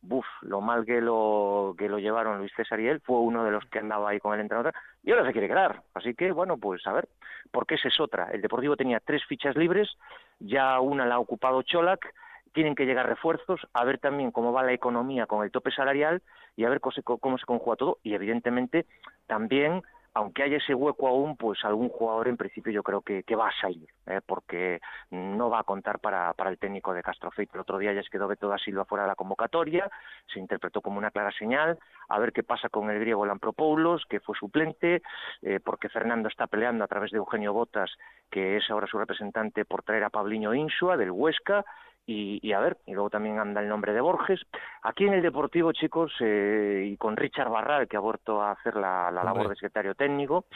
buf, 0.00 0.26
lo 0.42 0.60
mal 0.60 0.84
que 0.84 1.00
lo, 1.00 1.74
que 1.76 1.88
lo 1.88 1.98
llevaron 1.98 2.38
Luis 2.38 2.52
César 2.56 2.80
y 2.80 2.88
él, 2.88 3.00
fue 3.00 3.18
uno 3.18 3.44
de 3.44 3.50
los 3.50 3.64
que 3.66 3.78
andaba 3.78 4.10
ahí 4.10 4.20
con 4.20 4.34
el 4.34 4.40
entrenador, 4.40 4.72
y 5.02 5.10
ahora 5.10 5.26
se 5.26 5.32
quiere 5.32 5.48
quedar. 5.48 5.82
Así 5.94 6.14
que, 6.14 6.32
bueno, 6.32 6.56
pues 6.56 6.86
a 6.86 6.92
ver, 6.92 7.08
porque 7.50 7.74
esa 7.74 7.88
es 7.88 8.00
otra. 8.00 8.28
El 8.32 8.42
Deportivo 8.42 8.76
tenía 8.76 9.00
tres 9.00 9.24
fichas 9.26 9.56
libres, 9.56 9.96
ya 10.38 10.80
una 10.80 11.06
la 11.06 11.16
ha 11.16 11.18
ocupado 11.18 11.62
Cholac, 11.62 12.12
tienen 12.52 12.74
que 12.74 12.86
llegar 12.86 13.06
refuerzos, 13.06 13.60
a 13.72 13.84
ver 13.84 13.98
también 13.98 14.30
cómo 14.30 14.52
va 14.52 14.62
la 14.62 14.72
economía 14.72 15.26
con 15.26 15.44
el 15.44 15.50
tope 15.50 15.70
salarial 15.70 16.22
y 16.56 16.64
a 16.64 16.70
ver 16.70 16.80
cómo 16.80 16.92
se, 16.92 17.02
cómo 17.02 17.38
se 17.38 17.46
conjuga 17.46 17.76
todo, 17.76 17.98
y 18.02 18.14
evidentemente 18.14 18.86
también 19.26 19.82
aunque 20.18 20.42
haya 20.42 20.56
ese 20.56 20.74
hueco 20.74 21.06
aún, 21.06 21.36
pues 21.36 21.64
algún 21.64 21.90
jugador 21.90 22.26
en 22.26 22.36
principio 22.36 22.72
yo 22.72 22.82
creo 22.82 23.02
que, 23.02 23.22
va 23.36 23.50
a 23.50 23.60
salir, 23.60 23.88
¿eh? 24.04 24.20
porque 24.26 24.80
no 25.10 25.48
va 25.48 25.60
a 25.60 25.62
contar 25.62 26.00
para, 26.00 26.34
el 26.36 26.58
técnico 26.58 26.92
de 26.92 27.04
Castro 27.04 27.30
Feito. 27.30 27.52
El 27.54 27.60
otro 27.60 27.78
día 27.78 27.92
ya 27.92 28.02
se 28.02 28.10
quedó 28.10 28.26
Beto 28.26 28.48
da 28.48 28.58
Silva 28.58 28.84
fuera 28.84 29.04
de 29.04 29.10
la 29.10 29.14
convocatoria, 29.14 29.88
se 30.26 30.40
interpretó 30.40 30.80
como 30.80 30.98
una 30.98 31.12
clara 31.12 31.30
señal, 31.30 31.78
a 32.08 32.18
ver 32.18 32.32
qué 32.32 32.42
pasa 32.42 32.68
con 32.68 32.90
el 32.90 32.98
griego 32.98 33.26
Lampropoulos, 33.26 34.06
que 34.06 34.18
fue 34.18 34.36
suplente, 34.36 35.02
eh, 35.42 35.60
porque 35.64 35.88
Fernando 35.88 36.28
está 36.28 36.48
peleando 36.48 36.82
a 36.82 36.88
través 36.88 37.12
de 37.12 37.18
Eugenio 37.18 37.52
Botas, 37.52 37.92
que 38.28 38.56
es 38.56 38.68
ahora 38.70 38.88
su 38.88 38.98
representante, 38.98 39.64
por 39.64 39.84
traer 39.84 40.02
a 40.02 40.10
Pabliño 40.10 40.52
Insua 40.52 40.96
del 40.96 41.12
Huesca, 41.12 41.64
y, 42.10 42.52
a 42.54 42.60
ver, 42.60 42.78
y 42.86 42.94
luego 42.94 43.10
también 43.10 43.38
anda 43.38 43.60
el 43.60 43.68
nombre 43.68 43.92
de 43.92 44.00
Borges. 44.00 44.40
Aquí 44.82 45.04
en 45.04 45.12
el 45.12 45.20
Deportivo, 45.20 45.72
chicos, 45.72 46.10
eh, 46.20 46.88
y 46.90 46.96
con 46.96 47.18
Richard 47.18 47.50
Barral, 47.50 47.86
que 47.86 47.98
ha 47.98 48.00
vuelto 48.00 48.40
a 48.40 48.52
hacer 48.52 48.76
la, 48.76 49.10
labor 49.10 49.50
de 49.50 49.56
secretario 49.56 49.94
técnico, 49.94 50.46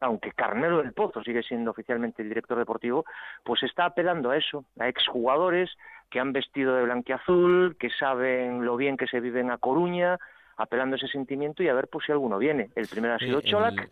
aunque 0.00 0.32
Carmelo 0.32 0.78
del 0.78 0.94
Pozo 0.94 1.22
sigue 1.22 1.42
siendo 1.42 1.72
oficialmente 1.72 2.22
el 2.22 2.30
director 2.30 2.56
deportivo, 2.56 3.04
pues 3.44 3.62
está 3.62 3.84
apelando 3.84 4.30
a 4.30 4.38
eso, 4.38 4.64
a 4.78 4.88
exjugadores 4.88 5.70
que 6.08 6.18
han 6.18 6.32
vestido 6.32 6.74
de 6.74 6.84
blanquiazul, 6.84 7.76
que 7.78 7.90
saben 7.90 8.64
lo 8.64 8.78
bien 8.78 8.96
que 8.96 9.06
se 9.06 9.20
vive 9.20 9.40
en 9.40 9.50
A 9.50 9.58
Coruña, 9.58 10.18
apelando 10.56 10.94
a 10.94 10.96
ese 10.96 11.08
sentimiento 11.08 11.62
y 11.62 11.68
a 11.68 11.74
ver 11.74 11.88
pues 11.88 12.06
si 12.06 12.12
alguno 12.12 12.38
viene. 12.38 12.70
El 12.74 12.88
primero 12.88 13.14
ha 13.14 13.18
sido 13.18 13.42
Cholac. 13.42 13.78
El, 13.78 13.90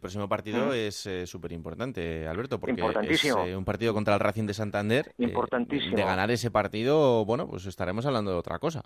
próximo 0.00 0.28
partido 0.28 0.72
es 0.72 1.06
eh, 1.06 1.26
súper 1.26 1.52
importante, 1.52 2.26
Alberto, 2.26 2.58
porque 2.58 2.82
es 3.08 3.24
eh, 3.24 3.56
un 3.56 3.64
partido 3.64 3.94
contra 3.94 4.14
el 4.14 4.20
Racing 4.20 4.46
de 4.46 4.54
Santander. 4.54 5.08
Eh, 5.18 5.24
Importantísimo. 5.24 5.96
de 5.96 6.04
ganar 6.04 6.30
ese 6.30 6.50
partido, 6.50 7.24
bueno, 7.24 7.48
pues 7.48 7.66
estaremos 7.66 8.06
hablando 8.06 8.32
de 8.32 8.38
otra 8.38 8.58
cosa. 8.58 8.82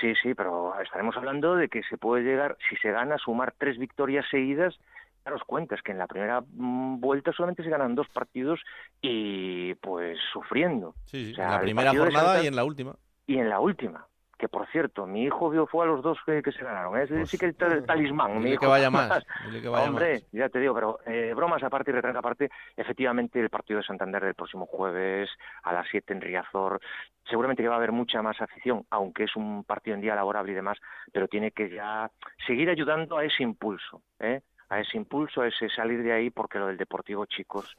Sí, 0.00 0.12
sí, 0.22 0.34
pero 0.34 0.78
estaremos 0.80 1.16
hablando 1.16 1.56
de 1.56 1.68
que 1.68 1.82
se 1.84 1.98
puede 1.98 2.22
llegar, 2.22 2.56
si 2.68 2.76
se 2.76 2.90
gana, 2.90 3.16
a 3.16 3.18
sumar 3.18 3.54
tres 3.58 3.78
victorias 3.78 4.24
seguidas. 4.30 4.78
Daros 5.24 5.42
cuenta, 5.44 5.74
es 5.74 5.82
que 5.82 5.92
en 5.92 5.98
la 5.98 6.06
primera 6.06 6.40
mm, 6.40 7.00
vuelta 7.00 7.32
solamente 7.32 7.62
se 7.62 7.70
ganan 7.70 7.94
dos 7.94 8.08
partidos 8.08 8.60
y 9.02 9.74
pues 9.74 10.18
sufriendo. 10.32 10.94
Sí, 11.04 11.34
sí. 11.34 11.40
en 11.40 11.50
la 11.50 11.60
primera 11.60 11.90
jornada 11.94 12.42
y 12.42 12.46
en 12.46 12.56
la 12.56 12.64
última. 12.64 12.96
Y 13.26 13.38
en 13.38 13.48
la 13.50 13.60
última 13.60 14.06
que 14.38 14.48
por 14.48 14.66
cierto, 14.68 15.04
mi 15.04 15.24
hijo 15.24 15.50
vio 15.50 15.66
fue 15.66 15.84
a 15.84 15.88
los 15.88 16.02
dos 16.02 16.16
que, 16.24 16.40
se 16.52 16.64
ganaron. 16.64 16.96
Es 16.96 17.08
pues, 17.08 17.28
sí 17.28 17.36
que 17.36 17.46
el, 17.46 17.56
talismán. 17.56 18.40
Mi 18.40 18.50
hijo, 18.50 18.60
que 18.60 18.66
vaya 18.66 18.88
más. 18.88 19.24
Hombre, 19.66 20.22
ya 20.32 20.48
te 20.48 20.60
digo, 20.60 20.74
pero 20.74 21.00
eh, 21.06 21.32
bromas 21.34 21.62
aparte 21.62 21.90
y 21.90 21.94
retraga 21.94 22.20
aparte, 22.20 22.48
efectivamente 22.76 23.40
el 23.40 23.50
partido 23.50 23.80
de 23.80 23.86
Santander 23.86 24.24
del 24.24 24.34
próximo 24.34 24.66
jueves 24.66 25.28
a 25.64 25.72
las 25.72 25.86
7 25.90 26.12
en 26.12 26.20
Riazor, 26.20 26.80
seguramente 27.28 27.62
que 27.62 27.68
va 27.68 27.74
a 27.74 27.78
haber 27.78 27.92
mucha 27.92 28.22
más 28.22 28.40
afición, 28.40 28.86
aunque 28.90 29.24
es 29.24 29.34
un 29.34 29.64
partido 29.64 29.96
en 29.96 30.02
día 30.02 30.14
laborable 30.14 30.52
y 30.52 30.54
demás, 30.54 30.78
pero 31.12 31.26
tiene 31.26 31.50
que 31.50 31.68
ya 31.70 32.10
seguir 32.46 32.70
ayudando 32.70 33.18
a 33.18 33.24
ese 33.24 33.42
impulso, 33.42 34.02
¿eh? 34.20 34.40
a 34.68 34.80
ese 34.80 34.96
impulso, 34.96 35.42
a 35.42 35.48
ese 35.48 35.68
salir 35.70 36.02
de 36.02 36.12
ahí, 36.12 36.30
porque 36.30 36.58
lo 36.58 36.66
del 36.66 36.76
Deportivo, 36.76 37.26
chicos, 37.26 37.76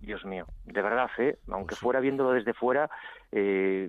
Dios 0.00 0.24
mío, 0.24 0.46
de 0.64 0.82
verdad, 0.82 1.10
¿eh? 1.18 1.38
aunque 1.50 1.74
fuera 1.74 2.00
viéndolo 2.00 2.32
desde 2.32 2.54
fuera, 2.54 2.90
eh, 3.32 3.88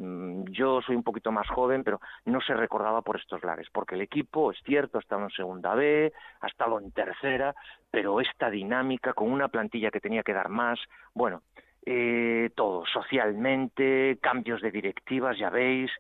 yo 0.50 0.82
soy 0.82 0.96
un 0.96 1.04
poquito 1.04 1.32
más 1.32 1.48
joven, 1.50 1.84
pero 1.84 2.00
no 2.26 2.42
se 2.42 2.54
recordaba 2.54 3.02
por 3.02 3.18
estos 3.18 3.44
lares, 3.44 3.68
porque 3.72 3.96
el 3.96 4.02
equipo, 4.02 4.52
es 4.52 4.58
cierto, 4.64 4.98
ha 4.98 5.02
estado 5.02 5.24
en 5.24 5.30
segunda 5.32 5.76
B, 5.76 6.12
ha 6.42 6.48
estado 6.48 6.80
en 6.80 6.92
tercera, 6.92 7.56
pero 7.90 8.22
esta 8.22 8.50
dinámica 8.50 9.14
con 9.14 9.32
una 9.32 9.48
plantilla 9.48 9.92
que 9.92 10.00
tenía 10.00 10.24
que 10.24 10.34
dar 10.34 10.50
más, 10.50 10.80
bueno, 11.14 11.42
eh, 11.86 12.52
todo, 12.56 12.86
socialmente, 12.86 14.18
cambios 14.22 14.62
de 14.62 14.72
directivas, 14.72 15.38
ya 15.38 15.50
veis, 15.50 15.92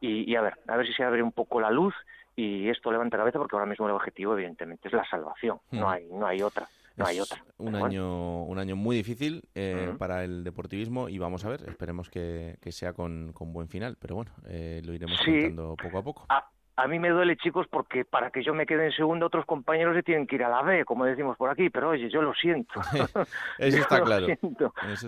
y, 0.00 0.30
y 0.30 0.36
a 0.36 0.42
ver, 0.42 0.54
a 0.66 0.76
ver 0.76 0.86
si 0.86 0.92
se 0.92 1.04
abre 1.04 1.22
un 1.22 1.32
poco 1.32 1.60
la 1.60 1.70
luz 1.70 1.94
y 2.36 2.68
esto 2.68 2.92
levanta 2.92 3.16
cabeza 3.16 3.38
porque 3.38 3.56
ahora 3.56 3.66
mismo 3.66 3.86
el 3.86 3.94
objetivo 3.94 4.34
evidentemente 4.34 4.88
es 4.88 4.94
la 4.94 5.08
salvación, 5.08 5.58
no 5.72 5.86
hmm. 5.86 5.90
hay 5.90 6.06
no 6.12 6.26
hay 6.26 6.42
otra 6.42 6.68
no 6.96 7.06
hay 7.06 7.20
otra. 7.20 7.44
Un 7.58 7.74
año, 7.74 8.44
un 8.44 8.58
año 8.58 8.76
muy 8.76 8.96
difícil 8.96 9.42
eh, 9.54 9.94
para 9.98 10.24
el 10.24 10.44
deportivismo 10.44 11.08
y 11.08 11.18
vamos 11.18 11.44
a 11.44 11.50
ver, 11.50 11.62
esperemos 11.68 12.08
que, 12.08 12.56
sea 12.70 12.92
con, 12.92 13.32
buen 13.34 13.68
final, 13.68 13.96
pero 14.00 14.16
bueno, 14.16 14.32
eh, 14.48 14.82
lo 14.84 14.94
iremos 14.94 15.18
contando 15.18 15.76
poco 15.76 15.98
a 15.98 16.02
poco. 16.02 16.26
A, 16.76 16.88
mí 16.88 16.98
me 16.98 17.08
duele, 17.08 17.36
chicos, 17.38 17.66
porque 17.70 18.04
para 18.04 18.30
que 18.30 18.42
yo 18.42 18.52
me 18.52 18.66
quede 18.66 18.86
en 18.86 18.92
segundo, 18.92 19.26
otros 19.26 19.46
compañeros 19.46 19.96
se 19.96 20.02
tienen 20.02 20.26
que 20.26 20.36
ir 20.36 20.44
a 20.44 20.50
la 20.50 20.62
B, 20.62 20.84
como 20.84 21.06
decimos 21.06 21.36
por 21.38 21.48
aquí, 21.48 21.70
pero 21.70 21.90
oye, 21.90 22.10
yo 22.10 22.20
lo 22.20 22.34
siento. 22.34 22.80
Eso 23.58 23.78
está 23.80 24.02
claro. 24.02 24.26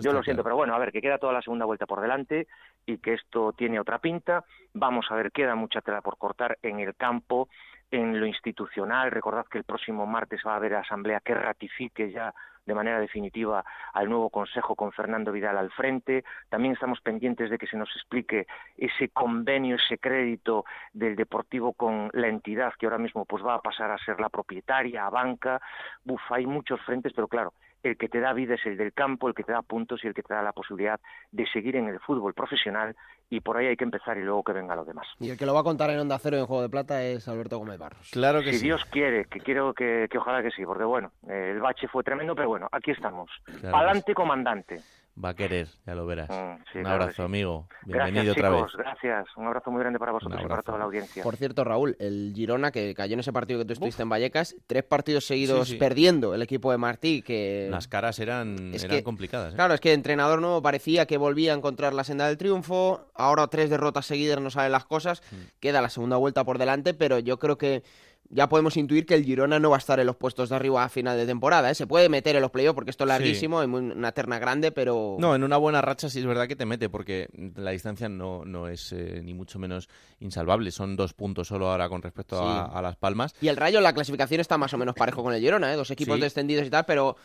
yo 0.01 0.13
lo 0.13 0.23
siento, 0.23 0.43
pero 0.43 0.55
bueno, 0.55 0.73
a 0.73 0.79
ver, 0.79 0.91
que 0.91 1.01
queda 1.01 1.19
toda 1.19 1.33
la 1.33 1.41
segunda 1.41 1.65
vuelta 1.65 1.85
por 1.85 2.01
delante 2.01 2.47
y 2.85 2.97
que 2.97 3.13
esto 3.13 3.53
tiene 3.53 3.79
otra 3.79 3.99
pinta. 3.99 4.43
Vamos 4.73 5.05
a 5.09 5.15
ver, 5.15 5.31
queda 5.31 5.53
mucha 5.55 5.81
tela 5.81 6.01
por 6.01 6.17
cortar 6.17 6.57
en 6.63 6.79
el 6.79 6.95
campo 6.95 7.49
en 7.91 8.19
lo 8.19 8.25
institucional, 8.25 9.11
recordad 9.11 9.45
que 9.47 9.57
el 9.57 9.63
próximo 9.63 10.05
martes 10.05 10.41
va 10.45 10.53
a 10.53 10.55
haber 10.57 10.75
asamblea 10.75 11.19
que 11.21 11.33
ratifique 11.33 12.11
ya 12.11 12.33
de 12.65 12.75
manera 12.75 12.99
definitiva 12.99 13.65
al 13.93 14.07
nuevo 14.09 14.29
Consejo 14.29 14.75
con 14.75 14.91
Fernando 14.91 15.31
Vidal 15.31 15.57
al 15.57 15.71
frente. 15.71 16.23
También 16.49 16.73
estamos 16.73 17.01
pendientes 17.01 17.49
de 17.49 17.57
que 17.57 17.65
se 17.65 17.77
nos 17.77 17.89
explique 17.95 18.45
ese 18.77 19.09
convenio, 19.09 19.75
ese 19.75 19.97
crédito 19.97 20.65
del 20.93 21.15
Deportivo 21.15 21.73
con 21.73 22.09
la 22.13 22.27
entidad 22.27 22.73
que 22.77 22.85
ahora 22.85 22.99
mismo 22.99 23.25
pues 23.25 23.43
va 23.43 23.55
a 23.55 23.61
pasar 23.61 23.89
a 23.89 23.97
ser 23.97 24.19
la 24.19 24.29
propietaria, 24.29 25.05
a 25.05 25.09
banca. 25.09 25.59
Buf, 26.03 26.21
hay 26.31 26.45
muchos 26.45 26.79
frentes, 26.81 27.11
pero 27.13 27.27
claro, 27.27 27.53
el 27.83 27.97
que 27.97 28.09
te 28.09 28.19
da 28.19 28.33
vida 28.33 28.55
es 28.55 28.65
el 28.65 28.77
del 28.77 28.93
campo, 28.93 29.27
el 29.27 29.33
que 29.33 29.43
te 29.43 29.51
da 29.51 29.61
puntos 29.61 30.03
y 30.03 30.07
el 30.07 30.13
que 30.13 30.23
te 30.23 30.33
da 30.33 30.41
la 30.41 30.51
posibilidad 30.51 30.99
de 31.31 31.47
seguir 31.47 31.75
en 31.75 31.87
el 31.87 31.99
fútbol 31.99 32.33
profesional 32.33 32.95
y 33.29 33.41
por 33.41 33.57
ahí 33.57 33.67
hay 33.67 33.77
que 33.77 33.83
empezar 33.83 34.17
y 34.17 34.21
luego 34.21 34.43
que 34.43 34.53
venga 34.53 34.75
lo 34.75 34.85
demás. 34.85 35.07
Y 35.19 35.29
el 35.29 35.37
que 35.37 35.45
lo 35.45 35.53
va 35.53 35.61
a 35.61 35.63
contar 35.63 35.89
en 35.91 35.99
Onda 35.99 36.17
Cero 36.19 36.37
en 36.37 36.45
Juego 36.45 36.61
de 36.61 36.69
Plata 36.69 37.03
es 37.03 37.27
Alberto 37.27 37.57
Gómez 37.57 37.77
Barros. 37.77 38.09
Claro 38.11 38.41
que 38.41 38.53
si 38.53 38.65
Dios 38.65 38.83
quiere, 38.85 39.25
que 39.25 39.39
quiero 39.39 39.73
que, 39.73 40.09
ojalá 40.17 40.41
que 40.41 40.51
sí, 40.51 40.65
porque 40.65 40.83
bueno, 40.83 41.11
el 41.27 41.59
bache 41.59 41.87
fue 41.87 42.03
tremendo, 42.03 42.35
pero 42.35 42.49
bueno, 42.49 42.67
aquí 42.71 42.91
estamos. 42.91 43.29
Adelante, 43.63 44.13
comandante 44.13 44.81
va 45.23 45.29
a 45.29 45.33
querer, 45.35 45.67
ya 45.85 45.95
lo 45.95 46.05
verás. 46.05 46.29
Mm, 46.29 46.79
un 46.79 46.87
abrazo, 46.87 47.23
amigo. 47.23 47.67
Bienvenido 47.85 48.31
otra 48.31 48.49
vez. 48.49 48.71
Gracias, 48.77 49.25
un 49.35 49.47
abrazo 49.47 49.71
muy 49.71 49.81
grande 49.81 49.99
para 49.99 50.11
vosotros 50.11 50.41
y 50.43 50.47
para 50.47 50.61
toda 50.61 50.77
la 50.77 50.85
audiencia. 50.85 51.23
Por 51.23 51.35
cierto, 51.35 51.63
Raúl, 51.63 51.95
el 51.99 52.33
Girona 52.35 52.71
que 52.71 52.93
cayó 52.95 53.13
en 53.13 53.19
ese 53.19 53.33
partido 53.33 53.59
que 53.59 53.65
tú 53.65 53.73
estuviste 53.73 54.03
en 54.03 54.09
Vallecas, 54.09 54.55
tres 54.67 54.83
partidos 54.83 55.25
seguidos 55.25 55.73
perdiendo 55.75 56.33
el 56.33 56.41
equipo 56.41 56.71
de 56.71 56.77
Martí, 56.77 57.21
que... 57.21 57.67
Las 57.69 57.87
caras 57.87 58.19
eran, 58.19 58.73
eran 58.73 59.01
complicadas. 59.01 59.53
¿eh? 59.53 59.55
Claro, 59.55 59.73
es 59.73 59.81
que 59.81 59.89
el 59.89 59.95
entrenador 59.95 60.41
nuevo 60.41 60.61
parecía 60.61 61.05
que 61.05 61.17
volvía 61.17 61.53
a 61.53 61.57
encontrar 61.57 61.93
la 61.93 62.03
senda 62.03 62.27
del 62.27 62.37
triunfo, 62.37 63.07
ahora 63.13 63.47
tres 63.47 63.69
derrotas 63.69 64.05
seguidas 64.05 64.39
no 64.39 64.49
salen 64.49 64.71
las 64.71 64.85
cosas, 64.85 65.21
mm. 65.31 65.59
queda 65.59 65.81
la 65.81 65.89
segunda 65.89 66.17
vuelta 66.17 66.43
por 66.43 66.57
delante, 66.57 66.93
pero 66.93 67.19
yo 67.19 67.39
creo 67.39 67.57
que 67.57 67.83
ya 68.29 68.47
podemos 68.47 68.77
intuir 68.77 69.05
que 69.05 69.15
el 69.15 69.25
Girona 69.25 69.59
no 69.59 69.71
va 69.71 69.77
a 69.77 69.79
estar 69.79 69.99
en 69.99 70.05
los 70.05 70.15
puestos 70.15 70.49
de 70.49 70.55
arriba 70.55 70.83
a 70.83 70.89
final 70.89 71.17
de 71.17 71.25
temporada. 71.25 71.69
¿eh? 71.71 71.75
Se 71.75 71.87
puede 71.87 72.09
meter 72.09 72.35
en 72.35 72.41
los 72.41 72.51
playoffs 72.51 72.75
porque 72.75 72.91
esto 72.91 73.03
es 73.03 73.07
larguísimo, 73.07 73.61
es 73.61 73.67
una 73.67 74.11
terna 74.11 74.37
grande, 74.37 74.71
pero... 74.71 75.17
No, 75.19 75.35
en 75.35 75.43
una 75.43 75.57
buena 75.57 75.81
racha 75.81 76.09
sí 76.09 76.19
es 76.19 76.25
verdad 76.25 76.47
que 76.47 76.55
te 76.55 76.65
mete 76.65 76.89
porque 76.89 77.27
la 77.55 77.71
distancia 77.71 78.07
no, 78.07 78.45
no 78.45 78.67
es 78.67 78.91
eh, 78.91 79.21
ni 79.23 79.33
mucho 79.33 79.57
menos 79.57 79.89
insalvable. 80.19 80.71
Son 80.71 80.95
dos 80.95 81.13
puntos 81.13 81.47
solo 81.47 81.71
ahora 81.71 81.89
con 81.89 82.01
respecto 82.01 82.39
a, 82.39 82.81
Las 82.81 82.95
Palmas. 82.97 83.33
Y 83.41 83.47
el 83.47 83.57
Rayo, 83.57 83.81
la 83.81 83.93
clasificación 83.93 84.41
está 84.41 84.57
más 84.57 84.73
o 84.73 84.77
menos 84.77 84.95
parejo 84.95 85.23
con 85.23 85.33
el 85.33 85.41
Girona, 85.41 85.73
¿eh? 85.73 85.75
dos 85.75 85.89
equipos 85.91 86.19
descendidos 86.19 86.67
y 86.67 86.69
tal, 86.69 86.85
pero 86.85 87.15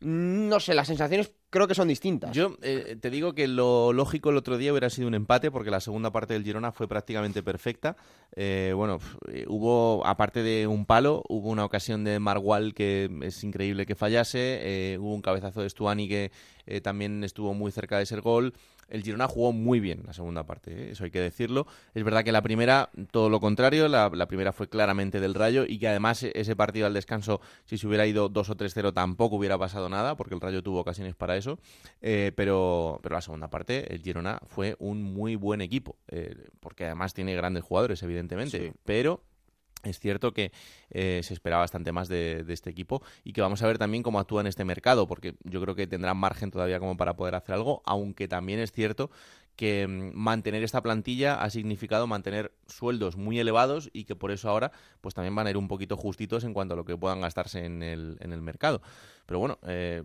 no 0.00 0.60
sé, 0.60 0.74
las 0.74 0.88
sensaciones 0.88 1.32
creo 1.48 1.66
que 1.66 1.74
son 1.74 1.88
distintas. 1.88 2.32
Yo 2.32 2.56
eh, 2.62 2.96
te 3.00 3.08
digo 3.08 3.34
que 3.34 3.48
lo 3.48 3.92
lógico 3.92 4.30
el 4.30 4.36
otro 4.36 4.58
día 4.58 4.72
hubiera 4.72 4.90
sido 4.90 5.08
un 5.08 5.14
empate 5.14 5.50
porque 5.50 5.70
la 5.70 5.80
segunda 5.80 6.12
parte 6.12 6.34
del 6.34 6.44
Girona 6.44 6.70
fue 6.70 6.86
prácticamente 6.86 7.42
perfecta. 7.42 7.96
Eh, 8.34 8.72
bueno, 8.76 8.98
eh, 9.32 9.46
hubo, 9.48 10.06
aparte 10.06 10.42
de 10.42 10.66
un 10.66 10.84
palo, 10.84 11.22
hubo 11.28 11.48
una 11.48 11.64
ocasión 11.64 12.04
de 12.04 12.18
Margual 12.18 12.74
que 12.74 13.10
es 13.22 13.42
increíble 13.42 13.86
que 13.86 13.94
fallase, 13.94 14.98
hubo 15.00 15.14
un 15.14 15.22
cabezazo 15.22 15.62
de 15.62 15.70
Stuani 15.70 16.08
que 16.08 16.30
también 16.82 17.24
estuvo 17.24 17.54
muy 17.54 17.72
cerca 17.72 17.98
de 17.98 18.06
ser 18.06 18.20
gol 18.20 18.52
el 18.88 19.02
Girona 19.02 19.26
jugó 19.26 19.52
muy 19.52 19.80
bien 19.80 20.02
la 20.06 20.12
segunda 20.12 20.44
parte, 20.44 20.72
¿eh? 20.72 20.90
eso 20.92 21.04
hay 21.04 21.10
que 21.10 21.20
decirlo. 21.20 21.66
Es 21.94 22.04
verdad 22.04 22.24
que 22.24 22.32
la 22.32 22.42
primera, 22.42 22.90
todo 23.10 23.28
lo 23.28 23.40
contrario, 23.40 23.88
la, 23.88 24.10
primera 24.26 24.52
fue 24.52 24.68
claramente 24.68 25.20
del 25.20 25.34
Rayo 25.34 25.64
y 25.66 25.78
que 25.78 25.88
además 25.88 26.22
e, 26.22 26.32
ese 26.34 26.56
partido 26.56 26.86
al 26.86 26.94
descanso, 26.94 27.40
si 27.64 27.78
se 27.78 27.86
hubiera 27.86 28.06
ido 28.06 28.28
2 28.28 28.50
o 28.50 28.56
3-0 28.56 28.92
tampoco 28.92 29.36
hubiera 29.36 29.58
pasado 29.58 29.88
nada, 29.88 30.16
porque 30.16 30.34
el 30.34 30.40
Rayo 30.40 30.62
tuvo 30.62 30.80
ocasiones 30.80 31.14
para 31.14 31.36
eso. 31.36 31.58
Eh, 32.00 32.32
pero, 32.36 33.00
pero 33.02 33.14
la 33.14 33.20
segunda 33.20 33.48
parte, 33.48 33.92
el 33.92 34.02
Girona 34.02 34.40
fue 34.46 34.76
un 34.78 35.02
muy 35.02 35.36
buen 35.36 35.60
equipo, 35.60 35.96
eh, 36.08 36.48
porque 36.60 36.84
además 36.84 37.14
tiene 37.14 37.34
grandes 37.34 37.64
jugadores, 37.64 38.02
evidentemente, 38.02 38.72
pero 38.84 39.22
es 39.82 39.98
cierto 40.00 40.32
que 40.32 40.52
eh, 40.90 41.20
se 41.22 41.34
espera 41.34 41.58
bastante 41.58 41.92
más 41.92 42.08
de, 42.08 42.44
este 42.48 42.70
equipo 42.70 43.02
y 43.24 43.32
que 43.32 43.40
vamos 43.40 43.62
a 43.62 43.66
ver 43.66 43.78
también 43.78 44.02
cómo 44.02 44.18
actúa 44.18 44.40
en 44.40 44.46
este 44.46 44.64
mercado, 44.64 45.06
porque 45.06 45.34
yo 45.44 45.60
creo 45.60 45.74
que 45.74 45.86
tendrán 45.86 46.16
margen 46.16 46.50
todavía 46.50 46.78
como 46.78 46.96
para 46.96 47.16
poder 47.16 47.34
hacer 47.34 47.54
algo, 47.54 47.82
aunque 47.84 48.28
también 48.28 48.60
es 48.60 48.72
cierto 48.72 49.10
que 49.54 49.86
mm, 49.86 50.12
mantener 50.14 50.62
esta 50.62 50.82
plantilla 50.82 51.42
ha 51.42 51.50
significado 51.50 52.06
mantener 52.06 52.52
sueldos 52.66 53.16
muy 53.16 53.38
elevados 53.38 53.90
y 53.92 54.04
que 54.04 54.16
por 54.16 54.30
eso 54.30 54.48
ahora 54.48 54.72
pues 55.00 55.14
también 55.14 55.34
van 55.34 55.46
a 55.46 55.50
ir 55.50 55.56
un 55.56 55.68
poquito 55.68 55.96
justitos 55.96 56.44
en 56.44 56.52
cuanto 56.52 56.74
a 56.74 56.76
lo 56.76 56.84
que 56.84 56.96
puedan 56.96 57.20
gastarse 57.20 57.64
en 57.64 57.82
el, 57.82 58.16
en 58.20 58.32
el 58.32 58.42
mercado. 58.42 58.82
Pero 59.24 59.38
bueno, 59.38 59.58
eh, 59.66 60.02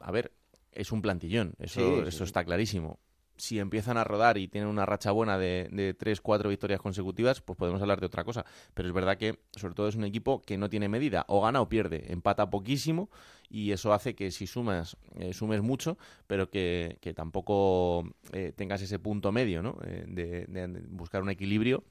a 0.00 0.10
ver, 0.10 0.32
es 0.72 0.92
un 0.92 1.02
plantillón, 1.02 1.54
eso, 1.58 2.06
eso 2.06 2.24
está 2.24 2.44
clarísimo 2.44 2.98
si 3.38 3.58
empiezan 3.58 3.96
a 3.96 4.04
rodar 4.04 4.36
y 4.36 4.48
tienen 4.48 4.68
una 4.68 4.84
racha 4.84 5.10
buena 5.10 5.38
de, 5.38 5.68
de 5.72 5.94
tres, 5.94 6.20
cuatro 6.20 6.50
victorias 6.50 6.80
consecutivas, 6.80 7.40
pues 7.40 7.56
podemos 7.56 7.80
hablar 7.80 8.00
de 8.00 8.06
otra 8.06 8.24
cosa. 8.24 8.44
Pero 8.74 8.88
es 8.88 8.94
verdad 8.94 9.16
que, 9.16 9.38
sobre 9.56 9.74
todo, 9.74 9.88
es 9.88 9.94
un 9.94 10.04
equipo 10.04 10.42
que 10.42 10.58
no 10.58 10.68
tiene 10.68 10.88
medida. 10.88 11.24
O 11.28 11.42
gana 11.42 11.60
o 11.60 11.68
pierde. 11.68 12.12
Empata 12.12 12.50
poquísimo 12.50 13.08
y 13.48 13.72
eso 13.72 13.92
hace 13.92 14.14
que 14.14 14.30
si 14.30 14.46
sumas, 14.46 14.96
eh, 15.16 15.32
sumes 15.32 15.62
mucho, 15.62 15.96
pero 16.26 16.50
que, 16.50 16.98
tampoco 17.16 18.04
eh, 18.32 18.52
tengas 18.54 18.82
ese 18.82 18.98
punto 18.98 19.32
medio, 19.32 19.62
¿no? 19.62 19.78
Eh, 19.84 20.04
de 20.06 20.86
buscar 20.90 21.22
un 21.22 21.30
equilibrio 21.30 21.84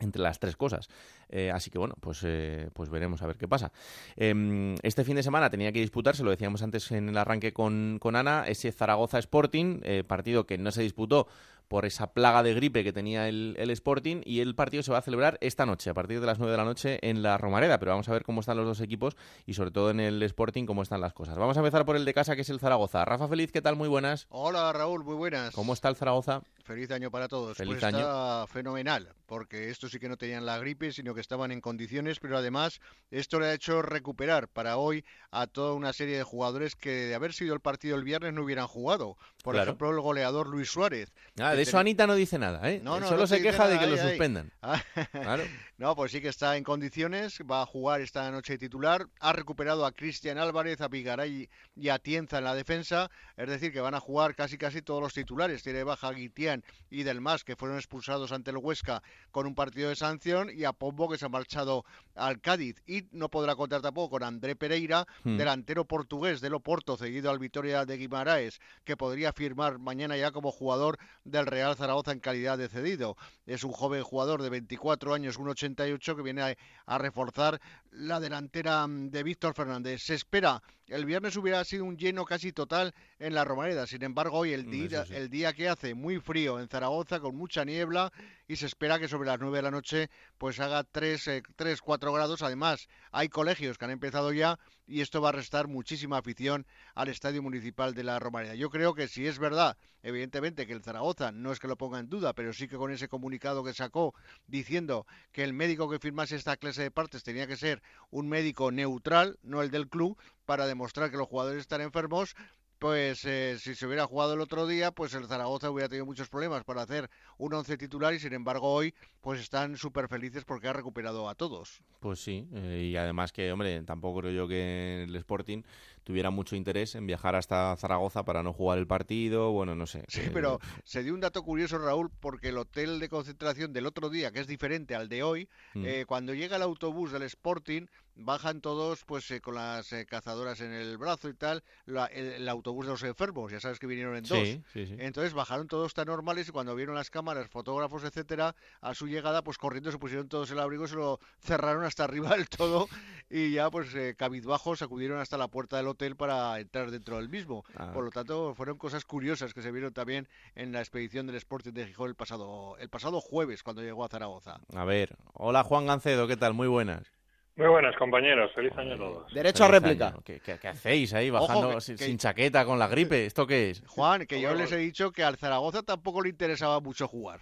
entre 0.00 0.22
las 0.22 0.38
tres 0.38 0.56
cosas. 0.56 0.88
Eh, 1.28 1.50
así 1.50 1.70
que 1.70 1.78
bueno, 1.78 1.94
pues, 2.00 2.20
eh, 2.24 2.70
pues 2.72 2.90
veremos 2.90 3.22
a 3.22 3.26
ver 3.26 3.36
qué 3.36 3.48
pasa. 3.48 3.72
Em, 4.16 4.76
este 4.82 5.04
fin 5.04 5.16
de 5.16 5.22
semana 5.22 5.50
tenía 5.50 5.72
que 5.72 5.80
disputarse, 5.80 6.22
lo 6.22 6.30
decíamos 6.30 6.62
antes 6.62 6.90
en 6.92 7.08
el 7.08 7.18
arranque 7.18 7.52
con, 7.52 7.98
con 8.00 8.16
Ana, 8.16 8.44
ese 8.46 8.72
Zaragoza 8.72 9.18
Sporting, 9.18 9.80
eh, 9.82 10.04
partido 10.06 10.46
que 10.46 10.58
no 10.58 10.70
se 10.70 10.82
disputó 10.82 11.28
por 11.68 11.84
esa 11.84 12.12
plaga 12.12 12.42
de 12.42 12.54
gripe 12.54 12.82
que 12.82 12.92
tenía 12.92 13.28
el, 13.28 13.54
el, 13.58 13.70
Sporting 13.70 14.22
y 14.24 14.40
el 14.40 14.54
partido 14.54 14.82
se 14.82 14.90
va 14.90 14.98
a 14.98 15.02
celebrar 15.02 15.38
esta 15.40 15.66
noche, 15.66 15.90
a 15.90 15.94
partir 15.94 16.20
de 16.20 16.26
las 16.26 16.38
9 16.38 16.50
de 16.50 16.56
la 16.56 16.64
noche 16.64 16.98
en 17.02 17.22
la 17.22 17.38
Romareda, 17.38 17.78
pero 17.78 17.92
vamos 17.92 18.08
a 18.08 18.12
ver 18.12 18.24
cómo 18.24 18.40
están 18.40 18.56
los 18.56 18.66
dos 18.66 18.80
equipos 18.80 19.16
y 19.46 19.54
sobre 19.54 19.70
todo 19.70 19.90
en 19.90 20.00
el 20.00 20.22
Sporting 20.22 20.64
cómo 20.64 20.82
están 20.82 21.00
las 21.00 21.12
cosas. 21.12 21.36
Vamos 21.36 21.56
a 21.56 21.60
empezar 21.60 21.84
por 21.84 21.96
el 21.96 22.04
de 22.04 22.14
casa 22.14 22.34
que 22.34 22.42
es 22.42 22.50
el 22.50 22.58
Zaragoza. 22.58 23.04
Rafa 23.04 23.28
Feliz, 23.28 23.52
¿qué 23.52 23.62
tal? 23.62 23.76
Muy 23.76 23.88
buenas. 23.88 24.26
Hola 24.30 24.72
Raúl, 24.72 25.04
muy 25.04 25.14
buenas. 25.14 25.54
¿Cómo 25.54 25.74
está 25.74 25.88
el 25.88 25.96
Zaragoza? 25.96 26.42
Feliz 26.64 26.90
año 26.90 27.10
para 27.10 27.28
todos. 27.28 27.56
Feliz 27.56 27.74
pues 27.74 27.84
año. 27.84 27.98
Está 27.98 28.46
fenomenal, 28.46 29.14
porque 29.26 29.70
esto 29.70 29.88
sí 29.88 29.98
que 29.98 30.08
no 30.08 30.16
tenían 30.16 30.46
la 30.46 30.58
gripe, 30.58 30.92
sino 30.92 31.14
que 31.14 31.20
estaban 31.20 31.50
en 31.50 31.60
condiciones, 31.60 32.18
pero 32.20 32.36
además 32.36 32.80
esto 33.10 33.40
le 33.40 33.46
ha 33.46 33.54
hecho 33.54 33.82
recuperar 33.82 34.48
para 34.48 34.76
hoy 34.76 35.04
a 35.30 35.46
toda 35.46 35.74
una 35.74 35.92
serie 35.92 36.16
de 36.16 36.24
jugadores 36.24 36.76
que 36.76 36.90
de 36.90 37.14
haber 37.14 37.32
sido 37.32 37.54
el 37.54 37.60
partido 37.60 37.96
el 37.96 38.04
viernes 38.04 38.32
no 38.34 38.42
hubieran 38.42 38.66
jugado. 38.66 39.16
Por 39.42 39.56
ejemplo, 39.56 39.90
el 39.90 40.00
goleador 40.00 40.48
Luis 40.48 40.70
Suárez. 40.70 41.12
Ah, 41.40 41.54
de 41.58 41.64
eso 41.64 41.78
Anita 41.78 42.06
no 42.06 42.14
dice 42.14 42.38
nada, 42.38 42.68
¿eh? 42.70 42.80
No, 42.82 43.00
no, 43.00 43.08
Solo 43.08 43.26
se 43.26 43.42
queja 43.42 43.68
de 43.68 43.78
que 43.78 43.86
lo 43.86 43.96
suspendan. 43.96 44.50
No, 45.78 45.94
pues 45.94 46.10
sí 46.10 46.20
que 46.20 46.26
está 46.26 46.56
en 46.56 46.64
condiciones, 46.64 47.38
va 47.48 47.62
a 47.62 47.66
jugar 47.66 48.00
esta 48.00 48.28
noche 48.32 48.58
titular. 48.58 49.06
Ha 49.20 49.32
recuperado 49.32 49.86
a 49.86 49.92
Cristian 49.92 50.36
Álvarez, 50.36 50.80
a 50.80 50.88
Pigaray 50.88 51.48
y 51.76 51.88
a 51.88 52.00
Tienza 52.00 52.38
en 52.38 52.44
la 52.44 52.56
defensa. 52.56 53.12
Es 53.36 53.48
decir, 53.48 53.72
que 53.72 53.80
van 53.80 53.94
a 53.94 54.00
jugar 54.00 54.34
casi 54.34 54.58
casi 54.58 54.82
todos 54.82 55.00
los 55.00 55.14
titulares. 55.14 55.62
Tiene 55.62 55.84
baja 55.84 56.08
a 56.08 56.12
Guitián 56.12 56.64
y 56.90 57.04
Del 57.04 57.20
Mas, 57.20 57.44
que 57.44 57.54
fueron 57.54 57.78
expulsados 57.78 58.32
ante 58.32 58.50
el 58.50 58.56
Huesca 58.56 59.04
con 59.30 59.46
un 59.46 59.54
partido 59.54 59.88
de 59.88 59.94
sanción, 59.94 60.50
y 60.52 60.64
a 60.64 60.72
Pombo, 60.72 61.08
que 61.08 61.16
se 61.16 61.26
ha 61.26 61.28
marchado 61.28 61.84
al 62.16 62.40
Cádiz. 62.40 62.82
Y 62.84 63.04
no 63.12 63.28
podrá 63.28 63.54
contar 63.54 63.80
tampoco 63.80 64.10
con 64.10 64.24
André 64.24 64.56
Pereira, 64.56 65.06
hmm. 65.22 65.36
delantero 65.36 65.84
portugués 65.84 66.40
del 66.40 66.54
Oporto, 66.54 66.96
seguido 66.96 67.30
al 67.30 67.38
Vitoria 67.38 67.84
de 67.84 67.98
Guimaraes, 67.98 68.58
que 68.84 68.96
podría 68.96 69.32
firmar 69.32 69.78
mañana 69.78 70.16
ya 70.16 70.32
como 70.32 70.50
jugador 70.50 70.98
del 71.22 71.46
Real 71.50 71.76
Zaragoza 71.76 72.12
en 72.12 72.20
calidad 72.20 72.58
de 72.58 72.68
cedido. 72.68 73.16
Es 73.46 73.64
un 73.64 73.72
joven 73.72 74.02
jugador 74.02 74.42
de 74.42 74.50
24 74.50 75.14
años, 75.14 75.38
1,88, 75.38 76.16
que 76.16 76.22
viene 76.22 76.56
a, 76.88 76.98
reforzar 76.98 77.60
la 77.90 78.20
delantera 78.20 78.86
mm, 78.86 79.10
de 79.10 79.22
Víctor 79.22 79.54
Fernández. 79.54 80.02
Se 80.02 80.14
espera, 80.14 80.62
el 80.86 81.04
viernes 81.04 81.36
hubiera 81.36 81.64
sido 81.64 81.84
un 81.84 81.96
lleno 81.96 82.24
casi 82.24 82.52
total 82.52 82.94
en 83.18 83.34
la 83.34 83.44
Romareda, 83.44 83.86
sin 83.86 84.02
embargo 84.02 84.38
hoy 84.38 84.52
el 84.52 84.70
día, 84.70 85.04
el 85.10 85.28
día 85.28 85.52
que 85.52 85.68
hace 85.68 85.94
muy 85.94 86.18
frío 86.18 86.58
en 86.60 86.68
Zaragoza, 86.68 87.20
con 87.20 87.36
mucha 87.36 87.64
niebla, 87.64 88.12
y 88.46 88.56
se 88.56 88.66
espera 88.66 88.98
que 88.98 89.08
sobre 89.08 89.28
las 89.28 89.38
9 89.38 89.58
de 89.58 89.62
la 89.62 89.70
noche 89.70 90.10
pues 90.38 90.58
haga 90.60 90.84
3, 90.84 91.42
3 91.54 91.80
4 91.82 92.12
grados. 92.12 92.42
Además, 92.42 92.88
hay 93.12 93.28
colegios 93.28 93.76
que 93.76 93.84
han 93.84 93.90
empezado 93.90 94.32
ya 94.32 94.58
y 94.86 95.02
esto 95.02 95.20
va 95.20 95.28
a 95.28 95.32
restar 95.32 95.68
muchísima 95.68 96.16
afición 96.16 96.66
al 96.94 97.08
Estadio 97.08 97.42
Municipal 97.42 97.94
de 97.94 98.04
la 98.04 98.18
Romareda. 98.18 98.54
Yo 98.54 98.70
creo 98.70 98.94
que 98.94 99.06
si 99.06 99.26
es 99.26 99.38
verdad, 99.38 99.76
evidentemente, 100.02 100.66
que 100.66 100.72
el 100.72 100.82
Zaragoza 100.82 101.30
no 101.30 101.52
es 101.52 101.60
que 101.60 101.68
lo 101.68 101.76
ponga 101.76 101.98
en 101.98 102.08
duda, 102.08 102.32
pero 102.32 102.54
sí 102.54 102.66
que 102.66 102.76
con 102.76 102.90
ese 102.90 103.08
comunicado 103.08 103.62
que 103.62 103.74
sacó 103.74 104.14
diciendo 104.46 105.06
que 105.30 105.44
el 105.44 105.52
médico 105.52 105.90
que 105.90 105.98
firmase 105.98 106.36
esta 106.36 106.56
clase 106.56 106.77
de 106.82 106.90
partes 106.90 107.22
tenía 107.22 107.46
que 107.46 107.56
ser 107.56 107.82
un 108.10 108.28
médico 108.28 108.70
neutral, 108.70 109.38
no 109.42 109.62
el 109.62 109.70
del 109.70 109.88
club, 109.88 110.18
para 110.44 110.66
demostrar 110.66 111.10
que 111.10 111.16
los 111.16 111.28
jugadores 111.28 111.60
están 111.60 111.80
enfermos, 111.80 112.36
pues 112.78 113.24
eh, 113.24 113.56
si 113.58 113.74
se 113.74 113.86
hubiera 113.86 114.06
jugado 114.06 114.34
el 114.34 114.40
otro 114.40 114.66
día, 114.66 114.90
pues 114.90 115.14
el 115.14 115.26
Zaragoza 115.26 115.70
hubiera 115.70 115.88
tenido 115.88 116.06
muchos 116.06 116.28
problemas 116.28 116.64
para 116.64 116.82
hacer 116.82 117.10
un 117.36 117.52
once 117.54 117.76
titular 117.76 118.14
y 118.14 118.18
sin 118.20 118.32
embargo 118.32 118.72
hoy 118.72 118.94
pues 119.20 119.40
están 119.40 119.76
súper 119.76 120.08
felices 120.08 120.44
porque 120.44 120.68
ha 120.68 120.72
recuperado 120.72 121.28
a 121.28 121.34
todos. 121.34 121.82
Pues 122.00 122.20
sí, 122.20 122.46
eh, 122.54 122.88
y 122.90 122.96
además 122.96 123.32
que, 123.32 123.50
hombre, 123.50 123.82
tampoco 123.82 124.20
creo 124.20 124.32
yo 124.32 124.48
que 124.48 125.04
el 125.04 125.16
Sporting 125.16 125.62
tuviera 126.04 126.30
mucho 126.30 126.56
interés 126.56 126.94
en 126.94 127.06
viajar 127.06 127.34
hasta 127.34 127.76
Zaragoza 127.76 128.24
para 128.24 128.42
no 128.42 128.52
jugar 128.52 128.78
el 128.78 128.86
partido, 128.86 129.50
bueno, 129.50 129.74
no 129.74 129.86
sé. 129.86 130.04
Sí, 130.08 130.22
pero 130.32 130.58
se 130.84 131.02
dio 131.02 131.12
un 131.12 131.20
dato 131.20 131.42
curioso, 131.42 131.78
Raúl, 131.78 132.10
porque 132.20 132.48
el 132.48 132.56
hotel 132.56 132.98
de 133.00 133.08
concentración 133.08 133.72
del 133.72 133.84
otro 133.84 134.08
día, 134.08 134.30
que 134.30 134.40
es 134.40 134.46
diferente 134.46 134.94
al 134.94 135.08
de 135.08 135.22
hoy, 135.22 135.48
mm. 135.74 135.84
eh, 135.84 136.04
cuando 136.06 136.32
llega 136.32 136.56
el 136.56 136.62
autobús 136.62 137.12
del 137.12 137.24
Sporting, 137.24 137.86
bajan 138.18 138.60
todos 138.60 139.04
pues 139.04 139.30
eh, 139.30 139.40
con 139.40 139.54
las 139.54 139.92
eh, 139.92 140.04
cazadoras 140.04 140.60
en 140.60 140.72
el 140.72 140.98
brazo 140.98 141.28
y 141.28 141.34
tal, 141.34 141.62
el, 141.86 142.48
autobús 142.48 142.86
de 142.86 142.92
los 142.92 143.02
enfermos, 143.04 143.52
ya 143.52 143.60
sabes 143.60 143.78
que 143.78 143.86
vinieron 143.86 144.16
en 144.16 144.24
dos. 144.24 144.48
Entonces 144.74 145.32
bajaron 145.32 145.68
todos 145.68 145.94
tan 145.94 146.08
normales 146.08 146.48
y 146.48 146.52
cuando 146.52 146.74
vieron 146.74 146.96
las 146.96 147.10
cámaras, 147.10 147.48
fotógrafos, 147.48 148.04
etcétera, 148.04 148.54
a 148.80 148.94
su 148.94 149.06
llegada, 149.06 149.42
pues 149.42 149.56
corriendo 149.56 149.92
se 149.92 149.98
pusieron 149.98 150.28
todos 150.28 150.50
el 150.50 150.58
abrigo, 150.58 150.86
se 150.88 150.96
lo 150.96 151.20
cerraron 151.40 151.84
hasta 151.84 152.04
arriba 152.04 152.30
del 152.36 152.48
todo 152.48 152.88
y 153.30 153.52
ya 153.52 153.70
pues 153.70 153.88
cabizbajos 154.16 154.82
acudieron 154.82 155.20
hasta 155.20 155.38
la 155.38 155.48
puerta 155.48 155.76
del 155.76 155.86
hotel 155.86 156.16
para 156.16 156.58
entrar 156.58 156.90
dentro 156.90 157.16
del 157.16 157.28
mismo. 157.28 157.64
Ah. 157.76 157.92
Por 157.92 158.04
lo 158.04 158.10
tanto, 158.10 158.54
fueron 158.54 158.78
cosas 158.78 159.04
curiosas 159.04 159.54
que 159.54 159.62
se 159.62 159.70
vieron 159.70 159.92
también 159.92 160.28
en 160.56 160.72
la 160.72 160.80
expedición 160.80 161.26
del 161.26 161.36
Sporting 161.36 161.72
de 161.72 161.86
Gijón 161.86 162.08
el 162.08 162.16
pasado, 162.16 162.76
el 162.78 162.88
pasado 162.88 163.20
jueves 163.20 163.62
cuando 163.62 163.82
llegó 163.82 164.04
a 164.04 164.08
Zaragoza. 164.08 164.60
A 164.74 164.84
ver, 164.84 165.16
hola 165.34 165.62
Juan 165.62 165.86
Gancedo, 165.86 166.26
¿qué 166.26 166.36
tal? 166.36 166.54
Muy 166.54 166.66
buenas. 166.66 167.17
Muy 167.58 167.66
buenas, 167.66 167.96
compañeros. 167.96 168.52
Feliz 168.54 168.72
año 168.78 168.94
a 168.94 168.96
todos. 168.96 169.34
Derecho 169.34 169.64
a 169.64 169.68
réplica. 169.68 170.14
¿Qué, 170.24 170.68
hacéis 170.68 171.12
ahí 171.12 171.28
bajando 171.28 171.80
sin, 171.80 172.16
chaqueta 172.16 172.64
con 172.64 172.78
la 172.78 172.86
gripe? 172.86 173.26
¿Esto 173.26 173.48
qué 173.48 173.70
es? 173.70 173.84
Juan, 173.88 174.26
que 174.26 174.40
yo 174.40 174.54
les 174.54 174.70
he 174.70 174.76
dicho 174.76 175.10
que 175.10 175.24
al 175.24 175.36
Zaragoza 175.38 175.82
tampoco 175.82 176.22
le 176.22 176.28
interesaba 176.28 176.78
mucho 176.78 177.08
jugar. 177.08 177.40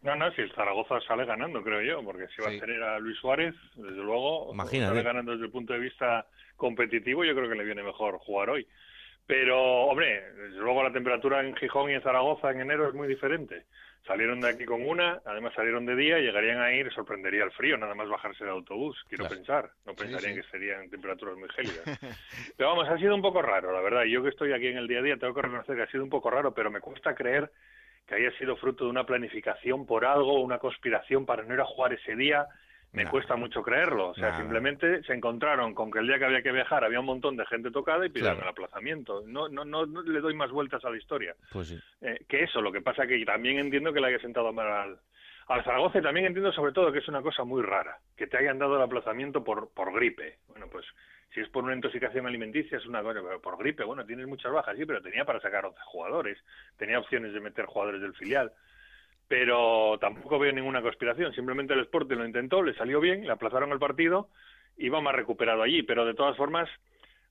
No, 0.00 0.16
no, 0.16 0.32
si 0.32 0.40
el 0.40 0.54
Zaragoza 0.54 0.98
sale 1.06 1.26
ganando, 1.26 1.62
creo 1.62 1.82
yo, 1.82 2.02
porque 2.02 2.28
si 2.28 2.40
va 2.40 2.48
a 2.48 2.58
tener 2.58 2.82
a 2.82 2.98
Luis 2.98 3.18
Suárez, 3.18 3.54
desde 3.74 4.02
luego, 4.02 4.54
sale 4.56 5.02
ganando 5.02 5.32
desde 5.32 5.44
el 5.44 5.50
punto 5.50 5.74
de 5.74 5.80
vista 5.80 6.26
competitivo, 6.56 7.22
yo 7.22 7.34
creo 7.34 7.50
que 7.50 7.56
le 7.56 7.64
viene 7.64 7.82
mejor 7.82 8.16
jugar 8.20 8.48
hoy. 8.48 8.66
Pero, 9.26 9.84
hombre, 9.84 10.32
desde 10.32 10.60
luego 10.60 10.82
la 10.82 10.92
temperatura 10.94 11.46
en 11.46 11.54
Gijón 11.56 11.90
y 11.90 11.94
en 11.94 12.02
Zaragoza 12.02 12.52
en 12.52 12.62
enero 12.62 12.88
es 12.88 12.94
muy 12.94 13.06
diferente. 13.06 13.66
Salieron 14.06 14.40
de 14.40 14.48
aquí 14.48 14.64
con 14.64 14.86
una, 14.88 15.20
además 15.26 15.52
salieron 15.54 15.84
de 15.84 15.94
día, 15.94 16.18
llegarían 16.18 16.60
a 16.60 16.72
ir, 16.72 16.90
sorprendería 16.92 17.44
el 17.44 17.50
frío, 17.50 17.76
nada 17.76 17.94
más 17.94 18.08
bajarse 18.08 18.44
del 18.44 18.54
autobús, 18.54 18.96
quiero 19.08 19.28
pensar. 19.28 19.70
No 19.84 19.94
pensarían 19.94 20.34
que 20.34 20.42
serían 20.44 20.88
temperaturas 20.88 21.36
muy 21.36 21.48
gélidas. 21.50 21.84
pero 22.56 22.70
vamos, 22.70 22.88
ha 22.88 22.96
sido 22.96 23.14
un 23.14 23.20
poco 23.20 23.42
raro, 23.42 23.70
la 23.72 23.80
verdad. 23.80 24.04
Yo 24.04 24.22
que 24.22 24.30
estoy 24.30 24.52
aquí 24.52 24.68
en 24.68 24.78
el 24.78 24.88
día 24.88 25.00
a 25.00 25.02
día 25.02 25.16
tengo 25.18 25.34
que 25.34 25.42
reconocer 25.42 25.76
que 25.76 25.82
ha 25.82 25.90
sido 25.90 26.04
un 26.04 26.10
poco 26.10 26.30
raro, 26.30 26.54
pero 26.54 26.70
me 26.70 26.80
cuesta 26.80 27.14
creer 27.14 27.50
que 28.06 28.14
haya 28.14 28.32
sido 28.38 28.56
fruto 28.56 28.84
de 28.84 28.90
una 28.90 29.04
planificación 29.04 29.84
por 29.84 30.06
algo, 30.06 30.40
una 30.40 30.58
conspiración 30.58 31.26
para 31.26 31.42
no 31.42 31.52
ir 31.52 31.60
a 31.60 31.66
jugar 31.66 31.92
ese 31.92 32.16
día. 32.16 32.46
Me 32.92 33.06
cuesta 33.06 33.36
mucho 33.36 33.62
creerlo. 33.62 34.08
O 34.08 34.14
sea, 34.14 34.36
simplemente 34.36 35.02
se 35.04 35.12
encontraron 35.12 35.74
con 35.74 35.90
que 35.90 35.98
el 35.98 36.06
día 36.06 36.18
que 36.18 36.24
había 36.24 36.42
que 36.42 36.52
viajar 36.52 36.84
había 36.84 37.00
un 37.00 37.06
montón 37.06 37.36
de 37.36 37.46
gente 37.46 37.70
tocada 37.70 38.06
y 38.06 38.10
pidieron 38.10 38.40
el 38.40 38.48
aplazamiento. 38.48 39.22
No, 39.26 39.48
no, 39.48 39.64
no, 39.64 39.84
le 39.84 40.20
doy 40.20 40.34
más 40.34 40.50
vueltas 40.50 40.84
a 40.84 40.90
la 40.90 40.96
historia. 40.96 41.34
Pues 41.52 41.68
sí. 41.68 41.78
Eh, 42.00 42.24
que 42.28 42.44
eso, 42.44 42.60
lo 42.60 42.72
que 42.72 42.80
pasa 42.80 43.06
que 43.06 43.22
también 43.24 43.58
entiendo 43.58 43.92
que 43.92 44.00
le 44.00 44.08
haya 44.08 44.20
sentado 44.20 44.52
mal 44.52 44.66
al, 44.66 44.98
al 45.48 45.64
Zaragoza 45.64 45.98
y 45.98 46.02
también 46.02 46.26
entiendo 46.26 46.52
sobre 46.52 46.72
todo 46.72 46.92
que 46.92 46.98
es 46.98 47.08
una 47.08 47.22
cosa 47.22 47.44
muy 47.44 47.62
rara, 47.62 47.98
que 48.16 48.26
te 48.26 48.38
hayan 48.38 48.58
dado 48.58 48.76
el 48.76 48.82
aplazamiento 48.82 49.44
por, 49.44 49.70
por 49.70 49.92
gripe. 49.92 50.38
Bueno, 50.48 50.66
pues 50.70 50.86
si 51.34 51.40
es 51.40 51.48
por 51.48 51.64
una 51.64 51.74
intoxicación 51.74 52.26
alimenticia 52.26 52.78
es 52.78 52.86
una 52.86 53.02
cosa, 53.02 53.20
pero 53.22 53.40
por 53.40 53.58
gripe, 53.58 53.84
bueno, 53.84 54.04
tienes 54.04 54.26
muchas 54.26 54.52
bajas, 54.52 54.76
sí, 54.76 54.84
pero 54.86 55.02
tenía 55.02 55.24
para 55.24 55.40
sacar 55.40 55.64
11 55.66 55.78
jugadores, 55.86 56.38
tenía 56.76 56.98
opciones 56.98 57.32
de 57.32 57.40
meter 57.40 57.66
jugadores 57.66 58.00
del 58.00 58.14
filial 58.14 58.52
pero 59.28 59.98
tampoco 60.00 60.38
veo 60.38 60.52
ninguna 60.52 60.82
conspiración. 60.82 61.32
Simplemente 61.34 61.74
el 61.74 61.80
Sporting 61.80 62.16
lo 62.16 62.26
intentó, 62.26 62.62
le 62.62 62.74
salió 62.74 63.00
bien, 63.00 63.24
le 63.24 63.32
aplazaron 63.32 63.70
el 63.72 63.78
partido 63.78 64.28
y 64.76 64.88
va 64.88 65.00
más 65.00 65.14
recuperado 65.14 65.62
allí. 65.62 65.82
Pero 65.82 66.06
de 66.06 66.14
todas 66.14 66.36
formas 66.36 66.68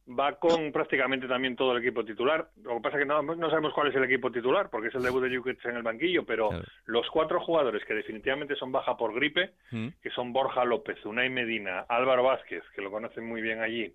va 0.07 0.39
con 0.39 0.71
prácticamente 0.71 1.27
también 1.27 1.55
todo 1.55 1.75
el 1.75 1.83
equipo 1.83 2.05
titular. 2.05 2.49
Lo 2.63 2.75
que 2.75 2.81
pasa 2.81 2.97
es 2.97 3.03
que 3.03 3.07
no, 3.07 3.21
no 3.21 3.49
sabemos 3.49 3.73
cuál 3.73 3.87
es 3.87 3.95
el 3.95 4.03
equipo 4.03 4.31
titular, 4.31 4.69
porque 4.69 4.87
es 4.87 4.95
el 4.95 5.03
debut 5.03 5.23
de 5.23 5.35
Jukic 5.35 5.65
en 5.65 5.75
el 5.75 5.83
banquillo, 5.83 6.25
pero 6.25 6.49
los 6.85 7.09
cuatro 7.09 7.41
jugadores 7.41 7.83
que 7.83 7.93
definitivamente 7.93 8.55
son 8.55 8.71
baja 8.71 8.95
por 8.95 9.13
gripe, 9.13 9.51
mm. 9.71 9.87
que 10.01 10.09
son 10.11 10.31
Borja 10.31 10.63
López, 10.63 11.03
Unai 11.05 11.29
Medina, 11.29 11.81
Álvaro 11.89 12.23
Vázquez, 12.23 12.63
que 12.73 12.81
lo 12.81 12.91
conocen 12.91 13.25
muy 13.25 13.41
bien 13.41 13.61
allí, 13.61 13.93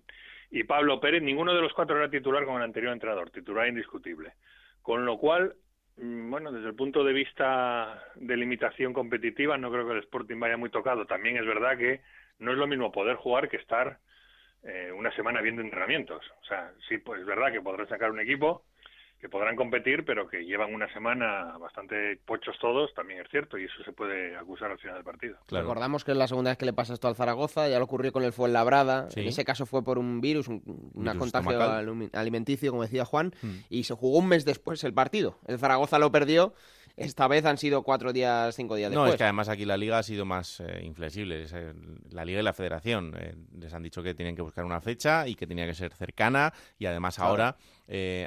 y 0.51 0.65
Pablo 0.65 0.99
Pérez, 0.99 1.23
ninguno 1.23 1.55
de 1.55 1.61
los 1.61 1.73
cuatro 1.73 1.97
era 1.97 2.11
titular 2.11 2.45
con 2.45 2.57
el 2.57 2.61
anterior 2.61 2.93
entrenador, 2.93 3.31
titular 3.31 3.67
indiscutible. 3.67 4.33
Con 4.83 5.03
lo 5.05 5.17
cual, 5.17 5.55
bueno, 5.97 6.51
desde 6.51 6.69
el 6.69 6.75
punto 6.75 7.03
de 7.03 7.13
vista 7.13 8.03
de 8.15 8.37
limitación 8.37 8.93
competitiva, 8.93 9.57
no 9.57 9.71
creo 9.71 9.85
que 9.85 9.93
el 9.93 9.99
Sporting 9.99 10.39
vaya 10.39 10.57
muy 10.57 10.69
tocado. 10.69 11.05
También 11.05 11.37
es 11.37 11.45
verdad 11.45 11.77
que 11.77 12.01
no 12.39 12.51
es 12.51 12.57
lo 12.57 12.67
mismo 12.67 12.91
poder 12.91 13.15
jugar 13.15 13.49
que 13.49 13.57
estar 13.57 13.99
eh, 14.63 14.91
una 14.91 15.11
semana 15.15 15.41
viendo 15.41 15.61
entrenamientos. 15.61 16.23
O 16.41 16.45
sea, 16.45 16.71
sí, 16.87 16.97
pues 16.97 17.21
es 17.21 17.25
verdad 17.25 17.51
que 17.51 17.61
podrás 17.61 17.89
sacar 17.89 18.11
un 18.11 18.19
equipo, 18.19 18.65
que 19.23 19.29
podrán 19.29 19.55
competir, 19.55 20.03
pero 20.03 20.27
que 20.27 20.43
llevan 20.43 20.73
una 20.73 20.91
semana 20.91 21.57
bastante 21.57 22.19
pochos 22.25 22.57
todos, 22.59 22.93
también 22.93 23.21
es 23.21 23.29
cierto, 23.31 23.57
y 23.57 23.63
eso 23.63 23.81
se 23.85 23.93
puede 23.93 24.35
acusar 24.35 24.69
al 24.69 24.77
final 24.77 24.95
del 24.95 25.05
partido. 25.05 25.37
Recordamos 25.49 26.03
que 26.03 26.11
es 26.11 26.17
la 26.17 26.27
segunda 26.27 26.51
vez 26.51 26.57
que 26.57 26.65
le 26.65 26.73
pasa 26.73 26.93
esto 26.93 27.07
al 27.07 27.15
Zaragoza, 27.15 27.69
ya 27.69 27.79
lo 27.79 27.85
ocurrió 27.85 28.11
con 28.11 28.23
el 28.23 28.33
Fuenlabrada, 28.33 29.07
en 29.15 29.25
ese 29.25 29.45
caso 29.45 29.65
fue 29.65 29.81
por 29.81 29.97
un 29.97 30.19
virus, 30.19 30.49
un 30.49 30.91
una 30.93 31.15
contagio 31.15 31.57
alimenticio, 32.11 32.71
como 32.71 32.83
decía 32.83 33.05
Juan, 33.05 33.33
hmm. 33.41 33.59
y 33.69 33.85
se 33.85 33.93
jugó 33.93 34.17
un 34.17 34.27
mes 34.27 34.43
después 34.43 34.83
el 34.83 34.93
partido. 34.93 35.39
El 35.47 35.57
Zaragoza 35.57 35.99
lo 35.99 36.11
perdió 36.11 36.53
esta 36.95 37.27
vez 37.27 37.45
han 37.45 37.57
sido 37.57 37.81
cuatro 37.81 38.13
días, 38.13 38.55
cinco 38.55 38.75
días 38.75 38.91
después. 38.91 39.07
No, 39.07 39.11
es 39.11 39.17
que 39.17 39.23
además 39.23 39.49
aquí 39.49 39.65
la 39.65 39.77
Liga 39.77 39.97
ha 39.97 40.03
sido 40.03 40.25
más 40.25 40.59
eh, 40.59 40.81
inflexible. 40.83 41.45
Eh, 41.51 41.73
la 42.11 42.23
Liga 42.23 42.39
y 42.39 42.43
la 42.43 42.53
Federación 42.53 43.15
eh, 43.17 43.35
les 43.57 43.73
han 43.73 43.81
dicho 43.81 44.03
que 44.03 44.13
tienen 44.13 44.35
que 44.35 44.43
buscar 44.43 44.63
una 44.63 44.79
fecha 44.79 45.27
y 45.27 45.35
que 45.35 45.47
tenía 45.47 45.65
que 45.65 45.73
ser 45.73 45.93
cercana 45.93 46.53
y 46.77 46.85
además 46.85 47.17
ahora 47.17 47.57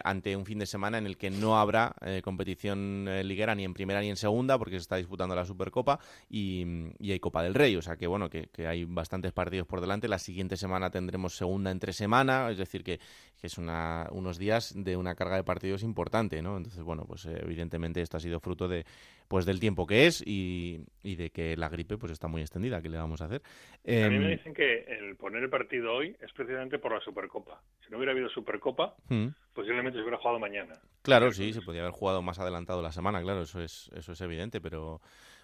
ante 0.05 0.37
un 0.37 0.45
fin 0.45 0.59
de 0.59 0.67
semana 0.67 0.99
en 0.99 1.07
el 1.07 1.17
que 1.17 1.31
no 1.31 1.59
habrá 1.59 1.95
competición 2.23 3.07
liguera 3.25 3.55
ni 3.55 3.65
en 3.65 3.75
primera 3.75 4.01
ni 4.01 4.11
en 4.11 4.17
segunda 4.17 4.59
porque 4.59 4.77
se 4.77 4.83
está 4.83 4.97
disputando 4.97 5.35
la 5.35 5.45
Supercopa 5.45 5.99
y, 6.29 6.65
hay 7.01 7.21
Copa 7.21 7.43
del 7.43 7.55
Rey. 7.55 7.77
O 7.77 7.83
sea 7.83 7.97
que 7.97 8.07
bueno, 8.07 8.29
que, 8.29 8.49
hay 8.67 8.85
bastantes 8.85 9.33
partidos 9.33 9.67
por 9.67 9.81
delante. 9.81 10.09
La 10.09 10.19
siguiente 10.19 10.57
semana 10.57 10.91
tendremos 10.91 11.37
segunda 11.37 11.71
entre 11.71 11.93
semana, 11.93 12.51
es 12.51 12.59
decir, 12.59 12.85
que, 12.85 13.01
es 13.43 13.59
una, 13.59 14.09
unos 14.11 14.39
días 14.39 14.73
de 14.75 14.97
una 14.97 15.15
carga 15.15 15.37
de 15.37 15.45
partidos 15.45 15.85
importante, 15.85 16.43
¿no? 16.43 16.57
Entonces, 16.57 16.83
bueno, 16.83 17.05
pues 17.07 17.27
evidentemente 17.27 18.01
esto 18.01 18.17
ha 18.17 18.21
sido 18.21 18.41
fruto 18.41 18.67
de 18.67 18.85
pues 19.29 19.47
del 19.47 19.61
tiempo 19.61 19.87
que 19.87 20.07
es 20.07 20.22
y, 20.24 20.85
de 21.03 21.31
que 21.31 21.57
la 21.57 21.68
gripe 21.68 21.99
pues 21.99 22.12
está 22.12 22.29
muy 22.29 22.43
extendida. 22.43 22.83
¿Qué 22.83 22.89
le 22.89 22.99
vamos 22.99 23.20
a 23.20 23.27
hacer? 23.27 23.43
a 23.87 24.09
mí 24.09 24.18
me 24.18 24.33
em, 24.33 24.39
dicen 24.39 24.55
que 24.55 24.85
el 24.85 25.16
poner 25.16 25.43
el 25.43 25.51
partido 25.51 25.95
hoy 25.95 26.16
es 26.20 26.33
precisamente 26.33 26.79
por 26.79 26.93
la 26.93 27.01
Supercopa. 27.01 27.61
Si 27.85 27.91
no 27.91 27.99
hubiera 27.99 28.12
habido 28.12 28.29
Supercopa, 28.29 28.97
mm. 29.09 29.29
posiblemente 29.53 29.99
se 29.99 30.03
hubiera 30.03 30.18
jugado 30.18 30.39
mañana. 30.39 30.74
Claro, 31.03 31.33
sí, 31.33 31.53
se 31.53 31.62
podría 31.62 31.83
haber 31.83 31.95
jugado 31.95 32.22
más 32.22 32.39
adelantado 32.39 32.83
la 32.83 32.93
semana, 32.93 33.22
claro, 33.22 33.43
eso 33.43 33.61
es, 33.61 33.91
eso 33.95 34.12
es 34.12 34.20
evidente, 34.20 34.61
pero 34.61 35.01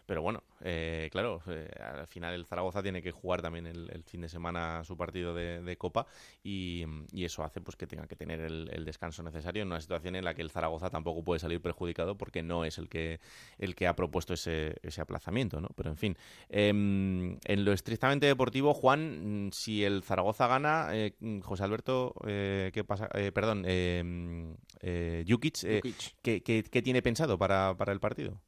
pero 0.07 0.23
bueno, 0.23 0.43
eh, 0.63 1.09
claro, 1.13 1.41
eh, 1.47 1.69
al 1.81 2.07
final 2.07 2.35
el 2.35 2.45
Zaragoza 2.45 2.83
tiene 2.83 3.03
que 3.03 3.13
jugar 3.13 3.41
también 3.41 3.67
el, 3.67 4.03
fin 4.05 4.21
de 4.21 4.29
semana 4.29 4.83
su 4.85 4.97
partido 4.97 5.35
de, 5.35 5.77
Copa 5.79 6.07
y, 6.43 6.85
eso 7.13 7.45
hace 7.45 7.61
pues 7.61 7.77
que 7.77 7.87
tenga 7.87 8.07
que 8.07 8.17
tener 8.17 8.41
el, 8.41 8.85
descanso 8.85 9.23
necesario 9.23 9.63
en 9.63 9.69
una 9.69 9.81
situación 9.81 10.17
en 10.17 10.25
la 10.25 10.35
que 10.35 10.43
el 10.43 10.51
Zaragoza 10.51 10.91
tampoco 10.91 11.23
puede 11.23 11.39
salir 11.39 11.61
perjudicado 11.61 12.17
porque 12.17 12.43
no 12.43 12.65
es 12.65 12.79
el 12.79 12.89
que 12.89 13.21
el 13.59 13.75
que 13.75 13.87
ha 13.87 13.95
propuesto 13.95 14.35
ese, 14.35 14.77
ese 14.83 15.01
aplazamiento, 15.01 15.61
¿no? 15.61 15.69
Pero 15.77 15.91
en 15.91 15.97
fin, 15.97 16.17
em, 16.49 17.39
en 17.45 17.65
lo 17.65 17.73
estrictamente 17.73 18.27
deportivo, 18.27 18.75
Juan, 18.75 19.51
si 19.53 19.85
el 19.85 20.03
Zaragoza 20.03 20.47
gana, 20.49 20.89
eh, 20.93 21.15
José 21.43 21.65
Alberto, 21.65 22.15
¿qué 22.25 22.85
pasa? 22.87 23.09
perdón, 23.33 23.65
em, 23.67 24.57
Jukic, 25.27 25.59
¿qué, 26.23 26.43
qué, 26.43 26.83
tiene 26.83 27.03
pensado 27.03 27.39
para, 27.39 27.77
para 27.77 27.93
el 27.93 28.01
partido? 28.01 28.41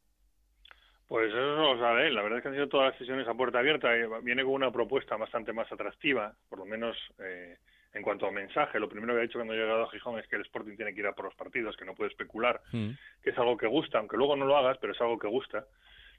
Pues 1.07 1.29
eso 1.29 1.57
no 1.57 1.75
lo 1.75 1.81
sabe 1.81 2.11
La 2.11 2.23
verdad 2.23 2.39
es 2.39 2.43
que 2.43 2.49
han 2.49 2.55
sido 2.55 2.69
todas 2.69 2.91
las 2.91 2.99
sesiones 2.99 3.29
a 3.29 3.35
puerta 3.35 3.59
abierta. 3.59 3.91
Viene 4.23 4.43
con 4.43 4.53
una 4.53 4.71
propuesta 4.71 5.17
bastante 5.17 5.53
más 5.53 5.71
atractiva, 5.71 6.35
por 6.49 6.59
lo 6.59 6.65
menos 6.65 6.97
eh, 7.19 7.59
en 7.93 8.03
cuanto 8.03 8.27
a 8.27 8.33
mensaje. 8.33 8.81
Lo 8.81 8.89
primero 8.89 9.15
que 9.15 9.21
ha 9.21 9.23
dicho 9.23 9.39
cuando 9.39 9.53
ha 9.53 9.57
llegado 9.57 9.85
a 9.85 9.91
Gijón 9.91 10.19
es 10.19 10.27
que 10.29 10.37
el 10.37 10.43
Sporting 10.43 10.77
tiene 10.77 10.95
que 10.95 11.01
ir 11.01 11.07
a 11.07 11.13
por 11.13 11.27
los 11.27 11.35
partidos, 11.35 11.77
que 11.77 11.85
no 11.85 11.95
puede 11.95 12.11
especular, 12.11 12.61
mm. 12.73 12.91
que 13.23 13.31
es 13.31 13.39
algo 13.39 13.57
que 13.57 13.67
gusta, 13.67 13.99
aunque 13.99 14.17
luego 14.17 14.37
no 14.37 14.47
lo 14.47 14.57
hagas, 14.57 14.79
pero 14.79 14.93
es 14.93 15.01
algo 15.01 15.19
que 15.19 15.29
gusta. 15.29 15.67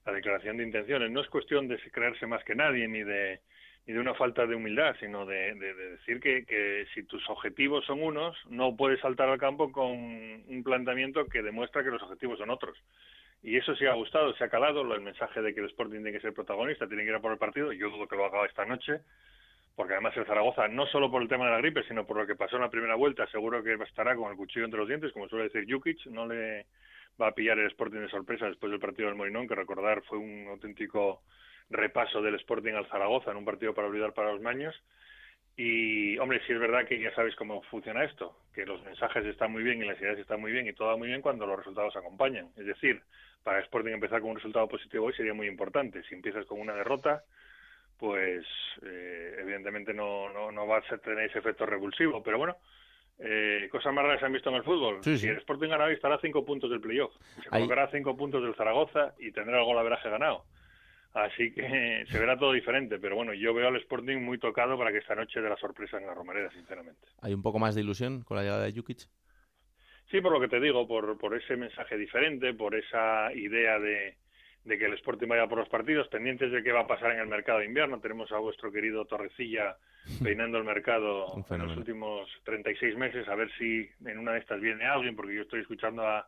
La 0.05 0.13
declaración 0.13 0.57
de 0.57 0.63
intenciones 0.63 1.09
no 1.09 1.21
es 1.21 1.29
cuestión 1.29 1.67
de 1.67 1.77
creerse 1.91 2.27
más 2.27 2.43
que 2.43 2.55
nadie 2.55 2.87
ni 2.87 3.03
de 3.03 3.41
ni 3.87 3.93
de 3.93 3.99
una 3.99 4.15
falta 4.15 4.47
de 4.47 4.55
humildad, 4.55 4.95
sino 4.99 5.27
de, 5.27 5.53
decir 5.53 6.19
que, 6.19 6.43
que, 6.45 6.87
si 6.95 7.03
tus 7.03 7.27
objetivos 7.29 7.85
son 7.85 8.01
unos, 8.01 8.35
no 8.49 8.75
puedes 8.75 8.99
saltar 8.99 9.29
al 9.29 9.37
campo 9.37 9.71
con 9.71 9.91
un 9.91 10.61
planteamiento 10.63 11.27
que 11.27 11.43
demuestra 11.43 11.83
que 11.83 11.91
los 11.91 12.01
objetivos 12.01 12.39
son 12.39 12.49
otros. 12.49 12.75
Y 13.45 13.57
eso 13.57 13.75
sí 13.75 13.85
ha 13.85 13.93
gustado, 13.93 14.33
se 14.33 14.43
ha 14.43 14.49
calado 14.49 14.81
el 14.81 15.01
mensaje 15.01 15.39
de 15.39 15.53
que 15.53 15.59
el 15.59 15.67
Sporting 15.67 15.97
tiene 16.01 16.13
que 16.13 16.19
ser 16.19 16.33
protagonista, 16.33 16.87
tiene 16.87 17.03
que 17.03 17.09
ir 17.09 17.15
a 17.15 17.21
por 17.21 17.31
el 17.31 17.37
partido. 17.37 17.71
Yo 17.71 17.91
dudo 17.91 18.07
que 18.07 18.15
lo 18.15 18.25
haga 18.25 18.43
esta 18.43 18.65
noche, 18.65 19.01
porque 19.75 19.93
además 19.93 20.17
el 20.17 20.25
Zaragoza, 20.25 20.67
no 20.67 20.87
solo 20.87 21.11
por 21.11 21.21
el 21.21 21.27
tema 21.27 21.45
de 21.45 21.51
la 21.51 21.59
gripe, 21.59 21.83
sino 21.83 22.07
por 22.07 22.17
lo 22.17 22.25
que 22.25 22.33
pasó 22.33 22.55
en 22.55 22.63
la 22.63 22.71
primera 22.71 22.95
vuelta, 22.95 23.27
seguro 23.27 23.61
que 23.61 23.73
estará 23.83 24.15
con 24.15 24.31
el 24.31 24.35
cuchillo 24.35 24.65
entre 24.65 24.79
los 24.79 24.87
dientes, 24.87 25.13
como 25.13 25.29
suele 25.29 25.49
decir 25.49 25.71
Jukic, 25.71 26.07
no 26.07 26.25
le 26.25 26.65
va 27.21 27.27
a 27.27 27.35
pillar 27.35 27.59
el 27.59 27.67
Sporting 27.67 27.99
de 27.99 28.09
sorpresa 28.09 28.47
después 28.47 28.71
del 28.71 28.79
partido 28.79 29.09
del 29.09 29.17
Morinón, 29.17 29.47
que 29.47 29.53
recordar 29.53 30.01
fue 30.05 30.17
un 30.17 30.47
auténtico 30.49 31.21
repaso 31.69 32.23
del 32.23 32.33
Sporting 32.35 32.73
al 32.73 32.87
Zaragoza 32.87 33.29
en 33.29 33.37
un 33.37 33.45
partido 33.45 33.75
para 33.75 33.87
olvidar 33.87 34.13
para 34.13 34.31
los 34.31 34.41
maños. 34.41 34.73
Y, 35.57 36.17
hombre, 36.17 36.41
sí 36.45 36.51
es 36.51 36.59
verdad 36.59 36.85
que 36.85 36.99
ya 36.99 37.13
sabéis 37.15 37.35
cómo 37.35 37.61
funciona 37.63 38.03
esto, 38.03 38.35
que 38.53 38.65
los 38.65 38.83
mensajes 38.83 39.25
están 39.25 39.51
muy 39.51 39.63
bien 39.63 39.81
y 39.81 39.85
las 39.85 39.99
ideas 40.01 40.19
están 40.19 40.41
muy 40.41 40.51
bien 40.51 40.67
y 40.67 40.73
todo 40.73 40.89
va 40.89 40.97
muy 40.97 41.07
bien 41.07 41.21
cuando 41.21 41.45
los 41.45 41.57
resultados 41.57 41.95
acompañan. 41.95 42.49
Es 42.57 42.65
decir, 42.65 43.01
para 43.43 43.59
Sporting 43.61 43.93
empezar 43.93 44.19
con 44.19 44.31
un 44.31 44.35
resultado 44.35 44.67
positivo 44.67 45.05
hoy 45.05 45.13
sería 45.13 45.33
muy 45.33 45.47
importante. 45.47 46.03
Si 46.03 46.15
empiezas 46.15 46.45
con 46.45 46.59
una 46.59 46.73
derrota, 46.73 47.23
pues 47.97 48.45
eh, 48.83 49.37
evidentemente 49.39 49.93
no, 49.93 50.29
no, 50.33 50.51
no 50.51 50.67
va 50.67 50.79
a 50.79 50.97
tener 50.97 51.29
ese 51.29 51.39
efecto 51.39 51.65
revulsivo. 51.65 52.21
Pero 52.21 52.37
bueno, 52.37 52.57
eh, 53.19 53.69
cosas 53.71 53.93
más 53.93 54.03
raras 54.03 54.19
se 54.19 54.25
han 54.25 54.33
visto 54.33 54.49
en 54.49 54.55
el 54.55 54.63
fútbol. 54.63 55.01
Si 55.03 55.27
el 55.27 55.37
Sporting 55.37 55.69
gana 55.69 55.85
hoy 55.85 55.93
estará 55.93 56.15
a 56.15 56.19
cinco 56.19 56.43
puntos 56.45 56.69
del 56.69 56.81
playoff. 56.81 57.13
Se 57.41 57.49
colocará 57.49 57.83
a 57.83 57.91
cinco 57.91 58.17
puntos 58.17 58.43
del 58.43 58.55
Zaragoza 58.55 59.13
y 59.19 59.31
tendrá 59.31 59.59
el 59.59 59.65
gol 59.65 59.77
averaje 59.77 60.09
ganado. 60.09 60.43
Así 61.15 61.53
que 61.53 62.05
se 62.09 62.19
verá 62.19 62.37
todo 62.37 62.51
diferente, 62.51 62.99
pero 62.99 63.15
bueno, 63.15 63.33
yo 63.33 63.53
veo 63.53 63.69
al 63.69 63.77
Sporting 63.77 64.17
muy 64.17 64.37
tocado 64.37 64.77
para 64.77 64.91
que 64.91 64.97
esta 64.97 65.15
noche 65.15 65.41
dé 65.41 65.49
la 65.49 65.55
sorpresa 65.55 65.97
en 65.97 66.05
la 66.05 66.13
Romareda, 66.13 66.51
sinceramente. 66.51 67.07
¿Hay 67.21 67.33
un 67.33 67.41
poco 67.41 67.57
más 67.57 67.73
de 67.73 67.81
ilusión 67.81 68.21
con 68.23 68.35
la 68.35 68.43
llegada 68.43 68.65
de 68.65 68.73
Jukic? 68.73 69.07
Sí, 70.11 70.19
por 70.21 70.33
lo 70.33 70.41
que 70.41 70.49
te 70.49 70.59
digo, 70.59 70.85
por, 70.87 71.17
por 71.17 71.33
ese 71.35 71.55
mensaje 71.55 71.97
diferente, 71.97 72.53
por 72.53 72.75
esa 72.75 73.33
idea 73.33 73.79
de, 73.79 74.17
de 74.65 74.77
que 74.77 74.85
el 74.85 74.93
Sporting 74.95 75.27
vaya 75.27 75.47
por 75.47 75.57
los 75.57 75.69
partidos, 75.69 76.09
pendientes 76.09 76.51
de 76.51 76.61
qué 76.61 76.73
va 76.73 76.81
a 76.81 76.87
pasar 76.87 77.13
en 77.13 77.19
el 77.19 77.27
mercado 77.27 77.59
de 77.59 77.65
invierno. 77.65 78.01
Tenemos 78.01 78.29
a 78.33 78.37
vuestro 78.37 78.69
querido 78.69 79.05
Torrecilla 79.05 79.77
peinando 80.21 80.57
el 80.57 80.65
mercado 80.65 81.33
en 81.49 81.65
los 81.65 81.77
últimos 81.77 82.29
36 82.43 82.97
meses, 82.97 83.25
a 83.29 83.35
ver 83.35 83.49
si 83.57 83.89
en 84.05 84.19
una 84.19 84.33
de 84.33 84.39
estas 84.39 84.59
viene 84.59 84.83
alguien, 84.83 85.15
porque 85.15 85.35
yo 85.35 85.43
estoy 85.43 85.61
escuchando 85.61 86.05
a, 86.05 86.27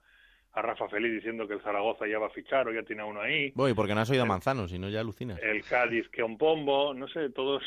a 0.57 0.61
Rafa 0.63 0.89
Feliz 0.89 1.13
diciendo 1.13 1.47
que 1.47 1.53
el 1.53 1.61
Zaragoza 1.61 2.07
ya 2.07 2.17
va 2.17 2.27
a 2.27 2.31
fichar 2.31 2.67
o 2.67 2.73
ya 2.73 2.81
tiene 2.81 3.03
uno 3.03 3.21
ahí. 3.21 3.51
Voy, 3.53 3.75
porque 3.75 3.93
no 3.93 4.01
has 4.01 4.09
oído 4.09 4.23
a 4.23 4.25
Manzano, 4.25 4.67
si 4.67 4.79
no 4.79 4.89
ya 4.89 5.01
alucinas. 5.01 5.39
El 5.43 5.63
Cádiz 5.63 6.09
que 6.09 6.23
un 6.23 6.35
pombo, 6.35 6.95
no 6.95 7.07
sé, 7.07 7.29
todos 7.29 7.61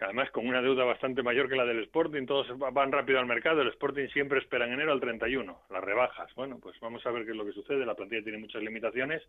además 0.00 0.30
con 0.30 0.46
una 0.46 0.62
deuda 0.62 0.84
bastante 0.84 1.22
mayor 1.22 1.50
que 1.50 1.56
la 1.56 1.66
del 1.66 1.82
Sporting, 1.84 2.24
todos 2.24 2.46
van 2.58 2.92
rápido 2.92 3.18
al 3.18 3.26
mercado, 3.26 3.60
el 3.60 3.68
Sporting 3.68 4.08
siempre 4.08 4.38
espera 4.38 4.66
en 4.66 4.72
enero 4.72 4.92
al 4.92 5.00
31, 5.00 5.64
las 5.70 5.84
rebajas. 5.84 6.34
Bueno, 6.34 6.58
pues 6.60 6.80
vamos 6.80 7.04
a 7.06 7.10
ver 7.10 7.26
qué 7.26 7.32
es 7.32 7.36
lo 7.36 7.44
que 7.44 7.52
sucede, 7.52 7.84
la 7.84 7.94
plantilla 7.94 8.22
tiene 8.22 8.38
muchas 8.38 8.62
limitaciones 8.62 9.22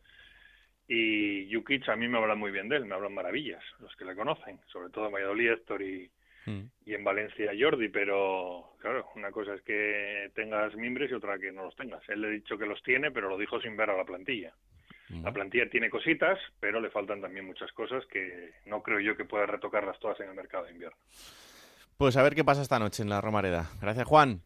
y 0.88 1.54
Jukic 1.54 1.90
a 1.90 1.98
mí 1.98 2.08
me 2.08 2.18
hablan 2.18 2.40
muy 2.40 2.52
bien 2.52 2.70
de 2.70 2.78
él, 2.78 2.86
me 2.86 2.96
hablan 2.96 3.14
maravillas, 3.14 3.64
los 3.80 3.94
que 3.98 4.06
le 4.06 4.16
conocen, 4.16 4.60
sobre 4.72 4.90
todo 4.90 5.12
Valladolid, 5.12 5.52
Héctor 5.52 5.82
y, 5.82 6.10
mm. 6.46 6.62
y 6.86 6.94
en 6.94 7.04
Valencia 7.04 7.52
Jordi, 7.58 7.90
pero 7.90 8.76
claro, 8.80 9.08
una 9.16 9.32
cosa 9.32 9.54
es 9.54 9.62
que 9.62 10.32
tengas 10.36 10.76
mimbres 10.76 11.12
y 11.12 11.14
otra 11.14 11.38
que 11.40 11.52
no 11.52 11.64
los 11.64 11.76
tengas. 11.76 12.08
Él 12.10 12.22
le 12.22 12.28
ha 12.28 12.32
dicho 12.32 12.58
que 12.58 12.66
los 12.66 12.82
tiene, 12.84 13.12
pero 13.12 13.30
lo 13.30 13.38
dijo 13.38 13.60
sin 13.62 13.78
ver 13.78 13.90
a 13.90 13.98
la 13.98 14.06
plantilla. 14.06 14.54
La 15.10 15.32
plantilla 15.32 15.70
tiene 15.70 15.90
cositas, 15.90 16.40
pero 16.60 16.82
le 16.82 16.90
faltan 16.90 17.22
también 17.22 17.46
muchas 17.46 17.72
cosas 17.74 18.04
que 18.08 18.54
no 18.66 18.82
creo 18.82 19.00
yo 19.00 19.16
que 19.16 19.24
pueda 19.24 19.46
retocarlas 19.46 20.00
todas 20.00 20.20
en 20.20 20.30
el 20.30 20.36
mercado 20.36 20.66
de 20.66 20.72
invierno. 20.72 20.98
Pues 21.98 22.18
a 22.18 22.24
ver 22.24 22.34
qué 22.34 22.44
pasa 22.44 22.64
esta 22.64 22.80
noche 22.80 23.04
en 23.04 23.10
la 23.10 23.22
Romareda. 23.22 23.70
Gracias, 23.80 24.08
Juan. 24.08 24.42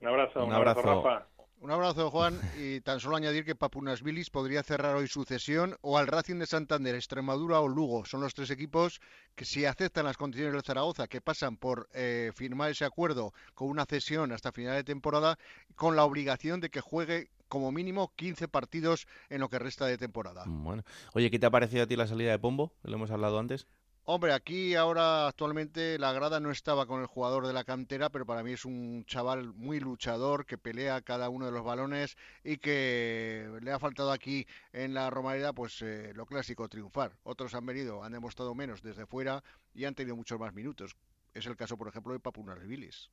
Un 0.00 0.08
abrazo, 0.08 0.44
un, 0.44 0.52
abrazo, 0.52 0.82
Rafa. 0.82 1.26
Un 1.64 1.70
abrazo, 1.70 2.10
Juan. 2.10 2.38
Y 2.58 2.82
tan 2.82 3.00
solo 3.00 3.16
añadir 3.16 3.46
que 3.46 3.54
Papunas 3.54 4.02
Vilis 4.02 4.28
podría 4.28 4.62
cerrar 4.62 4.96
hoy 4.96 5.08
su 5.08 5.24
cesión 5.24 5.78
o 5.80 5.96
al 5.96 6.08
Racing 6.08 6.38
de 6.38 6.44
Santander, 6.44 6.94
Extremadura 6.94 7.58
o 7.60 7.68
Lugo. 7.68 8.04
Son 8.04 8.20
los 8.20 8.34
tres 8.34 8.50
equipos 8.50 9.00
que 9.34 9.46
si 9.46 9.64
aceptan 9.64 10.04
las 10.04 10.18
condiciones 10.18 10.52
del 10.52 10.62
Zaragoza, 10.62 11.08
que 11.08 11.22
pasan 11.22 11.56
por 11.56 11.88
eh, 11.94 12.32
firmar 12.34 12.70
ese 12.70 12.84
acuerdo 12.84 13.32
con 13.54 13.70
una 13.70 13.86
cesión 13.86 14.30
hasta 14.32 14.52
final 14.52 14.74
de 14.74 14.84
temporada, 14.84 15.38
con 15.74 15.96
la 15.96 16.04
obligación 16.04 16.60
de 16.60 16.68
que 16.68 16.82
juegue 16.82 17.30
como 17.48 17.72
mínimo 17.72 18.12
15 18.14 18.46
partidos 18.48 19.06
en 19.30 19.40
lo 19.40 19.48
que 19.48 19.58
resta 19.58 19.86
de 19.86 19.96
temporada. 19.96 20.44
Bueno, 20.46 20.82
oye, 21.14 21.30
¿qué 21.30 21.38
te 21.38 21.46
ha 21.46 21.50
parecido 21.50 21.84
a 21.84 21.86
ti 21.86 21.96
la 21.96 22.06
salida 22.06 22.30
de 22.30 22.38
Pombo? 22.38 22.74
Lo 22.82 22.96
hemos 22.96 23.10
hablado 23.10 23.38
antes. 23.38 23.66
Hombre, 24.06 24.34
aquí 24.34 24.74
ahora 24.74 25.26
actualmente 25.28 25.98
la 25.98 26.12
grada 26.12 26.38
no 26.38 26.50
estaba 26.50 26.84
con 26.84 27.00
el 27.00 27.06
jugador 27.06 27.46
de 27.46 27.54
la 27.54 27.64
cantera, 27.64 28.10
pero 28.10 28.26
para 28.26 28.42
mí 28.42 28.52
es 28.52 28.66
un 28.66 29.06
chaval 29.06 29.54
muy 29.54 29.80
luchador 29.80 30.44
que 30.44 30.58
pelea 30.58 31.00
cada 31.00 31.30
uno 31.30 31.46
de 31.46 31.52
los 31.52 31.64
balones 31.64 32.18
y 32.44 32.58
que 32.58 33.48
le 33.62 33.72
ha 33.72 33.78
faltado 33.78 34.12
aquí 34.12 34.46
en 34.74 34.92
la 34.92 35.08
Romareda 35.08 35.54
pues 35.54 35.80
eh, 35.80 36.12
lo 36.14 36.26
clásico 36.26 36.68
triunfar. 36.68 37.16
Otros 37.22 37.54
han 37.54 37.64
venido, 37.64 38.04
han 38.04 38.12
demostrado 38.12 38.54
menos 38.54 38.82
desde 38.82 39.06
fuera 39.06 39.42
y 39.72 39.86
han 39.86 39.94
tenido 39.94 40.16
muchos 40.16 40.38
más 40.38 40.52
minutos. 40.52 40.94
Es 41.32 41.46
el 41.46 41.56
caso, 41.56 41.78
por 41.78 41.88
ejemplo, 41.88 42.12
de 42.12 42.20
Papunas 42.20 42.58
Rivilis. 42.58 43.10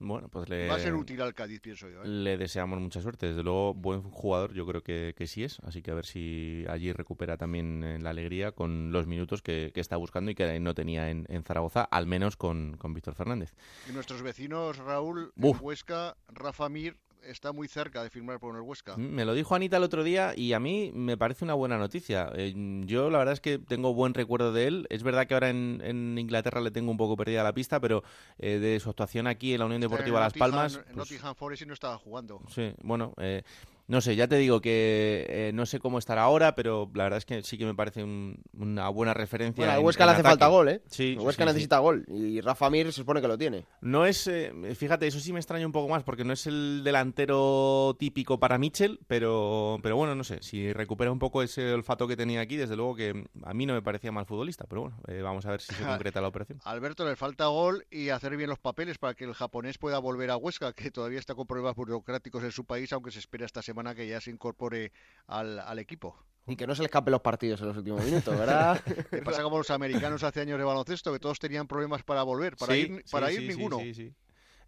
Bueno, 0.00 0.28
pues 0.28 0.48
le... 0.48 0.68
Va 0.68 0.76
a 0.76 0.78
ser 0.80 0.94
útil 0.94 1.20
al 1.22 1.34
Cádiz, 1.34 1.60
pienso 1.60 1.88
yo. 1.88 2.02
¿eh? 2.02 2.08
Le 2.08 2.36
deseamos 2.36 2.78
mucha 2.80 3.00
suerte. 3.00 3.26
Desde 3.26 3.42
luego, 3.42 3.74
buen 3.74 4.02
jugador 4.02 4.52
yo 4.52 4.66
creo 4.66 4.82
que, 4.82 5.14
sí 5.26 5.44
es. 5.44 5.58
Así 5.60 5.82
que 5.82 5.90
a 5.90 5.94
ver 5.94 6.06
si 6.06 6.64
allí 6.68 6.92
recupera 6.92 7.36
también 7.36 7.82
eh, 7.84 7.98
la 7.98 8.10
alegría 8.10 8.52
con 8.52 8.92
los 8.92 9.06
minutos 9.06 9.42
que, 9.42 9.72
está 9.74 9.96
buscando 9.96 10.30
y 10.30 10.34
que 10.34 10.58
no 10.60 10.74
tenía 10.74 11.08
en, 11.08 11.26
Zaragoza, 11.44 11.82
al 11.84 12.06
menos 12.06 12.36
con, 12.36 12.76
con 12.76 12.94
Víctor 12.94 13.14
Fernández. 13.14 13.54
Y 13.88 13.92
nuestros 13.92 14.22
vecinos, 14.22 14.76
Raúl, 14.78 15.32
Huesca, 15.36 16.16
Rafa 16.28 16.68
Mir, 16.68 16.96
está 17.24 17.52
muy 17.52 17.68
cerca 17.68 18.02
de 18.02 18.10
firmar 18.10 18.38
por 18.38 18.56
el 18.56 18.62
Huesca. 18.62 18.96
Mm, 18.96 19.14
me 19.14 19.24
lo 19.24 19.34
dijo 19.34 19.54
Anita 19.54 19.76
el 19.76 19.82
otro 19.82 20.04
día 20.04 20.32
y 20.36 20.52
a 20.52 20.60
mí 20.60 20.90
me 20.94 21.16
parece 21.16 21.44
una 21.44 21.54
buena 21.54 21.78
noticia. 21.78 22.30
Eh, 22.34 22.54
yo 22.84 23.10
la 23.10 23.18
verdad 23.18 23.34
es 23.34 23.40
que 23.40 23.58
tengo 23.58 23.94
buen 23.94 24.14
recuerdo 24.14 24.52
de 24.52 24.66
él. 24.66 24.86
Es 24.90 25.02
verdad 25.02 25.26
que 25.26 25.34
ahora 25.34 25.50
en, 25.50 26.16
Inglaterra 26.18 26.60
le 26.60 26.70
tengo 26.70 26.90
un 26.90 26.96
poco 26.96 27.16
perdida 27.16 27.42
la 27.42 27.52
pista, 27.52 27.80
pero 27.80 28.02
eh, 28.38 28.58
de 28.58 28.80
su 28.80 28.90
actuación 28.90 29.26
aquí 29.26 29.52
en 29.52 29.60
la 29.60 29.66
Unión 29.66 29.80
Deportiva 29.80 30.20
Las 30.20 30.32
Palmas... 30.32 30.76
En 30.76 30.82
pues 30.84 30.96
Nottingham 30.96 31.34
Forest 31.34 31.62
y 31.62 31.66
no 31.66 31.74
estaba 31.74 31.98
jugando. 31.98 32.40
Sí, 32.48 32.72
bueno... 32.82 33.14
Eh, 33.18 33.42
no 33.88 34.02
sé, 34.02 34.16
ya 34.16 34.28
te 34.28 34.36
digo 34.36 34.60
que 34.60 35.24
eh, 35.30 35.50
no 35.54 35.64
sé 35.64 35.78
cómo 35.78 35.98
estará 35.98 36.22
ahora, 36.22 36.54
pero 36.54 36.90
la 36.92 37.04
verdad 37.04 37.16
es 37.16 37.24
que 37.24 37.42
sí 37.42 37.56
que 37.56 37.64
me 37.64 37.74
parece 37.74 38.04
una 38.04 38.90
buena 38.90 39.14
referencia. 39.14 39.64
Bueno, 39.64 39.78
al 39.78 39.84
Huesca 39.84 40.04
le 40.04 40.12
hace 40.12 40.22
falta 40.22 40.46
gol, 40.48 40.68
¿eh? 40.68 40.82
Sí. 40.88 41.14
El 41.14 41.20
Huesca 41.20 41.46
necesita 41.46 41.78
gol 41.78 42.04
y 42.06 42.42
Rafa 42.42 42.68
Mir 42.68 42.86
se 42.86 42.92
supone 42.92 43.22
que 43.22 43.28
lo 43.28 43.38
tiene. 43.38 43.64
No 43.80 44.04
es, 44.04 44.26
eh, 44.26 44.52
fíjate, 44.76 45.06
eso 45.06 45.18
sí 45.18 45.32
me 45.32 45.38
extraña 45.38 45.64
un 45.64 45.72
poco 45.72 45.88
más 45.88 46.02
porque 46.02 46.22
no 46.22 46.34
es 46.34 46.46
el 46.46 46.82
delantero 46.84 47.96
típico 47.98 48.38
para 48.38 48.58
Mitchell, 48.58 49.00
pero, 49.06 49.78
pero 49.82 49.96
bueno, 49.96 50.14
no 50.14 50.22
sé, 50.22 50.42
si 50.42 50.70
recupera 50.74 51.10
un 51.10 51.18
poco 51.18 51.42
ese 51.42 51.72
olfato 51.72 52.06
que 52.06 52.16
tenía 52.16 52.42
aquí, 52.42 52.56
desde 52.56 52.76
luego 52.76 52.94
que 52.94 53.24
a 53.42 53.54
mí 53.54 53.64
no 53.64 53.72
me 53.72 53.80
parecía 53.80 54.12
mal 54.12 54.26
futbolista, 54.26 54.66
pero 54.68 54.82
bueno, 54.82 54.98
eh, 55.08 55.22
vamos 55.22 55.46
a 55.46 55.52
ver 55.52 55.62
si 55.62 55.74
se 55.74 55.82
concreta 55.84 56.20
la 56.20 56.28
operación. 56.28 56.60
Alberto 56.64 57.08
le 57.08 57.16
falta 57.16 57.46
gol 57.46 57.86
y 57.90 58.10
hacer 58.10 58.36
bien 58.36 58.50
los 58.50 58.58
papeles 58.58 58.98
para 58.98 59.14
que 59.14 59.24
el 59.24 59.32
japonés 59.32 59.78
pueda 59.78 59.98
volver 59.98 60.30
a 60.30 60.36
Huesca, 60.36 60.74
que 60.74 60.90
todavía 60.90 61.18
está 61.18 61.34
con 61.34 61.46
problemas 61.46 61.74
burocráticos 61.74 62.44
en 62.44 62.52
su 62.52 62.66
país, 62.66 62.92
aunque 62.92 63.10
se 63.10 63.20
espera 63.20 63.46
esta 63.46 63.62
semana 63.62 63.77
que 63.94 64.06
ya 64.06 64.20
se 64.20 64.30
incorpore 64.30 64.92
al, 65.26 65.58
al 65.58 65.78
equipo. 65.78 66.16
Y 66.46 66.56
que 66.56 66.66
no 66.66 66.74
se 66.74 66.80
le 66.80 66.86
escapen 66.86 67.12
los 67.12 67.20
partidos 67.20 67.60
en 67.60 67.68
los 67.68 67.76
últimos 67.76 68.02
minutos, 68.02 68.36
¿verdad? 68.38 68.80
pasa 69.24 69.42
como 69.42 69.58
los 69.58 69.70
americanos 69.70 70.22
hace 70.22 70.40
años 70.40 70.58
de 70.58 70.64
baloncesto, 70.64 71.12
que 71.12 71.18
todos 71.18 71.38
tenían 71.38 71.66
problemas 71.66 72.02
para 72.02 72.22
volver, 72.22 72.56
para 72.56 72.74
ir, 72.74 73.04
para 73.10 73.30
ir 73.30 73.42
ninguno. 73.42 73.78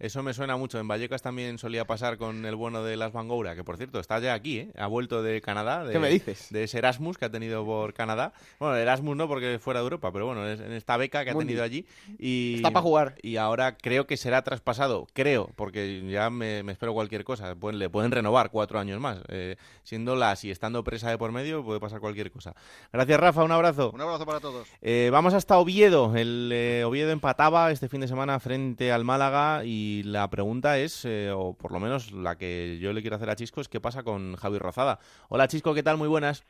Eso 0.01 0.23
me 0.23 0.33
suena 0.33 0.57
mucho. 0.57 0.81
En 0.81 0.89
Vallecas 0.89 1.21
también 1.21 1.59
solía 1.59 1.87
pasar 1.87 2.17
con 2.17 2.47
el 2.47 2.57
bueno 2.57 2.83
de 2.83 2.97
Las 2.97 3.13
Bangoura, 3.13 3.55
que 3.55 3.63
por 3.63 3.77
cierto 3.77 4.01
está 4.01 4.19
ya 4.19 4.33
aquí, 4.33 4.61
¿eh? 4.61 4.73
ha 4.79 4.87
vuelto 4.87 5.23
de 5.23 5.43
Canadá. 5.43 5.85
De, 5.85 5.93
¿Qué 5.93 5.99
me 5.99 6.09
dices? 6.09 6.47
De 6.49 6.65
ese 6.65 6.79
Erasmus 6.79 7.19
que 7.19 7.27
ha 7.27 7.31
tenido 7.31 7.67
por 7.67 7.93
Canadá. 7.93 8.33
Bueno, 8.59 8.77
Erasmus 8.77 9.15
no 9.15 9.29
porque 9.29 9.59
fuera 9.59 9.81
de 9.81 9.85
Europa, 9.85 10.11
pero 10.11 10.25
bueno, 10.25 10.49
en 10.49 10.73
esta 10.73 10.97
beca 10.97 11.23
que 11.23 11.33
ha 11.33 11.35
tenido 11.35 11.63
allí. 11.63 11.85
Y, 12.19 12.55
está 12.57 12.71
para 12.71 12.83
jugar. 12.83 13.17
Y 13.21 13.37
ahora 13.37 13.77
creo 13.77 14.07
que 14.07 14.17
será 14.17 14.43
traspasado, 14.43 15.07
creo, 15.13 15.51
porque 15.55 16.09
ya 16.11 16.31
me, 16.31 16.61
espero 16.61 16.95
cualquier 16.95 17.23
cosa. 17.23 17.55
le 17.71 17.91
pueden 17.91 18.11
renovar 18.11 18.51
cuatro 18.51 18.79
años 18.79 18.99
más. 19.01 19.19
Eh, 19.29 19.57
siendo 19.83 20.17
las 20.17 20.45
y 20.45 20.51
estando 20.51 20.83
presa 20.83 21.11
de 21.11 21.19
por 21.19 21.31
medio, 21.31 21.63
puede 21.63 21.79
pasar 21.79 22.01
cualquier 22.01 22.31
cosa. 22.31 22.55
Gracias, 22.91 23.21
Rafa. 23.21 23.45
Un 23.45 23.53
abrazo. 23.53 23.91
Un 23.93 24.01
abrazo 24.01 24.25
para 24.25 24.41
todos. 24.41 24.67
Eh, 24.81 25.11
vamos 25.13 25.35
hasta 25.35 25.59
Oviedo. 25.59 26.17
El 26.17 26.51
eh, 26.55 26.85
Oviedo 26.87 27.11
empataba 27.11 27.71
este 27.71 27.91
fin 27.91 28.01
de 28.01 28.09
semana 28.09 28.41
frente 28.41 28.93
al 28.93 29.05
Málaga 29.05 29.63
y 29.63 29.90
la 30.05 30.29
pregunta 30.31 30.79
es, 30.79 31.05
eh, 31.05 31.31
o 31.31 31.55
por 31.55 31.73
lo 31.73 31.81
menos 31.81 32.13
la 32.13 32.37
que 32.37 32.79
yo 32.81 32.93
le 32.93 33.01
quiero 33.01 33.17
hacer 33.17 33.31
a 33.31 33.37
Chisco, 33.37 33.61
es 33.61 33.69
qué 33.69 33.81
pasa 33.81 34.03
con 34.03 34.37
Javi 34.37 34.59
Rozada. 34.59 34.99
Hola 35.29 35.49
Chisco, 35.49 35.75
¿qué 35.75 35.83
tal? 35.83 35.97
Muy 35.97 36.09
buenas. 36.09 36.45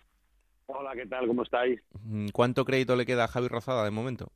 Hola, 0.67 0.93
¿qué 0.95 1.07
tal? 1.07 1.27
¿Cómo 1.27 1.43
estáis? 1.43 1.81
Mm, 2.05 2.29
¿Cuánto 2.33 2.65
crédito 2.65 2.97
le 2.97 3.07
queda 3.07 3.25
a 3.25 3.29
Javi 3.29 3.49
Rozada 3.49 3.85
de 3.85 3.91
momento? 3.91 4.33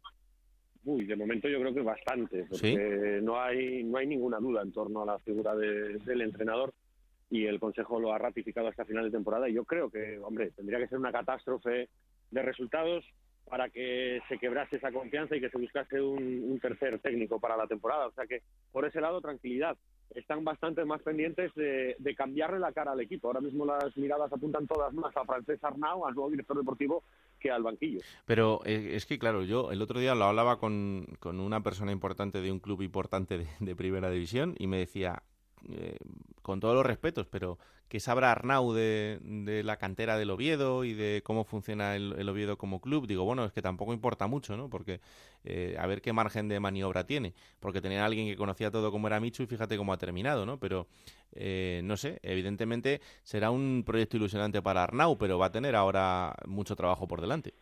Uy, 0.85 1.07
de 1.07 1.17
momento 1.17 1.49
yo 1.49 1.61
creo 1.61 1.73
que 1.73 1.81
bastante, 1.81 2.45
porque 2.45 3.21
no 3.23 3.41
hay 3.41 3.83
no 3.85 3.97
hay 3.99 4.07
ninguna 4.07 4.39
duda 4.39 4.61
en 4.63 4.73
torno 4.73 5.03
a 5.03 5.07
la 5.07 5.19
figura 5.21 5.55
del 5.55 6.21
entrenador 6.21 6.75
y 7.31 7.47
el 7.47 7.59
Consejo 7.59 7.99
lo 7.99 8.13
ha 8.13 8.19
ratificado 8.19 8.69
hasta 8.69 8.85
final 8.85 9.05
de 9.05 9.11
temporada 9.11 9.49
y 9.49 9.55
yo 9.55 9.65
creo 9.65 9.91
que, 9.91 10.19
hombre, 10.19 10.51
tendría 10.51 10.79
que 10.79 10.89
ser 10.89 10.99
una 10.99 11.13
catástrofe 11.13 11.89
de 12.31 12.43
resultados 12.43 13.05
para 13.49 13.69
que 13.69 14.21
se 14.29 14.39
quebrase 14.39 14.77
esa 14.77 14.91
confianza 14.91 15.37
y 15.37 15.41
que 15.41 15.51
se 15.51 15.59
buscase 15.59 16.01
un, 16.01 16.59
tercer 16.61 16.99
técnico 17.01 17.39
para 17.39 17.57
la 17.57 17.67
temporada. 17.67 18.07
O 18.07 18.13
sea 18.13 18.27
que 18.27 18.43
por 18.73 18.85
ese 18.87 19.01
lado, 19.01 19.21
tranquilidad. 19.21 19.77
Están 20.15 20.45
bastante 20.45 20.85
más 20.85 21.03
pendientes 21.03 21.53
de, 21.55 22.15
cambiarle 22.17 22.59
la 22.59 22.73
cara 22.73 22.93
al 22.93 23.01
equipo. 23.01 23.29
Ahora 23.29 23.41
mismo 23.41 23.67
las 23.67 23.97
miradas 23.97 24.33
apuntan 24.33 24.67
todas 24.67 24.93
más 24.95 25.15
a 25.17 25.25
Francés 25.25 25.63
Arnau, 25.63 26.07
al 26.07 26.15
nuevo 26.15 26.31
director 26.31 26.57
deportivo, 26.57 27.03
que 27.41 27.51
al 27.51 27.63
banquillo. 27.63 28.01
Pero 28.25 28.61
eh, 28.65 28.93
es 28.95 29.07
que, 29.07 29.19
claro, 29.19 29.43
yo 29.43 29.73
el 29.73 29.83
otro 29.83 29.99
día 29.99 30.15
lo 30.15 30.25
hablaba 30.25 30.59
con, 30.59 31.07
una 31.23 31.63
persona 31.63 31.91
importante 31.91 32.41
de 32.41 32.53
un 32.53 32.61
club 32.61 32.83
importante 32.83 33.47
de 33.59 33.77
primera 33.77 34.11
división 34.11 34.55
y 34.59 34.69
me 34.69 34.79
decía, 34.79 35.23
eh, 35.71 35.97
con 36.43 36.61
todos 36.61 36.75
los 36.75 36.85
respetos, 36.85 37.27
pero 37.27 37.59
que 37.89 38.01
sabrá 38.01 38.33
Arnau 38.33 38.73
de, 38.73 39.62
la 39.65 39.77
cantera 39.77 40.19
del 40.19 40.31
Oviedo 40.31 40.85
y 40.85 40.95
de 40.95 41.23
cómo 41.25 41.45
funciona 41.45 41.97
el, 41.97 42.29
Oviedo 42.29 42.59
como 42.59 42.81
club, 42.81 43.07
digo, 43.07 43.25
bueno, 43.25 43.45
es 43.45 43.53
que 43.53 43.62
tampoco 43.62 43.93
importa 43.95 44.27
mucho, 44.27 44.57
¿no? 44.57 44.69
Porque 44.69 45.01
eh, 45.45 45.77
a 45.79 45.87
ver 45.87 46.03
qué 46.03 46.12
margen 46.12 46.49
de 46.49 46.61
maniobra 46.61 47.07
tiene, 47.07 47.35
porque 47.61 47.81
tenía 47.81 48.05
alguien 48.05 48.27
que 48.27 48.37
conocía 48.37 48.71
todo 48.71 48.91
como 48.91 49.07
era 49.07 49.21
Michu 49.21 49.45
y 49.45 49.47
fíjate 49.47 49.77
cómo 49.77 49.93
ha 49.93 49.99
terminado, 49.99 50.45
¿no? 50.45 50.59
Pero, 50.59 50.89
eh, 51.33 51.83
no 51.85 51.97
sé, 51.97 52.19
evidentemente 52.23 53.01
será 53.23 53.51
un 53.51 53.85
proyecto 53.87 54.17
ilusionante 54.17 54.61
para 54.61 54.83
Arnau, 54.83 55.17
pero 55.17 55.39
va 55.39 55.47
a 55.47 55.53
tener 55.53 55.77
ahora 55.77 56.35
mucho 56.47 56.77
trabajo 56.77 57.07
por 57.07 57.21
delante. 57.21 57.55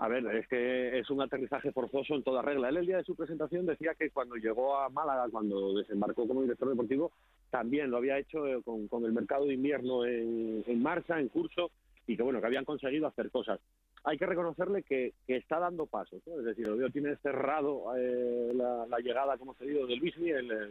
A 0.00 0.08
ver, 0.08 0.26
es 0.34 0.48
que 0.48 0.98
es 0.98 1.10
un 1.10 1.20
aterrizaje 1.20 1.72
forzoso 1.72 2.14
en 2.14 2.22
toda 2.22 2.40
regla. 2.40 2.70
Él 2.70 2.78
el 2.78 2.86
día 2.86 2.96
de 2.96 3.04
su 3.04 3.14
presentación 3.14 3.66
decía 3.66 3.94
que 3.94 4.08
cuando 4.08 4.36
llegó 4.36 4.78
a 4.78 4.88
Málaga, 4.88 5.28
cuando 5.30 5.74
desembarcó 5.74 6.26
como 6.26 6.40
director 6.40 6.70
deportivo, 6.70 7.12
también 7.50 7.90
lo 7.90 7.98
había 7.98 8.18
hecho 8.18 8.46
eh, 8.46 8.62
con, 8.64 9.04
el 9.04 9.12
mercado 9.12 9.44
de 9.44 9.52
invierno 9.52 10.06
en, 10.06 10.82
marcha, 10.82 11.20
en 11.20 11.28
curso, 11.28 11.70
y 12.06 12.16
que 12.16 12.22
bueno, 12.22 12.40
que 12.40 12.46
habían 12.46 12.64
conseguido 12.64 13.06
hacer 13.08 13.30
cosas. 13.30 13.60
Hay 14.04 14.16
que 14.16 14.24
reconocerle 14.24 14.84
que, 14.84 15.12
está 15.26 15.58
dando 15.58 15.84
pasos, 15.84 16.26
es 16.26 16.44
decir, 16.44 16.66
el 16.66 16.92
tiene 16.92 17.16
cerrado 17.16 17.94
eh, 17.94 18.52
la, 18.54 18.98
llegada, 19.00 19.36
como 19.36 19.52
se 19.52 19.66
dicho, 19.66 19.86
del 19.86 19.98
Luismi, 19.98 20.30
el, 20.30 20.50
el 20.50 20.70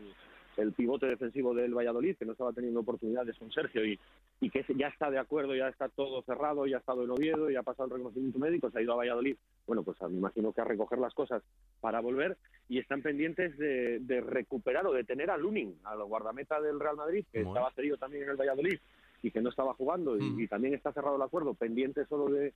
pivote 0.74 1.07
defensivo 1.07 1.53
del 1.53 1.74
Valladolid, 1.74 2.16
que 2.18 2.26
no 2.26 2.34
estaba 2.34 2.53
teniendo 2.53 2.82
oportunidades 2.82 3.38
con 3.38 3.51
Sergio 3.51 3.86
y, 3.86 3.99
y 4.41 4.49
que 4.49 4.66
ya 4.76 4.88
está 4.88 5.10
de 5.10 5.20
acuerdo, 5.20 5.55
ya 5.55 5.68
está 5.68 5.89
todo 5.89 6.22
cerrado, 6.24 6.66
ya 6.68 6.78
ha 6.78 6.80
estado 6.80 7.03
en 7.03 7.12
Oviedo, 7.12 7.49
ya 7.49 7.62
ha 7.62 7.64
pasado 7.64 7.86
el 7.86 7.95
reconocimiento 7.95 8.39
médico, 8.39 8.70
se 8.70 8.80
ha 8.80 8.82
ido 8.82 8.93
a 8.93 8.97
Valladolid. 8.97 9.36
Bueno, 9.66 9.84
pues 9.84 9.97
me 10.01 10.18
imagino 10.18 10.53
que 10.53 10.62
a 10.62 10.66
recoger 10.66 10.99
las 10.99 11.14
cosas 11.14 11.43
para 11.82 11.99
volver 11.99 12.38
y 12.68 12.80
están 12.80 13.01
pendientes 13.01 13.57
de, 13.57 14.24
recuperar 14.26 14.86
o 14.88 14.93
de 14.93 15.03
tener 15.03 15.30
a 15.30 15.38
Lunin, 15.38 15.76
al 15.84 16.03
guardameta 16.03 16.62
del 16.62 16.80
Real 16.80 16.97
Madrid, 16.97 17.26
que 17.32 17.41
estaba 17.41 17.72
cedido 17.72 17.97
también 17.97 18.24
en 18.24 18.30
el 18.30 18.38
Valladolid 18.38 18.80
y 19.22 19.32
que 19.32 19.41
no 19.41 19.49
estaba 19.49 19.74
jugando 19.74 20.18
y, 20.18 20.22
mm. 20.22 20.47
también 20.47 20.74
está 20.74 20.93
cerrado 20.93 21.18
el 21.18 21.22
acuerdo, 21.22 21.53
pendiente 21.53 22.05
solo 22.05 22.28
de, 22.28 22.53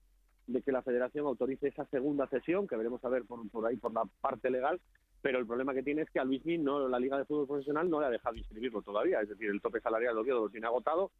que 0.64 0.72
la 0.72 0.82
federación 0.82 1.26
autorice 1.26 1.68
esa 1.68 1.86
segunda 1.86 2.28
sesión, 2.28 2.68
que 2.68 2.76
veremos 2.76 3.04
a 3.06 3.10
ver 3.10 3.24
por, 3.24 3.50
por 3.50 3.66
ahí 3.66 3.78
por 3.78 3.94
la 3.94 4.04
parte 4.22 4.50
legal, 4.50 4.80
pero 5.22 5.39
el 5.39 5.48
problema 5.48 5.74
que 5.74 5.84
tiene 5.84 6.02
es 6.02 6.10
que 6.10 6.20
a 6.20 6.26
Luismi 6.26 6.58
no, 6.58 6.88
la 6.89 7.00
Liga 7.00 7.18
de 7.18 7.26
Fútbol 7.26 7.48
Profesional 7.48 7.89
no 7.89 8.02
le 8.02 8.08
ha 8.08 8.12
dejado 8.12 8.36
inscribirlo 8.36 8.82
todavía, 8.82 9.22
es 9.22 9.30
decir, 9.30 9.50
el 9.50 9.62
tope 9.62 9.80
salarial 9.80 10.16
lo 10.16 10.24
lo 10.24 10.50
tiene 10.50 10.68
agotado 10.68 11.12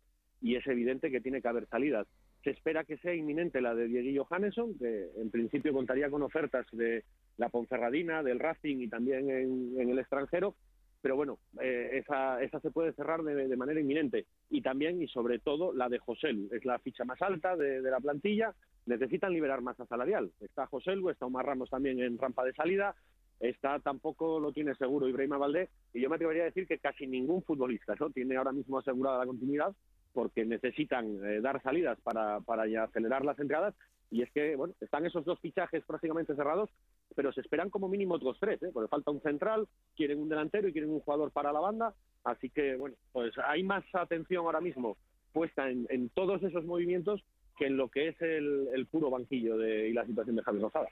y 0.44 0.58
es 0.58 0.68
evidente 0.68 1.10
que 1.10 1.22
tiene 1.22 1.42
que 1.42 1.48
haber 1.48 1.68
salidas. 1.68 2.06
Se 2.44 2.50
espera 2.50 2.84
que 2.84 2.98
sea 2.98 3.16
inminente 3.16 3.62
la 3.62 3.74
de 3.74 3.88
Dieguillo 3.88 4.26
Johannesson, 4.26 4.78
que 4.78 5.10
en 5.16 5.32
principio 5.32 5.72
contaría 5.72 6.10
con 6.10 6.22
ofertas 6.22 6.66
de 6.74 7.06
la 7.38 7.48
Ponferradina, 7.48 8.22
del 8.22 8.40
Racing 8.40 8.82
y 8.82 8.90
también 8.90 9.30
en, 9.30 9.90
el 9.90 9.98
extranjero, 9.98 10.56
pero 11.04 11.18
bueno, 11.18 11.38
eh, 11.60 12.02
esa, 12.02 12.42
esa 12.42 12.62
se 12.62 12.72
puede 12.72 12.94
cerrar 12.94 13.22
de, 13.24 13.58
manera 13.58 13.82
inminente. 13.82 14.26
Y 14.50 14.62
también, 14.62 15.02
y 15.02 15.10
sobre 15.10 15.38
todo, 15.38 15.74
la 15.74 15.90
de 15.90 16.00
Joselu, 16.00 16.48
es 16.54 16.64
la 16.64 16.80
ficha 16.80 17.04
más 17.04 17.22
alta 17.22 17.58
de, 17.58 17.82
la 17.82 18.00
plantilla, 18.00 18.56
necesitan 18.86 19.34
liberar 19.34 19.62
masa 19.62 19.86
salarial. 19.86 20.32
Está 20.40 20.66
Joselu, 20.66 21.10
está 21.10 21.26
Omar 21.26 21.46
Ramos 21.46 21.70
también 21.70 22.00
en 22.00 22.18
rampa 22.18 22.46
de 22.46 22.54
salida, 22.54 22.96
está 23.42 23.80
tampoco 23.80 24.40
lo 24.40 24.54
tiene 24.54 24.76
seguro 24.76 25.10
Ibrahima 25.10 25.38
Valdés, 25.38 25.70
y 25.94 26.00
yo 26.00 26.10
me 26.10 26.16
atrevería 26.16 26.44
a 26.44 26.46
decir 26.46 26.68
que 26.68 26.80
casi 26.80 27.06
ningún 27.06 27.44
futbolista 27.44 27.96
¿no? 28.00 28.10
tiene 28.10 28.38
ahora 28.38 28.54
mismo 28.54 28.80
asegurada 28.80 29.18
la 29.18 29.26
continuidad, 29.26 29.76
porque 30.14 30.46
necesitan 30.46 31.20
eh, 31.26 31.42
dar 31.42 31.62
salidas 31.62 32.00
para, 32.00 32.40
para 32.40 32.64
acelerar 32.82 33.26
las 33.26 33.38
entradas 33.40 33.76
y 34.14 34.22
es 34.22 34.32
que, 34.32 34.56
bueno, 34.56 34.76
están 34.80 35.06
esos 35.08 35.26
dos 35.26 35.40
fichajes 35.40 35.84
prácticamente 35.86 36.36
cerrados, 36.36 36.70
pero 37.16 37.34
se 37.34 37.42
esperan 37.42 37.72
como 37.72 37.90
mínimo 37.90 38.14
otros 38.14 38.38
tres, 38.40 38.62
¿eh? 38.62 38.70
porque 38.72 38.88
falta 38.88 39.10
un 39.10 39.22
central, 39.22 39.68
quieren 39.96 40.20
un 40.20 40.30
delantero 40.30 40.68
y 40.68 40.72
quieren 40.72 40.92
un 40.92 41.00
jugador 41.00 41.32
para 41.32 41.52
la 41.52 41.60
banda, 41.60 41.96
así 42.24 42.52
que, 42.52 42.76
bueno, 42.76 42.96
pues 43.12 43.34
hay 43.44 43.64
más 43.64 43.84
atención 43.94 44.46
ahora 44.46 44.62
mismo 44.62 44.98
puesta 45.32 45.68
en, 45.68 45.88
en 45.90 46.10
todos 46.10 46.44
esos 46.44 46.64
movimientos 46.64 47.24
que 47.58 47.66
en 47.66 47.76
lo 47.76 47.90
que 47.90 48.10
es 48.10 48.22
el, 48.22 48.68
el 48.72 48.86
puro 48.86 49.10
banquillo 49.10 49.58
de, 49.58 49.90
y 49.90 49.94
la 49.94 50.06
situación 50.06 50.36
de 50.36 50.44
Javier 50.44 50.64
Rosada. 50.64 50.90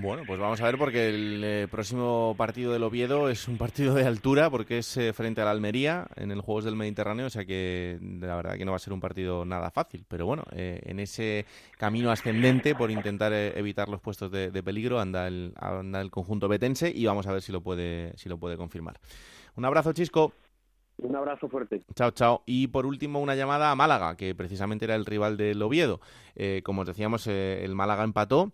Bueno, 0.00 0.22
pues 0.24 0.38
vamos 0.38 0.60
a 0.60 0.64
ver 0.64 0.78
porque 0.78 1.08
el 1.08 1.42
eh, 1.42 1.68
próximo 1.68 2.32
partido 2.38 2.72
del 2.72 2.84
Oviedo 2.84 3.28
es 3.28 3.48
un 3.48 3.58
partido 3.58 3.94
de 3.94 4.06
altura 4.06 4.48
porque 4.48 4.78
es 4.78 4.96
eh, 4.96 5.12
frente 5.12 5.40
a 5.40 5.44
la 5.44 5.50
Almería 5.50 6.06
en 6.14 6.30
el 6.30 6.40
Juegos 6.40 6.64
del 6.64 6.76
Mediterráneo, 6.76 7.26
o 7.26 7.30
sea 7.30 7.44
que 7.44 7.98
la 8.00 8.36
verdad 8.36 8.56
que 8.56 8.64
no 8.64 8.70
va 8.70 8.76
a 8.76 8.80
ser 8.80 8.92
un 8.92 9.00
partido 9.00 9.44
nada 9.44 9.72
fácil, 9.72 10.04
pero 10.06 10.24
bueno, 10.24 10.44
eh, 10.52 10.80
en 10.84 11.00
ese 11.00 11.46
camino 11.78 12.12
ascendente 12.12 12.76
por 12.76 12.92
intentar 12.92 13.32
evitar 13.32 13.88
los 13.88 14.00
puestos 14.00 14.30
de, 14.30 14.62
peligro 14.62 15.00
anda 15.00 15.26
el, 15.26 15.52
anda 15.56 16.00
el 16.00 16.12
conjunto 16.12 16.46
betense 16.46 16.92
y 16.94 17.04
vamos 17.06 17.26
a 17.26 17.32
ver 17.32 17.42
si 17.42 17.50
lo 17.50 17.60
puede 17.60 18.16
si 18.16 18.28
lo 18.28 18.38
puede 18.38 18.56
confirmar. 18.56 19.00
Un 19.56 19.64
abrazo, 19.64 19.92
Chisco. 19.92 20.32
Un 20.98 21.16
abrazo 21.16 21.48
fuerte. 21.48 21.82
Chao, 21.96 22.12
chao. 22.12 22.42
Y 22.46 22.68
por 22.68 22.86
último, 22.86 23.20
una 23.20 23.34
llamada 23.34 23.72
a 23.72 23.74
Málaga, 23.74 24.16
que 24.16 24.34
precisamente 24.36 24.84
era 24.84 24.94
el 24.94 25.06
rival 25.06 25.36
del 25.36 25.60
Oviedo. 25.62 26.00
como 26.62 26.82
os 26.82 26.86
decíamos, 26.86 27.26
el 27.26 27.74
Málaga 27.74 28.04
empató 28.04 28.52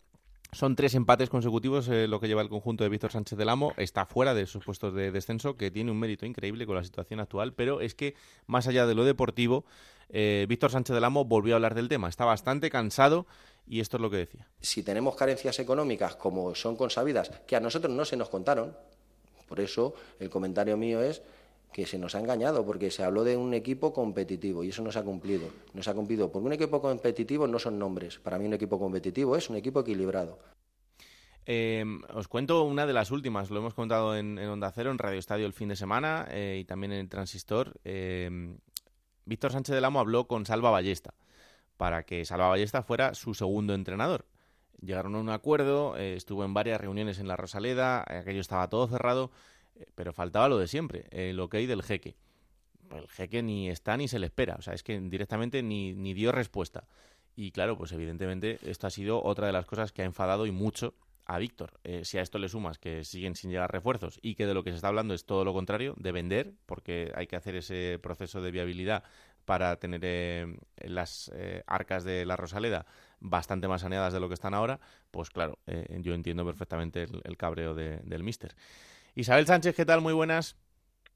son 0.54 0.76
tres 0.76 0.94
empates 0.94 1.28
consecutivos 1.28 1.88
eh, 1.88 2.06
lo 2.08 2.20
que 2.20 2.28
lleva 2.28 2.42
el 2.42 2.48
conjunto 2.48 2.84
de 2.84 2.90
Víctor 2.90 3.12
Sánchez 3.12 3.36
del 3.36 3.48
Amo. 3.48 3.72
Está 3.76 4.06
fuera 4.06 4.34
de 4.34 4.42
esos 4.42 4.64
puestos 4.64 4.94
de 4.94 5.10
descenso, 5.10 5.56
que 5.56 5.70
tiene 5.70 5.90
un 5.90 5.98
mérito 5.98 6.24
increíble 6.26 6.66
con 6.66 6.76
la 6.76 6.84
situación 6.84 7.20
actual, 7.20 7.52
pero 7.52 7.80
es 7.80 7.94
que 7.94 8.14
más 8.46 8.66
allá 8.66 8.86
de 8.86 8.94
lo 8.94 9.04
deportivo, 9.04 9.64
eh, 10.08 10.46
Víctor 10.48 10.70
Sánchez 10.70 10.94
del 10.94 11.04
Amo 11.04 11.24
volvió 11.24 11.54
a 11.54 11.56
hablar 11.56 11.74
del 11.74 11.88
tema. 11.88 12.08
Está 12.08 12.24
bastante 12.24 12.70
cansado 12.70 13.26
y 13.66 13.80
esto 13.80 13.96
es 13.96 14.00
lo 14.00 14.10
que 14.10 14.18
decía. 14.18 14.48
Si 14.60 14.82
tenemos 14.82 15.16
carencias 15.16 15.58
económicas 15.58 16.16
como 16.16 16.54
son 16.54 16.76
consabidas, 16.76 17.30
que 17.46 17.56
a 17.56 17.60
nosotros 17.60 17.92
no 17.92 18.04
se 18.04 18.16
nos 18.16 18.28
contaron, 18.28 18.76
por 19.48 19.60
eso 19.60 19.94
el 20.20 20.30
comentario 20.30 20.76
mío 20.76 21.02
es 21.02 21.22
que 21.74 21.86
se 21.86 21.98
nos 21.98 22.14
ha 22.14 22.20
engañado 22.20 22.64
porque 22.64 22.92
se 22.92 23.02
habló 23.02 23.24
de 23.24 23.36
un 23.36 23.52
equipo 23.52 23.92
competitivo 23.92 24.62
y 24.62 24.68
eso 24.68 24.80
no 24.80 24.92
se 24.92 25.00
ha 25.00 25.02
cumplido. 25.02 25.50
No 25.72 25.82
se 25.82 25.90
ha 25.90 25.94
cumplido 25.94 26.30
porque 26.30 26.46
un 26.46 26.52
equipo 26.52 26.80
competitivo 26.80 27.48
no 27.48 27.58
son 27.58 27.80
nombres. 27.80 28.20
Para 28.20 28.38
mí 28.38 28.46
un 28.46 28.52
equipo 28.52 28.78
competitivo 28.78 29.34
es 29.34 29.50
un 29.50 29.56
equipo 29.56 29.80
equilibrado. 29.80 30.38
Em, 31.44 32.00
os 32.14 32.28
cuento 32.28 32.62
una 32.62 32.86
de 32.86 32.92
las 32.92 33.10
últimas, 33.10 33.50
lo 33.50 33.58
hemos 33.58 33.74
contado 33.74 34.16
en, 34.16 34.38
Onda 34.38 34.70
Cero, 34.70 34.92
en 34.92 34.98
Radio 34.98 35.18
Estadio 35.18 35.46
el 35.46 35.52
fin 35.52 35.68
de 35.68 35.74
semana 35.74 36.28
eh, 36.30 36.58
y 36.60 36.64
también 36.64 36.92
en 36.92 37.00
el 37.00 37.08
Transistor. 37.08 37.74
Em, 37.82 38.56
Víctor 39.24 39.50
Sánchez 39.50 39.74
del 39.74 39.84
Amo 39.84 39.98
habló 39.98 40.28
con 40.28 40.46
Salva 40.46 40.70
Ballesta 40.70 41.14
para 41.76 42.04
que 42.04 42.24
Salva 42.24 42.50
Ballesta 42.50 42.84
fuera 42.84 43.14
su 43.14 43.34
segundo 43.34 43.74
entrenador. 43.74 44.26
Llegaron 44.80 45.16
a 45.16 45.18
un 45.18 45.28
acuerdo, 45.28 45.96
eh, 45.96 46.14
estuvo 46.14 46.44
en 46.44 46.54
varias 46.54 46.80
reuniones 46.80 47.18
en 47.18 47.26
la 47.26 47.36
Rosaleda, 47.36 48.04
aquello 48.06 48.40
estaba 48.40 48.68
todo 48.68 48.86
cerrado 48.86 49.32
eh, 49.32 49.53
pero 49.94 50.12
faltaba 50.12 50.48
lo 50.48 50.58
de 50.58 50.68
siempre, 50.68 51.06
el 51.10 51.38
ok 51.40 51.54
del 51.54 51.82
jeque. 51.82 52.16
El 52.90 53.08
jeque 53.08 53.42
ni 53.42 53.70
está 53.70 53.96
ni 53.96 54.08
se 54.08 54.18
le 54.18 54.26
espera, 54.26 54.56
o 54.58 54.62
sea, 54.62 54.74
es 54.74 54.82
que 54.82 54.98
directamente 55.00 55.62
ni, 55.62 55.94
ni 55.94 56.14
dio 56.14 56.32
respuesta. 56.32 56.86
Y 57.36 57.50
claro, 57.50 57.76
pues 57.76 57.92
evidentemente 57.92 58.58
esto 58.62 58.86
ha 58.86 58.90
sido 58.90 59.22
otra 59.22 59.46
de 59.46 59.52
las 59.52 59.66
cosas 59.66 59.92
que 59.92 60.02
ha 60.02 60.04
enfadado 60.04 60.46
y 60.46 60.52
mucho 60.52 60.94
a 61.26 61.38
Víctor. 61.38 61.80
Eh, 61.84 62.04
si 62.04 62.18
a 62.18 62.22
esto 62.22 62.38
le 62.38 62.48
sumas 62.48 62.78
que 62.78 63.04
siguen 63.04 63.34
sin 63.34 63.50
llegar 63.50 63.72
refuerzos 63.72 64.18
y 64.22 64.34
que 64.34 64.46
de 64.46 64.54
lo 64.54 64.62
que 64.62 64.70
se 64.70 64.76
está 64.76 64.88
hablando 64.88 65.14
es 65.14 65.24
todo 65.24 65.44
lo 65.44 65.52
contrario, 65.52 65.94
de 65.96 66.12
vender, 66.12 66.52
porque 66.66 67.12
hay 67.14 67.26
que 67.26 67.36
hacer 67.36 67.56
ese 67.56 67.98
proceso 68.02 68.42
de 68.42 68.50
viabilidad 68.50 69.04
para 69.44 69.76
tener 69.76 70.00
eh, 70.04 70.56
las 70.78 71.30
arcas 71.66 72.04
de 72.04 72.24
la 72.24 72.36
Rosaleda 72.36 72.86
bastante 73.20 73.68
más 73.68 73.82
saneadas 73.82 74.12
de 74.12 74.20
lo 74.20 74.28
que 74.28 74.34
están 74.34 74.54
ahora, 74.54 74.80
pues 75.10 75.30
claro, 75.30 75.58
yo 75.66 76.14
entiendo 76.14 76.44
perfectamente 76.44 77.06
el, 77.24 77.36
cabreo 77.38 77.74
del 77.74 78.22
mister. 78.22 78.54
Isabel 79.16 79.46
Sánchez, 79.46 79.76
¿qué 79.76 79.84
tal? 79.84 80.00
Muy 80.00 80.12
buenas. 80.12 80.56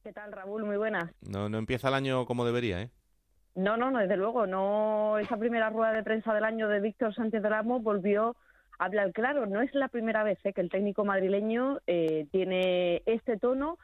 ¿Qué 0.05 0.13
tal, 0.13 0.31
Raúl? 0.31 0.65
Muy 0.65 0.77
buenas. 0.77 1.11
No, 1.21 1.49
no 1.49 1.59
empieza 1.59 1.89
el 1.89 1.95
año 1.95 2.27
como 2.27 2.45
debería, 2.45 2.81
¿eh? 2.81 2.91
No, 3.57 3.77
no, 3.77 3.91
no, 3.91 3.99
desde 3.99 4.17
luego. 4.17 4.47
No, 4.47 5.19
esa 5.19 5.37
primera 5.37 5.71
rueda 5.71 5.93
de 5.93 6.05
prensa 6.05 6.33
del 6.33 6.45
año 6.45 6.69
de 6.69 6.81
Víctor 6.81 7.13
Sánchez 7.13 7.43
Ramos 7.43 7.83
volvió 7.83 8.37
a 8.79 8.85
hablar 8.85 9.13
claro. 9.13 9.47
No 9.47 9.61
es 9.61 9.75
la 9.75 9.89
primera 9.89 10.23
vez 10.23 10.39
¿eh? 10.45 10.53
que 10.53 10.61
el 10.61 10.71
técnico 10.71 11.05
madrileño 11.05 11.81
eh, 11.89 12.29
tiene 12.31 13.03
este 13.05 13.37
tono, 13.37 13.79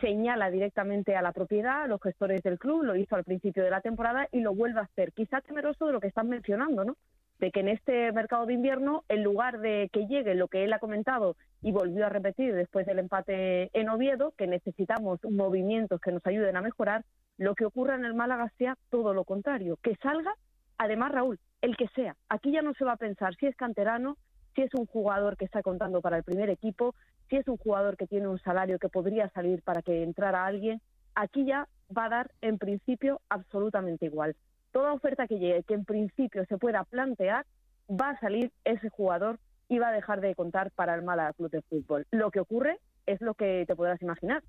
señala 0.00 0.50
directamente 0.50 1.14
a 1.14 1.22
la 1.22 1.30
propiedad, 1.30 1.82
a 1.82 1.86
los 1.86 2.02
gestores 2.02 2.42
del 2.42 2.58
club, 2.58 2.82
lo 2.82 2.96
hizo 2.96 3.14
al 3.14 3.22
principio 3.22 3.62
de 3.62 3.70
la 3.70 3.80
temporada 3.80 4.26
y 4.32 4.40
lo 4.40 4.52
vuelve 4.52 4.80
a 4.80 4.84
hacer. 4.84 5.12
Quizá 5.12 5.40
temeroso 5.42 5.86
de 5.86 5.92
lo 5.92 6.00
que 6.00 6.08
están 6.08 6.28
mencionando, 6.28 6.84
¿no? 6.84 6.96
De 7.40 7.50
que 7.50 7.60
en 7.60 7.68
este 7.68 8.12
mercado 8.12 8.44
de 8.44 8.52
invierno, 8.52 9.02
en 9.08 9.24
lugar 9.24 9.60
de 9.60 9.88
que 9.92 10.06
llegue 10.06 10.34
lo 10.34 10.48
que 10.48 10.62
él 10.62 10.72
ha 10.74 10.78
comentado 10.78 11.36
y 11.62 11.72
volvió 11.72 12.04
a 12.06 12.10
repetir 12.10 12.54
después 12.54 12.86
del 12.86 12.98
empate 12.98 13.70
en 13.72 13.88
Oviedo, 13.88 14.34
que 14.36 14.46
necesitamos 14.46 15.20
movimientos 15.24 16.00
que 16.02 16.12
nos 16.12 16.24
ayuden 16.26 16.56
a 16.56 16.62
mejorar, 16.62 17.04
lo 17.38 17.54
que 17.54 17.64
ocurra 17.64 17.94
en 17.94 18.04
el 18.04 18.12
Málaga 18.12 18.52
sea 18.58 18.76
todo 18.90 19.14
lo 19.14 19.24
contrario, 19.24 19.78
que 19.82 19.96
salga, 19.96 20.34
además 20.76 21.12
Raúl, 21.12 21.38
el 21.62 21.78
que 21.78 21.88
sea. 21.88 22.14
Aquí 22.28 22.52
ya 22.52 22.60
no 22.60 22.74
se 22.74 22.84
va 22.84 22.92
a 22.92 22.96
pensar 22.96 23.34
si 23.36 23.46
es 23.46 23.56
canterano, 23.56 24.18
si 24.54 24.60
es 24.60 24.74
un 24.74 24.84
jugador 24.84 25.38
que 25.38 25.46
está 25.46 25.62
contando 25.62 26.02
para 26.02 26.18
el 26.18 26.24
primer 26.24 26.50
equipo, 26.50 26.94
si 27.30 27.36
es 27.36 27.48
un 27.48 27.56
jugador 27.56 27.96
que 27.96 28.06
tiene 28.06 28.28
un 28.28 28.38
salario 28.38 28.78
que 28.78 28.90
podría 28.90 29.30
salir 29.30 29.62
para 29.62 29.80
que 29.80 30.02
entrara 30.02 30.44
alguien. 30.44 30.82
Aquí 31.14 31.46
ya 31.46 31.68
va 31.96 32.04
a 32.04 32.10
dar 32.10 32.30
en 32.42 32.58
principio 32.58 33.22
absolutamente 33.30 34.04
igual 34.04 34.36
toda 34.72 34.92
oferta 34.92 35.26
que 35.26 35.38
llegue, 35.38 35.62
que 35.64 35.74
en 35.74 35.84
principio 35.84 36.44
se 36.46 36.58
pueda 36.58 36.84
plantear, 36.84 37.46
va 37.90 38.10
a 38.10 38.20
salir 38.20 38.52
ese 38.64 38.88
jugador 38.88 39.38
y 39.68 39.78
va 39.78 39.88
a 39.88 39.92
dejar 39.92 40.20
de 40.20 40.34
contar 40.34 40.70
para 40.72 40.94
el 40.94 41.02
Málaga 41.02 41.32
Club 41.32 41.50
de 41.50 41.62
Fútbol. 41.62 42.06
Lo 42.10 42.30
que 42.30 42.40
ocurre 42.40 42.78
es 43.06 43.20
lo 43.20 43.34
que 43.34 43.64
te 43.66 43.76
podrás 43.76 44.00
imaginar. 44.02 44.42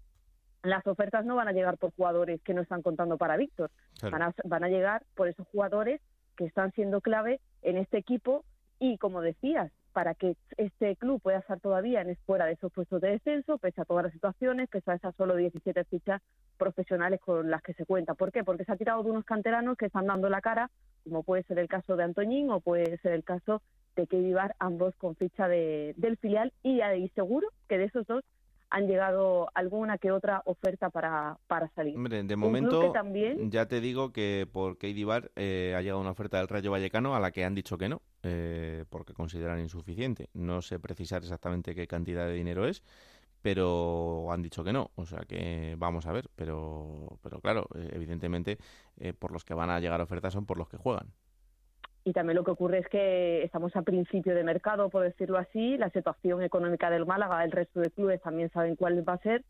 Las 0.64 0.86
ofertas 0.86 1.26
no 1.26 1.36
van 1.36 1.48
a 1.48 1.54
llegar 1.54 1.78
por 1.78 1.94
jugadores 1.94 2.42
que 2.42 2.54
no 2.54 2.62
están 2.62 2.82
contando 2.82 3.18
para 3.18 3.38
Víctor, 3.38 3.72
van, 4.04 4.22
a, 4.22 4.34
van 4.44 4.64
a 4.64 4.70
llegar 4.70 5.04
por 5.16 5.28
esos 5.28 5.48
jugadores 5.48 6.02
que 6.36 6.46
están 6.46 6.72
siendo 6.74 7.02
clave 7.02 7.40
en 7.62 7.78
este 7.78 7.98
equipo 7.98 8.46
y, 8.80 8.98
como 8.98 9.22
decías, 9.22 9.72
para 9.92 10.16
que 10.16 10.36
este 10.58 10.96
club 10.96 11.22
pueda 11.22 11.40
estar 11.40 11.60
todavía 11.60 12.02
en 12.02 12.16
fuera 12.26 12.46
de 12.46 12.54
esos 12.54 12.72
puestos 12.72 13.02
de 13.02 13.12
descenso, 13.12 13.58
pese 13.58 13.82
a 13.82 13.86
todas 13.86 14.04
las 14.04 14.14
situaciones, 14.14 14.70
pese 14.70 14.92
a 14.92 14.96
esas 14.96 15.16
solo 15.16 15.36
17 15.36 15.84
fichas 15.86 16.22
profesionales 16.58 17.20
con 17.20 17.50
las 17.50 17.62
que 17.62 17.74
se 17.74 17.86
cuenta. 17.86 18.14
¿Por 18.14 18.32
qué? 18.32 18.44
Porque 18.44 18.66
se 18.66 18.72
ha 18.72 18.78
tirado 18.78 19.04
de 19.04 19.12
unos 19.12 19.26
canteranos 19.26 19.78
que 19.78 19.88
están 19.88 20.08
dando 20.08 20.30
la 20.30 20.42
cara, 20.42 20.70
como 21.04 21.24
puede 21.24 21.44
ser 21.44 21.60
el 21.60 21.68
caso 21.68 21.96
de 21.96 22.04
Antoñín 22.04 22.50
o 22.50 22.60
puede 22.60 22.98
ser 23.00 23.14
el 23.14 23.24
caso 23.24 23.62
de 23.96 24.08
Vivar, 24.10 24.56
ambos 24.60 24.96
con 24.96 25.16
ficha 25.16 25.48
de, 25.48 25.94
del 25.98 26.18
filial, 26.18 26.54
y, 26.64 26.82
y 26.82 27.10
seguro 27.10 27.50
que 27.68 27.78
de 27.78 27.86
esos 27.86 28.08
dos 28.08 28.24
han 28.72 28.88
llegado 28.88 29.50
alguna 29.54 29.98
que 29.98 30.12
otra 30.12 30.42
oferta 30.46 30.90
para, 30.90 31.38
para 31.48 31.70
salir. 31.76 31.96
Hombre, 31.96 32.24
de 32.24 32.36
momento 32.38 32.94
ya 33.50 33.68
te 33.68 33.82
digo 33.82 34.14
que 34.14 34.48
por 34.52 34.78
Katie 34.78 35.04
Bar 35.04 35.30
eh, 35.36 35.76
ha 35.78 35.82
llegado 35.82 36.00
una 36.00 36.12
oferta 36.12 36.38
del 36.38 36.48
Rayo 36.48 36.72
Vallecano 36.72 37.14
a 37.14 37.20
la 37.20 37.32
que 37.32 37.44
han 37.44 37.54
dicho 37.54 37.78
que 37.78 37.90
no, 37.90 38.02
eh, 38.24 38.86
porque 38.90 39.14
consideran 39.14 39.60
insuficiente. 39.60 40.30
No 40.34 40.62
sé 40.62 40.80
precisar 40.80 41.22
exactamente 41.22 41.76
qué 41.76 41.86
cantidad 41.86 42.26
de 42.26 42.34
dinero 42.34 42.66
es, 42.66 42.82
pero 43.42 44.32
han 44.32 44.42
dicho 44.42 44.64
que 44.64 44.72
no, 44.72 44.92
o 44.96 45.06
sea 45.06 45.26
que 45.28 45.76
vamos 45.78 46.06
a 46.06 46.14
ver, 46.14 46.30
pero, 46.38 47.20
pero 47.22 47.42
claro, 47.42 47.68
eh, 47.76 47.90
evidentemente 47.92 48.58
por 49.20 49.32
los 49.32 49.44
que 49.44 49.54
van 49.54 49.70
a 49.70 49.80
llegar 49.82 50.00
ofertas 50.00 50.32
son 50.32 50.46
por 50.46 50.58
los 50.58 50.70
que 50.70 50.78
juegan. 50.78 51.12
Y 52.04 52.14
también 52.14 52.36
lo 52.36 52.44
que 52.44 52.52
ocurre 52.52 52.80
es 52.80 52.88
que 52.88 53.44
estamos 53.44 53.76
a 53.76 53.84
principio 53.84 54.34
de 54.34 54.44
mercado, 54.44 54.90
por 54.90 55.04
decirlo 55.04 55.38
así. 55.38 55.78
La 55.78 55.90
situación 55.92 56.42
económica 56.42 56.90
del 56.90 57.06
Málaga, 57.06 57.44
el 57.44 57.52
resto 57.52 57.80
de 57.80 57.92
clubes 57.92 58.22
también 58.22 58.50
saben 58.50 58.76
cuál 58.76 59.08
va 59.08 59.14
a 59.14 59.18
ser. 59.20 59.44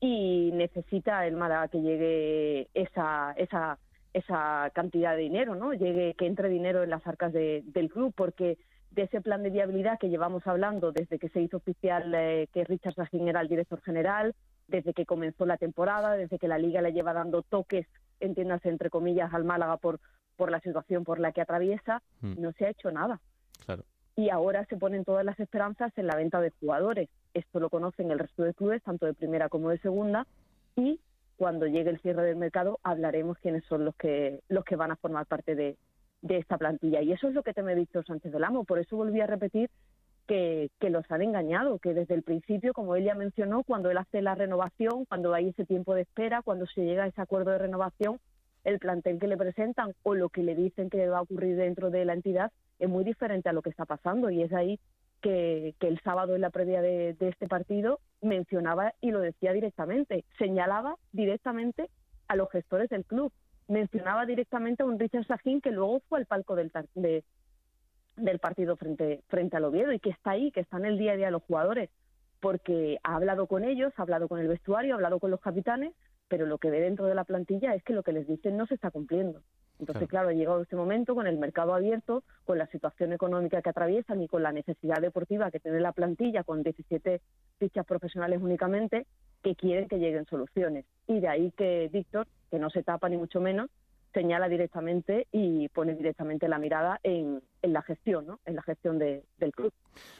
Y 0.00 0.50
necesita 0.54 1.26
el 1.26 1.36
Málaga 1.36 1.68
que 1.68 1.82
llegue 1.82 2.68
esa, 2.72 3.34
esa, 3.36 3.78
esa 4.14 4.70
cantidad 4.72 5.16
de 5.16 5.22
dinero, 5.22 5.54
¿no? 5.54 5.74
Llegue, 5.74 6.14
que 6.14 6.26
entre 6.26 6.48
dinero 6.48 6.82
en 6.82 6.90
las 6.90 7.06
arcas 7.06 7.32
del 7.32 7.90
club, 7.92 8.14
porque 8.16 8.56
de 8.90 9.02
ese 9.02 9.20
plan 9.20 9.42
de 9.42 9.50
viabilidad 9.50 9.98
que 9.98 10.08
llevamos 10.08 10.46
hablando 10.46 10.92
desde 10.92 11.18
que 11.18 11.28
se 11.28 11.42
hizo 11.42 11.58
oficial 11.58 12.12
eh, 12.14 12.48
que 12.54 12.64
Richard 12.64 12.94
Sajin 12.94 13.28
era 13.28 13.42
el 13.42 13.48
director 13.48 13.82
general, 13.82 14.34
desde 14.66 14.94
que 14.94 15.04
comenzó 15.04 15.44
la 15.44 15.58
temporada, 15.58 16.16
desde 16.16 16.38
que 16.38 16.48
la 16.48 16.58
liga 16.58 16.80
le 16.80 16.92
lleva 16.92 17.12
dando 17.12 17.42
toques, 17.42 17.86
entiéndase 18.18 18.70
entre 18.70 18.88
comillas, 18.90 19.32
al 19.34 19.44
Málaga 19.44 19.76
por 19.76 20.00
por 20.38 20.50
la 20.50 20.60
situación 20.60 21.04
por 21.04 21.18
la 21.18 21.32
que 21.32 21.42
atraviesa, 21.42 22.00
mm. 22.20 22.40
no 22.40 22.52
se 22.52 22.64
ha 22.64 22.70
hecho 22.70 22.90
nada. 22.90 23.20
Y 24.16 24.30
ahora 24.30 24.64
se 24.66 24.76
ponen 24.76 25.04
todas 25.04 25.24
las 25.24 25.38
esperanzas 25.38 25.92
en 25.96 26.06
la 26.06 26.16
venta 26.16 26.40
de 26.40 26.52
jugadores. 26.58 27.08
Esto 27.34 27.60
lo 27.60 27.68
conocen 27.68 28.10
el 28.10 28.18
resto 28.18 28.42
de 28.44 28.54
clubes, 28.54 28.82
tanto 28.82 29.04
de 29.06 29.14
primera 29.14 29.48
como 29.48 29.68
de 29.68 29.78
segunda, 29.78 30.26
y 30.74 31.00
cuando 31.36 31.66
llegue 31.66 31.90
el 31.90 32.00
cierre 32.00 32.22
del 32.22 32.36
mercado 32.36 32.80
hablaremos 32.82 33.38
quiénes 33.38 33.64
son 33.66 33.84
los 33.84 33.94
que 33.94 34.40
los 34.48 34.64
que 34.64 34.76
van 34.76 34.90
a 34.90 34.96
formar 34.96 35.26
parte 35.26 35.54
de, 35.54 35.76
esta 36.28 36.58
plantilla. 36.58 37.00
Y 37.02 37.12
eso 37.12 37.28
es 37.28 37.34
lo 37.34 37.42
que 37.42 37.54
teme 37.54 37.76
Víctor 37.76 38.04
Sánchez 38.06 38.32
del 38.32 38.44
Amo. 38.44 38.64
Por 38.64 38.78
eso 38.78 38.96
volví 38.96 39.20
a 39.20 39.26
repetir 39.26 39.70
que, 40.26 40.70
que, 40.80 40.90
los 40.90 41.08
han 41.10 41.22
engañado, 41.22 41.78
que 41.78 41.94
desde 41.94 42.14
el 42.14 42.22
principio, 42.22 42.72
como 42.72 42.96
él 42.96 43.04
ya 43.04 43.14
mencionó, 43.14 43.62
cuando 43.62 43.90
él 43.90 43.98
hace 43.98 44.20
la 44.20 44.34
renovación, 44.34 45.04
cuando 45.04 45.32
hay 45.32 45.50
ese 45.50 45.64
tiempo 45.64 45.94
de 45.94 46.02
espera, 46.02 46.42
cuando 46.42 46.66
se 46.66 46.84
llega 46.84 47.04
a 47.04 47.06
ese 47.06 47.20
acuerdo 47.20 47.52
de 47.52 47.58
renovación, 47.58 48.18
el 48.64 48.78
plantel 48.78 49.18
que 49.18 49.28
le 49.28 49.36
presentan 49.36 49.94
o 50.02 50.14
lo 50.14 50.28
que 50.28 50.42
le 50.42 50.54
dicen 50.54 50.90
que 50.90 51.08
va 51.08 51.18
a 51.18 51.22
ocurrir 51.22 51.56
dentro 51.56 51.90
de 51.90 52.04
la 52.04 52.14
entidad 52.14 52.52
es 52.78 52.88
muy 52.88 53.04
diferente 53.04 53.48
a 53.48 53.52
lo 53.52 53.62
que 53.62 53.70
está 53.70 53.84
pasando. 53.84 54.30
Y 54.30 54.42
es 54.42 54.52
ahí 54.52 54.78
que, 55.20 55.74
el 55.80 56.00
sábado 56.00 56.34
en 56.34 56.40
la 56.40 56.50
previa 56.50 56.80
de, 56.80 57.16
este 57.20 57.48
partido 57.48 58.00
mencionaba 58.20 58.94
y 59.00 59.10
lo 59.10 59.20
decía 59.20 59.52
directamente, 59.52 60.24
señalaba 60.38 60.96
directamente 61.12 61.90
a 62.28 62.36
los 62.36 62.50
gestores 62.50 62.88
del 62.90 63.04
club, 63.04 63.32
mencionaba 63.68 64.26
directamente 64.26 64.82
a 64.82 64.86
un 64.86 64.98
Richard 64.98 65.26
Sajín 65.26 65.60
que 65.60 65.70
luego 65.70 66.00
fue 66.08 66.18
al 66.18 66.26
palco 66.26 66.54
del, 66.54 66.70
del 68.16 68.38
partido 68.38 68.76
frente, 68.76 69.22
frente 69.28 69.56
al 69.56 69.64
Oviedo 69.64 69.92
y 69.92 70.00
que 70.00 70.10
está 70.10 70.32
ahí, 70.32 70.50
que 70.50 70.60
está 70.60 70.78
en 70.78 70.86
el 70.86 70.98
día 70.98 71.12
a 71.12 71.16
día 71.16 71.26
de 71.26 71.32
los 71.32 71.42
jugadores, 71.42 71.90
porque 72.40 72.98
ha 73.02 73.16
hablado 73.16 73.46
con 73.46 73.64
ellos, 73.64 73.92
ha 73.96 74.02
hablado 74.02 74.28
con 74.28 74.38
el 74.38 74.48
vestuario, 74.48 74.94
ha 74.94 74.96
hablado 74.96 75.18
con 75.18 75.30
los 75.30 75.40
capitanes, 75.40 75.94
pero 76.28 76.46
lo 76.46 76.58
que 76.58 76.70
ve 76.70 76.80
dentro 76.80 77.06
de 77.06 77.14
la 77.14 77.24
plantilla 77.24 77.74
es 77.74 77.82
que 77.82 77.92
lo 77.92 78.02
que 78.02 78.12
les 78.12 78.26
dicen 78.26 78.56
no 78.56 78.66
se 78.66 78.74
está 78.74 78.90
cumpliendo. 78.90 79.42
Entonces, 79.78 80.08
claro. 80.08 80.28
ha 80.28 80.32
llegado 80.32 80.60
este 80.60 80.76
momento 80.76 81.14
con 81.14 81.26
el 81.26 81.38
mercado 81.38 81.72
abierto, 81.72 82.24
con 82.44 82.58
la 82.58 82.66
situación 82.66 83.12
económica 83.12 83.62
que 83.62 83.70
atraviesan 83.70 84.20
y 84.20 84.28
con 84.28 84.42
la 84.42 84.52
necesidad 84.52 85.00
deportiva 85.00 85.50
que 85.50 85.60
tiene 85.60 85.80
la 85.80 85.92
plantilla, 85.92 86.42
con 86.42 86.62
17 86.62 87.20
fichas 87.58 87.86
profesionales 87.86 88.40
únicamente, 88.42 89.06
que 89.42 89.54
quieren 89.54 89.88
que 89.88 89.98
lleguen 89.98 90.26
soluciones. 90.26 90.84
Y 91.06 91.20
de 91.20 91.28
ahí 91.28 91.52
que 91.56 91.88
Víctor, 91.92 92.26
que 92.50 92.58
no 92.58 92.70
se 92.70 92.82
tapa 92.82 93.08
ni 93.08 93.16
mucho 93.16 93.40
menos, 93.40 93.70
señala 94.12 94.48
directamente 94.48 95.26
y 95.30 95.68
pone 95.68 95.94
directamente 95.94 96.48
la 96.48 96.58
mirada 96.58 96.98
en, 97.02 97.40
la 97.62 97.82
gestión, 97.82 98.26
¿no? 98.26 98.40
en 98.46 98.56
la 98.56 98.62
gestión 98.62 98.98
del 98.98 99.52
club. 99.52 99.72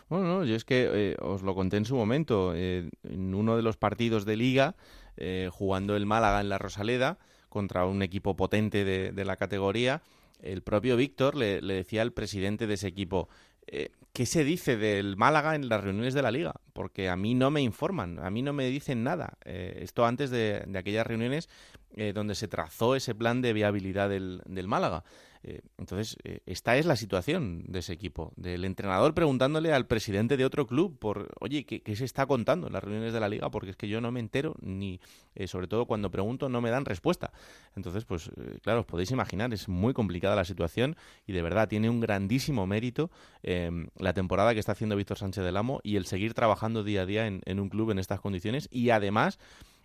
Bueno, 0.08 0.26
no, 0.26 0.44
yo 0.44 0.54
es 0.54 0.64
que 0.64 0.88
eh, 0.92 1.16
os 1.20 1.42
lo 1.42 1.54
conté 1.54 1.78
en 1.78 1.84
su 1.84 1.96
momento, 1.96 2.52
eh, 2.54 2.88
en 3.02 3.34
uno 3.34 3.56
de 3.56 3.62
los 3.62 3.76
partidos 3.76 4.24
de 4.24 4.36
liga, 4.36 4.76
eh, 5.18 5.50
jugando 5.52 5.96
el 5.96 6.06
Málaga 6.06 6.40
en 6.40 6.48
la 6.48 6.58
Rosaleda, 6.58 7.18
contra 7.48 7.86
un 7.86 8.02
equipo 8.02 8.36
potente 8.36 8.84
de, 8.84 9.24
la 9.24 9.36
categoría, 9.36 10.02
el 10.40 10.62
propio 10.62 10.96
Víctor 10.96 11.34
le, 11.34 11.60
decía 11.60 12.02
al 12.02 12.12
presidente 12.12 12.66
de 12.66 12.74
ese 12.74 12.88
equipo, 12.88 13.28
eh, 13.66 13.90
¿qué 14.12 14.26
se 14.26 14.44
dice 14.44 14.76
del 14.76 15.16
Málaga 15.16 15.54
en 15.54 15.68
las 15.68 15.82
reuniones 15.82 16.14
de 16.14 16.22
la 16.22 16.30
liga? 16.30 16.54
Porque 16.72 17.08
a 17.08 17.16
mí 17.16 17.34
no 17.34 17.50
me 17.50 17.62
informan, 17.62 18.18
a 18.18 18.30
mí 18.30 18.42
no 18.42 18.52
me 18.52 18.68
dicen 18.68 19.02
nada. 19.02 19.38
Eh, 19.44 19.80
esto 19.82 20.06
antes 20.06 20.30
de, 20.30 20.66
aquellas 20.76 21.06
reuniones 21.06 21.48
eh, 21.96 22.12
donde 22.12 22.34
se 22.34 22.48
trazó 22.48 22.94
ese 22.94 23.14
plan 23.14 23.42
de 23.42 23.52
viabilidad 23.52 24.08
del, 24.08 24.42
del 24.46 24.68
Málaga. 24.68 25.04
Eh, 25.42 25.60
entonces, 25.78 26.16
eh, 26.24 26.40
esta 26.46 26.76
es 26.76 26.86
la 26.86 26.96
situación 26.96 27.64
de 27.68 27.78
ese 27.78 27.92
equipo, 27.92 28.32
del 28.36 28.64
entrenador 28.64 29.14
preguntándole 29.14 29.72
al 29.72 29.86
presidente 29.86 30.36
de 30.36 30.44
otro 30.44 30.66
club 30.66 30.98
por, 30.98 31.28
oye, 31.40 31.64
¿qué, 31.64 31.96
se 31.96 32.04
está 32.04 32.26
contando 32.26 32.66
en 32.66 32.72
las 32.72 32.82
reuniones 32.82 33.12
de 33.12 33.20
la 33.20 33.28
liga? 33.28 33.50
Porque 33.50 33.70
es 33.70 33.76
que 33.76 33.88
yo 33.88 34.00
no 34.00 34.10
me 34.10 34.20
entero, 34.20 34.54
ni 34.60 35.00
eh, 35.34 35.46
sobre 35.46 35.68
todo 35.68 35.86
cuando 35.86 36.10
pregunto 36.10 36.48
no 36.48 36.60
me 36.60 36.70
dan 36.70 36.84
respuesta. 36.84 37.32
Entonces, 37.76 38.04
pues 38.04 38.30
claro, 38.62 38.80
os 38.80 38.86
podéis 38.86 39.10
imaginar, 39.10 39.52
es 39.52 39.68
muy 39.68 39.92
complicada 39.92 40.34
la 40.34 40.44
situación 40.44 40.96
y 41.26 41.32
de 41.32 41.42
verdad 41.42 41.68
tiene 41.68 41.88
un 41.90 42.00
grandísimo 42.00 42.66
mérito 42.66 43.10
la 43.42 44.12
temporada 44.12 44.52
que 44.52 44.60
está 44.60 44.72
haciendo 44.72 44.96
Víctor 44.96 45.18
Sánchez 45.18 45.44
del 45.44 45.56
Amo 45.56 45.80
y 45.82 45.96
el 45.96 46.06
seguir 46.06 46.34
trabajando 46.34 46.84
día 46.84 47.02
a 47.02 47.06
día 47.06 47.26
en, 47.26 47.40
en 47.44 47.60
un 47.60 47.68
club 47.68 47.90
en 47.90 47.98
estas 47.98 48.20
condiciones 48.20 48.68
y 48.70 48.90
además... 48.90 49.38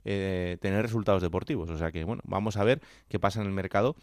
tener 0.04 0.82
resultados 0.82 1.22
deportivos. 1.22 1.70
O 1.70 1.78
sea 1.78 1.94
que, 1.94 2.04
bueno, 2.04 2.22
vamos 2.26 2.58
a 2.58 2.66
ver 2.66 2.82
qué 3.08 3.20
pasa 3.20 3.40
en 3.40 3.48
el 3.48 3.54
mercado 3.54 3.96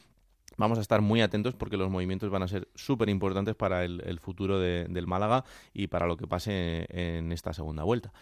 Vamos 0.61 0.77
a 0.77 0.83
estar 0.83 1.01
muy 1.01 1.23
atentos 1.23 1.55
porque 1.55 1.79
los 1.79 1.89
movimientos 1.89 2.29
van 2.29 2.43
a 2.43 2.47
ser 2.47 2.69
súper 2.75 3.09
importantes 3.09 3.55
para 3.55 3.83
el, 3.83 4.21
futuro 4.21 4.61
del 4.61 5.07
Málaga 5.07 5.43
y 5.73 5.87
para 5.87 6.07
lo 6.07 6.19
que 6.19 6.27
pase 6.27 6.85
en 6.91 7.33
esta 7.33 7.55
segunda 7.55 7.83
vuelta. 7.83 8.13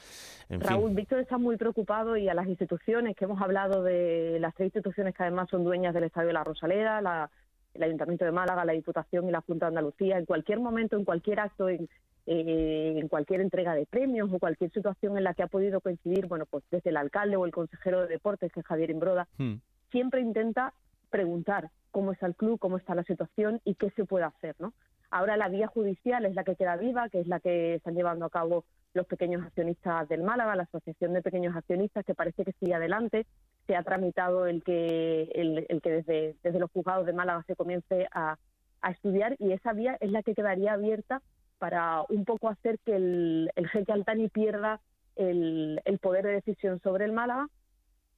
Raúl, 0.48 0.94
Víctor 0.94 1.18
está 1.18 1.36
muy 1.36 1.56
preocupado 1.56 2.16
y 2.16 2.28
a 2.28 2.34
las 2.34 2.46
instituciones 2.46 3.16
que 3.16 3.24
hemos 3.24 3.42
hablado 3.42 3.82
de 3.82 4.38
las 4.38 4.54
tres 4.54 4.66
instituciones 4.66 5.16
que 5.16 5.24
además 5.24 5.48
son 5.50 5.64
dueñas 5.64 5.92
del 5.92 6.04
Estadio 6.04 6.28
de 6.28 6.34
la 6.34 6.44
Rosaleda, 6.44 7.28
el 7.74 7.82
Ayuntamiento 7.82 8.24
de 8.24 8.30
Málaga, 8.30 8.64
la 8.64 8.72
Diputación 8.72 9.28
y 9.28 9.32
la 9.32 9.40
Junta 9.40 9.66
de 9.66 9.70
Andalucía, 9.70 10.16
en 10.16 10.24
cualquier 10.24 10.60
momento, 10.60 10.96
en 10.96 11.04
cualquier 11.04 11.40
acto, 11.40 11.68
en, 11.68 11.88
eh, 12.26 12.94
en 12.98 13.08
cualquier 13.08 13.40
entrega 13.40 13.74
de 13.74 13.84
premios 13.84 14.32
o 14.32 14.38
cualquier 14.38 14.70
situación 14.70 15.18
en 15.18 15.24
la 15.24 15.34
que 15.34 15.42
ha 15.42 15.48
podido 15.48 15.80
coincidir, 15.80 16.28
bueno, 16.28 16.46
pues 16.46 16.62
desde 16.70 16.90
el 16.90 16.98
alcalde 16.98 17.34
o 17.34 17.44
el 17.44 17.52
consejero 17.52 18.02
de 18.02 18.06
deportes, 18.06 18.52
que 18.52 18.60
es 18.60 18.66
Javier 18.66 18.90
Imbroda, 18.90 19.26
hmm. 19.38 19.54
siempre 19.90 20.20
intenta 20.20 20.72
preguntar 21.10 21.70
cómo 21.90 22.12
está 22.12 22.26
el 22.26 22.36
club, 22.36 22.58
cómo 22.58 22.76
está 22.76 22.94
la 22.94 23.04
situación 23.04 23.60
y 23.64 23.74
qué 23.74 23.90
se 23.90 24.04
puede 24.04 24.24
hacer, 24.24 24.54
¿no? 24.58 24.72
Ahora 25.10 25.36
la 25.36 25.48
vía 25.48 25.68
judicial 25.68 26.24
es 26.26 26.34
la 26.34 26.44
que 26.44 26.56
queda 26.56 26.76
viva, 26.76 27.08
que 27.08 27.20
es 27.20 27.26
la 27.26 27.40
que 27.40 27.76
están 27.76 27.94
llevando 27.94 28.26
a 28.26 28.30
cabo 28.30 28.64
los 28.92 29.06
pequeños 29.06 29.44
accionistas 29.44 30.08
del 30.08 30.22
Málaga, 30.22 30.56
la 30.56 30.64
Asociación 30.64 31.14
de 31.14 31.22
Pequeños 31.22 31.56
Accionistas, 31.56 32.04
que 32.04 32.14
parece 32.14 32.44
que 32.44 32.52
sigue 32.52 32.74
adelante. 32.74 33.26
Se 33.66 33.76
ha 33.76 33.82
tramitado 33.82 34.46
el 34.46 34.62
que, 34.62 35.30
el, 35.34 35.80
que 35.82 35.90
desde, 35.90 36.36
desde 36.42 36.58
los 36.58 36.70
juzgados 36.70 37.06
de 37.06 37.12
Málaga 37.12 37.42
se 37.46 37.56
comience 37.56 38.06
a, 38.12 38.36
a 38.80 38.90
estudiar 38.90 39.36
y 39.38 39.52
esa 39.52 39.72
vía 39.72 39.96
es 40.00 40.10
la 40.10 40.22
que 40.22 40.34
quedaría 40.34 40.74
abierta 40.74 41.22
para 41.58 42.02
un 42.08 42.24
poco 42.24 42.48
hacer 42.48 42.78
que 42.84 42.96
el, 42.96 43.50
el 43.56 43.68
jeque 43.68 43.92
Altani 43.92 44.28
pierda 44.28 44.80
el, 45.16 45.80
el 45.84 45.98
poder 45.98 46.24
de 46.24 46.32
decisión 46.32 46.80
sobre 46.80 47.04
el 47.04 47.12
Málaga 47.12 47.48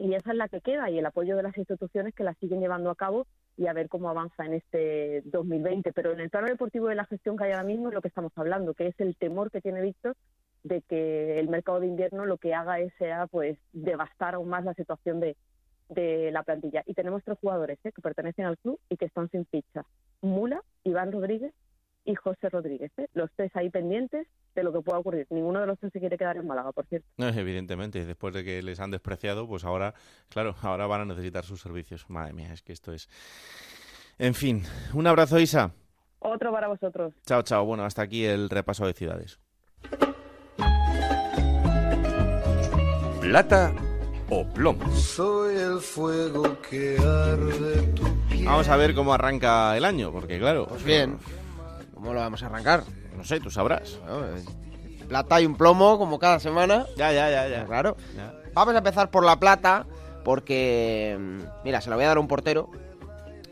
y 0.01 0.15
esa 0.15 0.31
es 0.31 0.37
la 0.37 0.49
que 0.49 0.63
queda 0.63 0.89
y 0.91 0.99
el 0.99 1.05
apoyo 1.05 1.37
de 1.37 1.43
las 1.43 1.57
instituciones 1.59 2.15
que 2.15 2.25
la 2.25 2.33
siguen 2.35 2.61
llevando 2.61 2.91
a 2.91 2.95
cabo 2.95 3.27
y 3.59 3.67
a 3.67 3.75
ver 3.75 3.91
cómo 3.91 4.09
avanza 4.09 4.47
en 4.47 4.55
este 4.55 5.21
2020. 5.27 5.93
Pero 5.93 6.13
en 6.13 6.21
el 6.21 6.31
plano 6.31 6.49
deportivo 6.49 6.89
de 6.89 6.95
la 6.95 7.05
gestión 7.05 7.37
que 7.37 7.45
hay 7.45 7.53
ahora 7.53 7.65
mismo 7.65 7.89
es 7.89 7.95
lo 7.95 8.01
que 8.01 8.09
estamos 8.09 8.33
hablando, 8.37 8.73
que 8.73 8.87
es 8.87 8.99
el 8.99 9.15
temor 9.17 9.51
que 9.51 9.61
tiene 9.61 9.83
Víctor 9.83 10.17
de 10.63 10.81
que 10.83 11.39
el 11.39 11.49
mercado 11.49 11.81
de 11.81 11.87
invierno 11.87 12.25
lo 12.25 12.39
que 12.39 12.55
haga 12.55 12.81
es 12.81 12.93
sea 12.99 13.27
pues 13.27 13.59
devastar 13.73 14.35
aún 14.35 14.49
más 14.49 14.65
la 14.65 14.75
situación 14.75 15.21
de, 15.21 15.37
de 15.91 16.31
la 16.31 16.45
plantilla. 16.45 16.83
Y 16.87 16.95
tenemos 16.95 17.23
tres 17.23 17.39
jugadores 17.39 17.79
¿eh? 17.85 17.93
que 17.93 18.01
pertenecen 18.01 18.47
al 18.47 18.57
club 18.57 18.81
y 18.89 18.97
que 18.97 19.05
están 19.05 19.31
sin 19.31 19.45
ficha. 19.47 19.85
Mula, 20.23 20.63
Iván 20.85 21.13
Rodríguez 21.13 21.53
y 22.05 22.15
José 22.15 22.49
Rodríguez. 22.49 22.91
¿eh? 22.99 23.09
Los 23.15 23.31
tres 23.37 23.51
ahí 23.55 23.71
pendientes 23.71 24.27
de 24.55 24.63
lo 24.63 24.73
que 24.73 24.81
pueda 24.81 24.99
ocurrir. 24.99 25.27
Ninguno 25.31 25.61
de 25.61 25.67
los 25.67 25.79
tres 25.79 25.93
se 25.93 26.01
quiere 26.01 26.17
quedar 26.17 26.37
en 26.37 26.47
Málaga, 26.47 26.73
por 26.73 26.87
cierto. 26.87 27.07
No, 27.17 27.29
evidentemente. 27.29 28.05
Después 28.05 28.35
de 28.35 28.45
que 28.45 28.63
les 28.63 28.81
han 28.81 28.91
despreciado, 28.91 29.47
pues 29.47 29.65
ahora, 29.65 29.95
claro, 30.29 30.55
ahora 30.63 30.87
van 30.87 31.03
a 31.03 31.05
necesitar 31.05 31.45
sus 31.45 31.61
servicios. 31.61 32.09
Madre 32.09 32.33
mía, 32.33 32.53
es 32.53 32.63
que 32.63 32.73
esto 32.73 32.93
es... 32.93 33.09
En 34.19 34.35
fin, 34.35 34.63
un 34.93 35.07
abrazo, 35.07 35.39
Isa. 35.39 35.73
Otro 36.19 36.53
para 36.53 36.69
vosotros. 36.69 37.15
Chao, 37.25 37.43
chao. 37.43 37.65
Bueno, 37.65 37.85
hasta 37.85 38.03
aquí 38.03 38.25
el 38.27 38.51
repaso 38.51 38.87
de 38.87 38.93
ciudades. 38.93 39.39
Plata 43.21 43.73
o 44.29 44.45
plomo. 44.45 44.91
Soy 44.93 45.57
el 45.57 45.79
fuego 45.81 46.61
que 46.69 46.99
arde 46.99 47.83
tu 47.95 48.05
Vamos 48.45 48.69
a 48.69 48.77
ver 48.77 48.95
cómo 48.95 49.13
arranca 49.15 49.77
el 49.77 49.85
año, 49.85 50.11
porque 50.13 50.39
claro. 50.39 50.67
Pues 50.67 50.85
bien. 50.85 51.19
¿Cómo 52.01 52.15
lo 52.15 52.21
vamos 52.21 52.43
a 52.43 52.47
arrancar? 52.47 52.85
No 53.15 53.25
sé, 53.25 53.41
tú 53.41 53.51
sabrás. 53.51 53.99
plata 55.07 55.39
y 55.39 55.45
un 55.45 55.55
plomo, 55.55 55.99
como 55.99 56.19
cada 56.19 56.41
semana. 56.41 56.87
Ya, 56.97 57.13
ya, 57.13 57.31
ya, 57.31 57.47
ya. 57.47 57.67
Claro. 57.67 57.95
Vamos 58.55 58.75
a 58.75 58.79
empezar 58.79 59.11
por 59.11 59.23
la 59.23 59.39
plata, 59.39 59.87
porque, 60.25 61.15
mm, 61.21 61.41
mira, 61.63 61.83
se 61.83 61.91
la 61.91 61.97
voy 61.97 62.07
a 62.07 62.09
dar 62.09 62.17
a 62.17 62.21
un 62.21 62.27
portero, 62.27 62.71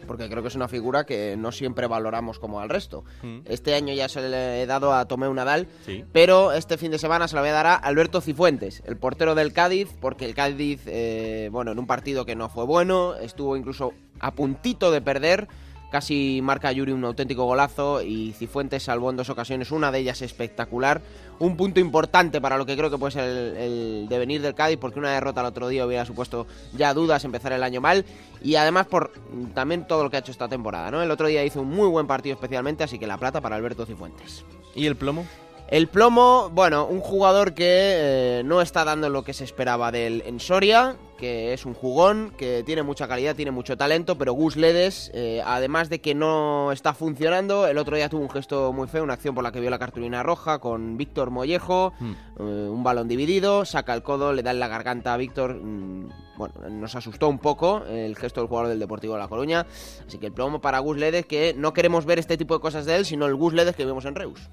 porque 0.06 0.30
creo 0.30 0.40
que 0.40 0.48
es 0.48 0.54
una 0.54 0.66
figura 0.66 1.04
que 1.04 1.36
no 1.36 1.52
siempre 1.52 1.86
valoramos 1.88 2.38
como 2.38 2.60
al 2.60 2.70
resto. 2.70 3.04
Mm. 3.22 3.40
Este 3.44 3.74
año 3.74 3.92
ya 3.92 4.08
se 4.08 4.26
le 4.26 4.62
he 4.62 4.66
dado 4.66 4.94
a 4.94 5.04
Tomeu 5.04 5.34
Nadal, 5.34 5.68
pero 6.12 6.52
este 6.52 6.78
fin 6.78 6.90
de 6.90 6.98
semana 6.98 7.28
se 7.28 7.34
la 7.34 7.42
voy 7.42 7.50
a 7.50 7.52
dar 7.52 7.66
a 7.66 7.74
Alberto 7.74 8.22
Cifuentes, 8.22 8.82
el 8.86 8.96
portero 8.96 9.34
del 9.34 9.52
Cádiz, 9.52 9.90
porque 10.00 10.24
el 10.24 10.34
Cádiz, 10.34 10.80
eh, 10.86 11.50
bueno, 11.52 11.72
en 11.72 11.78
un 11.78 11.86
partido 11.86 12.24
que 12.24 12.34
no 12.34 12.48
fue 12.48 12.64
bueno, 12.64 13.14
estuvo 13.14 13.58
incluso 13.58 13.92
a 14.20 14.30
puntito 14.30 14.90
de 14.90 15.02
perder 15.02 15.48
Casi 15.90 16.40
marca 16.42 16.70
Yuri 16.70 16.92
un 16.92 17.04
auténtico 17.04 17.44
golazo 17.44 18.02
y 18.02 18.32
Cifuentes 18.32 18.82
salvó 18.82 19.08
en 19.08 19.16
dos 19.16 19.30
ocasiones, 19.30 19.70
una 19.70 19.90
de 19.90 20.00
ellas 20.00 20.20
espectacular. 20.20 21.00
Un 21.38 21.56
punto 21.56 21.80
importante 21.80 22.40
para 22.40 22.58
lo 22.58 22.66
que 22.66 22.76
creo 22.76 22.90
que 22.90 22.98
puede 22.98 23.12
ser 23.12 23.24
el, 23.56 24.06
devenir 24.08 24.42
del 24.42 24.54
Cádiz, 24.54 24.76
porque 24.78 24.98
una 24.98 25.12
derrota 25.12 25.40
el 25.40 25.46
otro 25.46 25.68
día 25.68 25.86
hubiera 25.86 26.04
supuesto 26.04 26.46
ya 26.74 26.92
dudas 26.92 27.24
empezar 27.24 27.52
el 27.52 27.62
año 27.62 27.80
mal. 27.80 28.04
Y 28.42 28.56
además 28.56 28.86
por 28.86 29.12
también 29.54 29.86
todo 29.86 30.04
lo 30.04 30.10
que 30.10 30.16
ha 30.16 30.20
hecho 30.20 30.32
esta 30.32 30.48
temporada. 30.48 30.90
¿no? 30.90 31.02
El 31.02 31.10
otro 31.10 31.26
día 31.26 31.44
hizo 31.44 31.62
un 31.62 31.68
muy 31.68 31.88
buen 31.88 32.06
partido 32.06 32.34
especialmente, 32.34 32.84
así 32.84 32.98
que 32.98 33.06
la 33.06 33.16
plata 33.16 33.40
para 33.40 33.56
Alberto 33.56 33.86
Cifuentes. 33.86 34.44
¿Y 34.74 34.86
el 34.86 34.96
plomo? 34.96 35.24
El 35.70 35.86
plomo, 35.88 36.50
bueno, 36.50 36.86
un 36.86 37.00
jugador 37.00 37.52
que 37.52 37.66
eh, 37.68 38.42
no 38.42 38.62
está 38.62 38.86
dando 38.86 39.10
lo 39.10 39.22
que 39.22 39.34
se 39.34 39.44
esperaba 39.44 39.92
de 39.92 40.06
él 40.06 40.22
en 40.24 40.40
Soria, 40.40 40.96
que 41.18 41.52
es 41.52 41.66
un 41.66 41.74
jugón, 41.74 42.32
que 42.38 42.62
tiene 42.64 42.82
mucha 42.82 43.06
calidad, 43.06 43.36
tiene 43.36 43.50
mucho 43.50 43.76
talento, 43.76 44.16
pero 44.16 44.32
Gus 44.32 44.56
Ledes, 44.56 45.10
eh, 45.12 45.42
además 45.44 45.90
de 45.90 46.00
que 46.00 46.14
no 46.14 46.72
está 46.72 46.94
funcionando, 46.94 47.66
el 47.66 47.76
otro 47.76 47.96
día 47.96 48.08
tuvo 48.08 48.22
un 48.22 48.30
gesto 48.30 48.72
muy 48.72 48.88
feo, 48.88 49.04
una 49.04 49.12
acción 49.12 49.34
por 49.34 49.44
la 49.44 49.52
que 49.52 49.60
vio 49.60 49.68
la 49.68 49.78
cartulina 49.78 50.22
roja 50.22 50.58
con 50.58 50.96
Víctor 50.96 51.30
Mollejo, 51.30 51.92
hmm. 52.00 52.12
eh, 52.38 52.42
un 52.70 52.82
balón 52.82 53.06
dividido, 53.06 53.66
saca 53.66 53.92
el 53.92 54.02
codo, 54.02 54.32
le 54.32 54.42
da 54.42 54.52
en 54.52 54.60
la 54.60 54.68
garganta 54.68 55.12
a 55.12 55.18
Víctor. 55.18 55.56
Mm, 55.56 56.08
bueno, 56.38 56.54
nos 56.70 56.94
asustó 56.94 57.28
un 57.28 57.40
poco 57.40 57.82
el 57.84 58.16
gesto 58.16 58.40
del 58.40 58.48
jugador 58.48 58.70
del 58.70 58.78
Deportivo 58.78 59.14
de 59.14 59.20
La 59.20 59.28
Coruña. 59.28 59.66
Así 60.06 60.18
que 60.18 60.26
el 60.26 60.32
plomo 60.32 60.62
para 60.62 60.78
Gus 60.78 60.96
Ledes, 60.96 61.26
que 61.26 61.52
no 61.52 61.74
queremos 61.74 62.06
ver 62.06 62.20
este 62.20 62.38
tipo 62.38 62.54
de 62.54 62.60
cosas 62.60 62.86
de 62.86 62.96
él, 62.96 63.04
sino 63.04 63.26
el 63.26 63.34
Gus 63.34 63.52
Ledes 63.52 63.74
que 63.74 63.84
vemos 63.84 64.04
en 64.04 64.14
Reus. 64.14 64.48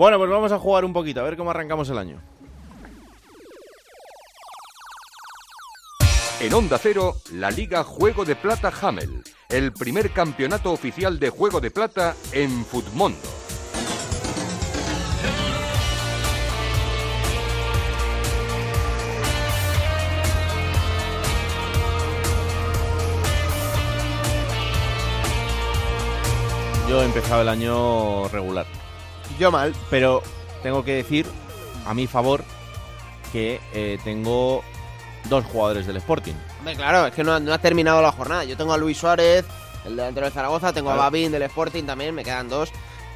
Bueno, 0.00 0.16
pues 0.16 0.30
vamos 0.30 0.50
a 0.50 0.58
jugar 0.58 0.86
un 0.86 0.94
poquito, 0.94 1.20
a 1.20 1.24
ver 1.24 1.36
cómo 1.36 1.50
arrancamos 1.50 1.90
el 1.90 1.98
año. 1.98 2.22
En 6.40 6.54
Onda 6.54 6.78
Cero, 6.78 7.16
la 7.34 7.50
Liga 7.50 7.84
Juego 7.84 8.24
de 8.24 8.34
Plata 8.34 8.72
Hamel, 8.80 9.22
el 9.50 9.74
primer 9.74 10.10
campeonato 10.10 10.72
oficial 10.72 11.18
de 11.18 11.28
Juego 11.28 11.60
de 11.60 11.70
Plata 11.70 12.16
en 12.32 12.64
Futmundo. 12.64 13.18
Yo 26.88 27.02
he 27.02 27.04
empezado 27.04 27.42
el 27.42 27.50
año 27.50 28.28
regular. 28.28 28.64
Yo 29.38 29.50
mal. 29.50 29.74
Pero 29.90 30.22
tengo 30.62 30.84
que 30.84 30.94
decir, 30.94 31.26
a 31.86 31.94
mi 31.94 32.06
favor, 32.06 32.44
que 33.32 33.60
eh, 33.72 33.98
tengo 34.04 34.62
dos 35.28 35.44
jugadores 35.46 35.86
del 35.86 35.96
Sporting. 35.96 36.34
claro, 36.76 37.06
es 37.06 37.14
que 37.14 37.24
no, 37.24 37.34
ha 37.34 37.58
terminado 37.58 38.02
la 38.02 38.12
jornada. 38.12 38.44
Yo 38.44 38.56
tengo 38.56 38.72
a 38.72 38.78
Luis 38.78 38.98
Suárez, 38.98 39.44
el 39.84 39.96
delantero 39.96 40.26
de 40.26 40.32
Zaragoza, 40.32 40.72
tengo 40.72 40.90
a 40.90 40.96
Babín 40.96 41.32
del 41.32 41.42
Sporting 41.42 41.84
también, 41.84 42.14
me 42.14 42.24
quedan 42.24 42.48
dos. 42.48 42.70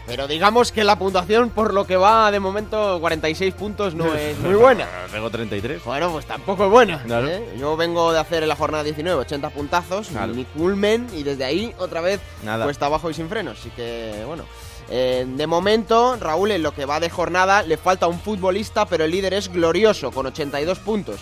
Pero 0.07 0.29
digamos 0.29 0.71
que 0.71 0.85
la 0.85 0.99
puntuación, 0.99 1.49
por 1.49 1.73
lo 1.73 1.87
que 1.87 1.97
va 1.97 2.31
de 2.31 2.39
momento, 2.39 3.01
46 3.01 3.55
puntos 3.55 3.95
no 3.95 4.15
es 4.15 4.39
muy 4.39 4.55
buena. 4.55 4.87
Tengo 5.11 5.31
33. 5.31 5.83
Bueno, 5.83 6.11
pues 6.11 6.27
tampoco 6.27 6.67
es 6.67 6.71
buena. 6.71 7.03
¿eh? 7.09 7.57
Yo 7.59 7.75
vengo 7.77 8.13
de 8.13 8.19
hacer 8.19 8.43
en 8.43 8.51
la 8.51 8.57
jornada 8.57 8.85
19 8.85 9.21
80 9.23 9.51
puntazos, 9.51 10.11
mi 10.35 10.45
culmen, 10.45 11.07
y 11.15 11.23
desde 11.23 11.45
ahí 11.45 11.75
otra 11.79 12.03
vez 12.03 12.21
Nada. 12.43 12.65
cuesta 12.65 12.87
abajo 12.87 13.09
y 13.11 13.15
sin 13.15 13.29
frenos. 13.29 13.59
Así 13.59 13.71
que, 13.71 14.23
bueno. 14.27 14.45
Eh, 14.91 15.25
de 15.27 15.47
momento, 15.47 16.17
Raúl, 16.17 16.51
en 16.51 16.63
lo 16.63 16.75
que 16.75 16.85
va 16.85 17.01
de 17.01 17.11
jornada, 17.11 17.63
le 17.63 17.77
falta 17.77 18.07
un 18.07 18.19
futbolista, 18.19 18.87
pero 18.87 19.05
el 19.05 19.11
líder 19.11 19.35
es 19.35 19.53
glorioso, 19.53 20.11
con 20.11 20.27
82 20.27 20.79
puntos. 20.81 21.21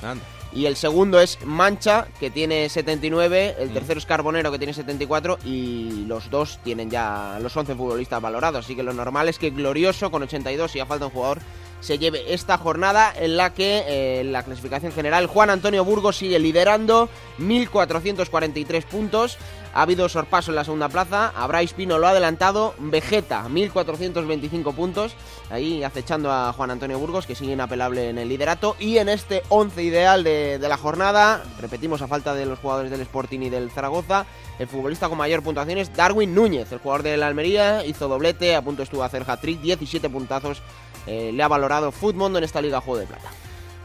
Y 0.55 0.67
el 0.67 0.77
segundo 0.77 1.19
es 1.21 1.39
Mancha, 1.47 2.09
que 2.21 2.31
tiene 2.31 2.69
79, 2.69 3.57
el 3.59 3.71
mm. 3.71 3.73
tercero 3.73 3.99
es 3.99 4.07
Carbonero, 4.07 4.53
que 4.53 4.59
tiene 4.59 4.75
74, 4.75 5.39
y 5.45 6.05
los 6.07 6.29
dos 6.29 6.59
tienen 6.63 6.91
ya 6.91 7.39
los 7.41 7.57
11 7.57 7.75
futbolistas 7.75 8.21
valorados. 8.21 8.65
Así 8.65 8.77
que 8.77 8.83
lo 8.83 8.93
normal 8.93 9.29
es 9.29 9.39
que 9.39 9.51
Glorioso, 9.51 10.11
con 10.11 10.23
82, 10.23 10.75
y 10.75 10.79
ya 10.79 10.87
falta 10.87 11.07
un 11.07 11.13
jugador, 11.13 11.39
se 11.83 11.99
lleve 11.99 12.33
esta 12.33 12.57
jornada 12.57 13.13
en 13.15 13.37
la 13.37 13.53
que 13.53 13.85
eh, 13.87 14.25
la 14.25 14.45
clasificación 14.45 14.93
general 14.93 15.27
Juan 15.27 15.51
Antonio 15.51 15.85
Burgos 15.85 16.17
sigue 16.17 16.39
liderando 16.39 17.09
1.443 17.41 18.85
puntos. 18.85 19.37
Ha 19.75 19.83
habido 19.83 20.09
sorpaso 20.09 20.53
en 20.53 20.57
la 20.57 20.65
segunda 20.65 20.89
plaza. 20.89 21.33
Bryce 21.49 21.75
Pino 21.75 21.99
lo 21.99 22.07
ha 22.07 22.11
adelantado. 22.11 22.75
Vegeta, 22.79 23.45
1.425 23.49 24.75
puntos. 24.75 25.17
Ahí 25.51 25.83
acechando 25.83 26.31
a 26.31 26.53
Juan 26.53 26.71
Antonio 26.71 26.99
Burgos, 26.99 27.27
que 27.27 27.35
sigue 27.35 27.55
inapelable 27.55 28.11
en 28.11 28.19
el 28.19 28.29
liderato. 28.29 28.77
Y 28.79 28.99
en 28.99 29.09
este 29.09 29.43
11 29.49 29.83
ideal 29.83 30.25
de, 30.25 30.59
de 30.59 30.69
la 30.69 30.77
jornada, 30.77 31.43
repetimos 31.61 32.01
a 32.03 32.07
falta 32.07 32.35
de 32.35 32.47
los 32.47 32.59
jugadores 32.59 32.91
del 32.91 33.01
Sporting 33.01 33.41
y 33.41 33.51
del 33.51 33.71
Zaragoza, 33.71 34.27
el 34.59 34.67
futbolista 34.69 35.09
con 35.09 35.19
mayor 35.19 35.43
puntuación 35.43 35.79
es 35.79 35.95
Darwin 35.95 36.35
Núñez, 36.35 36.71
el 36.73 36.79
jugador 36.79 37.03
de 37.03 37.17
la 37.17 37.27
Almería. 37.27 37.85
Hizo 37.85 38.09
doblete, 38.09 38.55
a 38.55 38.63
punto 38.63 38.83
estuvo 38.83 39.03
a 39.03 39.07
hacer 39.07 39.25
hat-trick, 39.27 39.61
17 39.61 40.09
puntazos. 40.11 40.63
Eh, 41.07 41.33
le 41.33 41.43
ha 41.43 41.49
valorado 41.49 41.91
Footmundo 41.91 42.39
en 42.39 42.45
esta 42.45 42.61
Liga 42.61 42.81
Juego 42.81 43.01
de 43.01 43.07
Plata. 43.07 43.29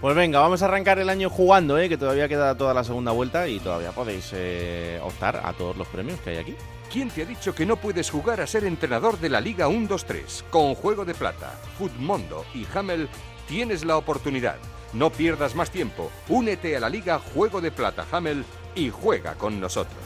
Pues 0.01 0.15
venga, 0.15 0.39
vamos 0.39 0.61
a 0.61 0.65
arrancar 0.65 0.99
el 0.99 1.09
año 1.09 1.30
jugando, 1.30 1.80
¿eh? 1.80 1.89
que 1.89 1.97
todavía 1.97 2.28
queda 2.28 2.55
toda 2.55 2.74
la 2.76 2.84
segunda 2.84 3.11
vuelta 3.11 3.47
y 3.47 3.59
todavía 3.59 3.91
podéis 3.91 4.30
eh, 4.34 4.99
optar 5.03 5.41
a 5.43 5.53
todos 5.53 5.76
los 5.76 5.88
premios 5.88 6.20
que 6.20 6.32
hay 6.32 6.38
aquí. 6.38 6.55
¿Quién 6.91 7.09
te 7.09 7.24
ha 7.24 7.26
dicho 7.26 7.55
que 7.55 7.65
no 7.65 7.78
puedes 7.78 8.11
jugar 8.11 8.39
a 8.39 8.47
ser 8.47 8.63
entrenador 8.63 9.20
de 9.20 9.30
la 9.30 9.41
Liga 9.41 9.68
1-2-3? 9.68 10.43
Con 10.51 10.76
Juego 10.76 11.03
de 11.03 11.15
Plata, 11.15 11.59
Footmundo 11.80 12.45
y 12.53 12.68
Hamel 12.76 13.09
tienes 13.47 13.84
la 13.84 13.97
oportunidad. 13.97 14.57
No 14.93 15.09
pierdas 15.09 15.55
más 15.55 15.72
tiempo. 15.72 16.11
Únete 16.30 16.78
a 16.78 16.80
la 16.80 16.89
Liga 16.89 17.20
Juego 17.20 17.59
de 17.59 17.72
Plata 17.72 18.05
Hamel 18.11 18.45
y 18.76 18.91
juega 18.91 19.34
con 19.34 19.59
nosotros. 19.59 19.97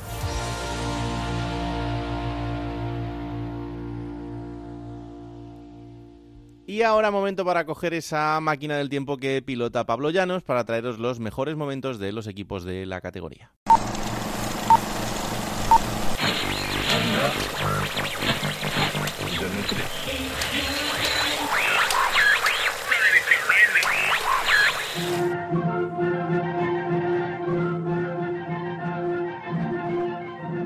Y 6.72 6.84
ahora 6.84 7.11
momento 7.11 7.43
para 7.43 7.65
coger 7.65 7.93
esa 7.93 8.39
máquina 8.39 8.78
del 8.78 8.88
tiempo 8.88 9.17
que 9.17 9.41
pilota 9.41 9.86
Pablo 9.86 10.09
Llanos 10.09 10.41
para 10.41 10.63
traeros 10.63 10.99
los 10.99 11.19
mejores 11.19 11.57
momentos 11.57 11.99
de 11.99 12.13
los 12.13 12.28
equipos 12.28 12.63
de 12.63 12.86
la 12.86 13.01
categoría. 13.01 13.51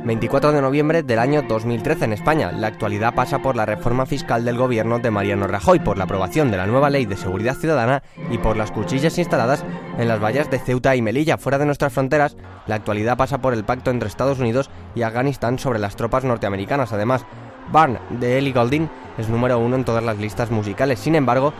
24 0.06 0.52
de 0.52 0.62
noviembre 0.62 1.02
del 1.02 1.18
año 1.18 1.42
2013 1.42 2.06
en 2.06 2.14
España. 2.14 2.52
La 2.52 2.68
actualidad 2.68 3.16
pasa 3.16 3.40
por 3.40 3.56
la 3.56 3.66
reforma 3.66 4.06
fiscal 4.06 4.46
del 4.46 4.56
gobierno 4.56 5.00
de 5.00 5.10
Mariano 5.10 5.48
Rajoy, 5.48 5.80
por 5.80 5.98
la 5.98 6.04
aprobación 6.04 6.52
de 6.52 6.58
la 6.58 6.68
nueva 6.68 6.92
ley 6.92 7.08
de 7.08 7.18
seguridad 7.18 7.56
ciudadana 7.56 8.04
y 8.30 8.38
por 8.38 8.56
las 8.56 8.70
cuchillas 8.70 9.18
instaladas 9.18 9.66
en 9.98 10.08
las 10.08 10.24
vallas 10.24 10.52
de 10.52 10.60
Ceuta 10.60 10.96
y 10.96 11.02
Melilla. 11.02 11.40
Fuera 11.40 11.58
de 11.58 11.66
nuestras 11.66 11.92
fronteras, 11.92 12.38
la 12.68 12.76
actualidad 12.76 13.18
pasa 13.18 13.40
por 13.40 13.56
el 13.56 13.64
pacto 13.64 13.90
entre 13.90 14.08
Estados 14.08 14.38
Unidos 14.38 14.70
y 14.94 15.02
Afganistán 15.02 15.58
sobre 15.58 15.80
las 15.80 15.96
tropas 15.96 16.24
norteamericanas. 16.24 16.94
Además, 16.94 17.26
Barn 17.72 17.98
de 18.12 18.38
Ellie 18.38 18.54
Golding 18.54 18.88
es 19.18 19.28
número 19.28 19.58
uno 19.58 19.76
en 19.76 19.86
todas 19.86 20.04
las 20.04 20.20
listas 20.20 20.52
musicales. 20.52 21.00
Sin 21.00 21.16
embargo, 21.16 21.52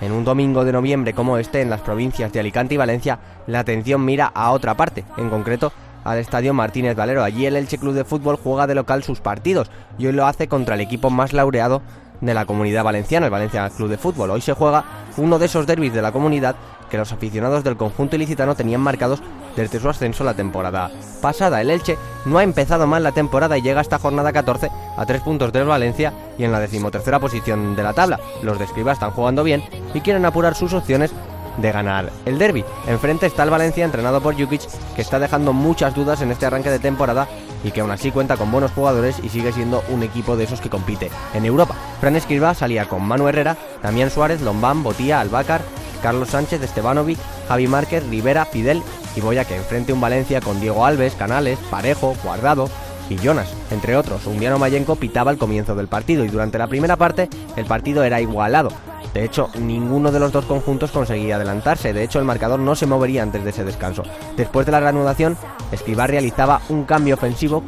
en 0.00 0.12
un 0.12 0.24
domingo 0.24 0.64
de 0.64 0.70
noviembre 0.70 1.14
como 1.14 1.36
este, 1.38 1.62
en 1.62 1.70
las 1.70 1.80
provincias 1.80 2.32
de 2.32 2.38
Alicante 2.38 2.74
y 2.74 2.78
Valencia, 2.78 3.18
la 3.48 3.58
atención 3.58 4.04
mira 4.04 4.30
a 4.32 4.52
otra 4.52 4.76
parte, 4.76 5.04
en 5.16 5.30
concreto 5.30 5.72
al 6.04 6.18
estadio 6.18 6.54
Martínez 6.54 6.96
Valero. 6.96 7.24
Allí 7.24 7.46
el 7.46 7.56
Elche 7.56 7.78
Club 7.78 7.94
de 7.94 8.04
Fútbol 8.04 8.38
juega 8.42 8.66
de 8.66 8.74
local 8.74 9.02
sus 9.02 9.20
partidos 9.20 9.70
y 9.98 10.06
hoy 10.06 10.12
lo 10.12 10.26
hace 10.26 10.48
contra 10.48 10.74
el 10.74 10.80
equipo 10.80 11.10
más 11.10 11.32
laureado 11.32 11.82
de 12.20 12.34
la 12.34 12.46
comunidad 12.46 12.84
valenciana, 12.84 13.26
el 13.26 13.32
Valencia 13.32 13.68
Club 13.70 13.90
de 13.90 13.98
Fútbol. 13.98 14.30
Hoy 14.30 14.40
se 14.40 14.52
juega 14.52 14.84
uno 15.16 15.38
de 15.38 15.46
esos 15.46 15.66
derbis 15.66 15.92
de 15.92 16.02
la 16.02 16.12
comunidad 16.12 16.56
que 16.90 16.98
los 16.98 17.12
aficionados 17.12 17.64
del 17.64 17.76
conjunto 17.76 18.16
ilicitano 18.16 18.54
tenían 18.54 18.80
marcados 18.80 19.22
desde 19.56 19.80
su 19.80 19.88
ascenso 19.88 20.24
la 20.24 20.34
temporada 20.34 20.90
pasada. 21.20 21.60
El 21.60 21.70
Elche 21.70 21.96
no 22.24 22.38
ha 22.38 22.42
empezado 22.42 22.86
mal 22.86 23.02
la 23.02 23.12
temporada 23.12 23.58
y 23.58 23.62
llega 23.62 23.80
a 23.80 23.82
esta 23.82 23.98
jornada 23.98 24.32
14 24.32 24.70
a 24.96 25.06
tres 25.06 25.20
puntos 25.22 25.52
del 25.52 25.64
Valencia 25.64 26.12
y 26.38 26.44
en 26.44 26.52
la 26.52 26.60
decimotercera 26.60 27.18
posición 27.18 27.76
de 27.76 27.82
la 27.82 27.92
tabla. 27.92 28.20
Los 28.42 28.58
de 28.58 28.64
Escriba 28.64 28.92
están 28.92 29.10
jugando 29.10 29.44
bien 29.44 29.62
y 29.94 30.00
quieren 30.00 30.24
apurar 30.24 30.54
sus 30.54 30.72
opciones 30.72 31.12
de 31.58 31.72
ganar 31.72 32.10
el 32.24 32.38
derby. 32.38 32.64
Enfrente 32.86 33.26
está 33.26 33.42
el 33.42 33.50
Valencia 33.50 33.84
entrenado 33.84 34.20
por 34.20 34.34
Jukic 34.34 34.62
que 34.94 35.02
está 35.02 35.18
dejando 35.18 35.52
muchas 35.52 35.94
dudas 35.94 36.22
en 36.22 36.30
este 36.30 36.46
arranque 36.46 36.70
de 36.70 36.78
temporada 36.78 37.28
y 37.64 37.70
que 37.70 37.80
aún 37.80 37.90
así 37.90 38.10
cuenta 38.10 38.36
con 38.36 38.50
buenos 38.50 38.72
jugadores 38.72 39.18
y 39.22 39.28
sigue 39.28 39.52
siendo 39.52 39.82
un 39.90 40.02
equipo 40.02 40.36
de 40.36 40.44
esos 40.44 40.60
que 40.60 40.70
compite 40.70 41.10
en 41.34 41.44
Europa. 41.44 41.74
Fran 42.00 42.16
Escriba 42.16 42.54
salía 42.54 42.88
con 42.88 43.02
Manu 43.02 43.28
Herrera, 43.28 43.56
Damián 43.82 44.10
Suárez, 44.10 44.40
Lombán, 44.40 44.82
Botía, 44.82 45.20
Albácar, 45.20 45.60
Carlos 46.02 46.30
Sánchez, 46.30 46.62
Estebanovic, 46.62 47.18
Javi 47.48 47.66
Márquez, 47.66 48.08
Rivera, 48.08 48.44
Fidel 48.44 48.82
y 49.16 49.20
Boya 49.20 49.44
que 49.44 49.56
enfrente 49.56 49.92
un 49.92 50.00
Valencia 50.00 50.40
con 50.40 50.60
Diego 50.60 50.86
Alves, 50.86 51.14
Canales, 51.14 51.58
Parejo, 51.70 52.14
Guardado, 52.22 52.68
y 53.10 53.16
Jonas, 53.16 53.48
entre 53.70 53.96
otros. 53.96 54.26
Undiano 54.26 54.58
Mayenko 54.58 54.96
pitaba 54.96 55.30
el 55.30 55.38
comienzo 55.38 55.74
del 55.74 55.88
partido 55.88 56.24
y 56.24 56.28
durante 56.28 56.58
la 56.58 56.66
primera 56.66 56.96
parte 56.96 57.28
el 57.56 57.64
partido 57.64 58.04
era 58.04 58.20
igualado. 58.20 58.70
De 59.18 59.24
hecho, 59.24 59.50
ninguno 59.58 60.12
de 60.12 60.20
los 60.20 60.30
dos 60.30 60.44
conjuntos 60.44 60.92
conseguía 60.92 61.34
adelantarse. 61.34 61.92
De 61.92 62.04
hecho, 62.04 62.20
el 62.20 62.24
marcador 62.24 62.60
no 62.60 62.76
se 62.76 62.86
movería 62.86 63.24
antes 63.24 63.42
de 63.42 63.50
ese 63.50 63.64
descanso. 63.64 64.04
Después 64.36 64.64
de 64.64 64.70
la 64.70 64.78
reanudación, 64.78 65.36
Escribar 65.72 66.08
realizaba 66.08 66.60
un 66.68 66.84
cambio 66.84 67.16
ofensivo, 67.16 67.64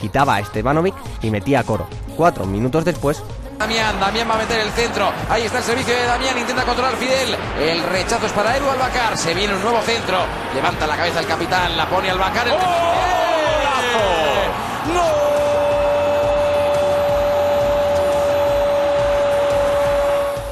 quitaba 0.00 0.36
a 0.36 0.38
Estebanovic 0.38 0.94
y 1.20 1.30
metía 1.30 1.58
a 1.58 1.64
Coro. 1.64 1.88
Cuatro 2.16 2.46
minutos 2.46 2.84
después, 2.84 3.20
Damián, 3.58 3.98
Damián 3.98 4.30
va 4.30 4.34
a 4.36 4.38
meter 4.38 4.60
el 4.60 4.70
centro. 4.70 5.10
Ahí 5.28 5.42
está 5.42 5.58
el 5.58 5.64
servicio 5.64 5.92
de 5.92 6.04
Damián, 6.04 6.38
intenta 6.38 6.62
controlar 6.62 6.94
Fidel. 6.94 7.36
El 7.60 7.82
rechazo 7.82 8.26
es 8.26 8.32
para 8.32 8.56
Edu 8.56 8.70
Albacar. 8.70 9.18
Se 9.18 9.34
viene 9.34 9.56
un 9.56 9.62
nuevo 9.62 9.80
centro. 9.82 10.18
Levanta 10.54 10.86
la 10.86 10.96
cabeza 10.96 11.18
el 11.18 11.26
capitán, 11.26 11.76
la 11.76 11.90
pone 11.90 12.10
Albacar. 12.10 12.46
El... 12.46 12.54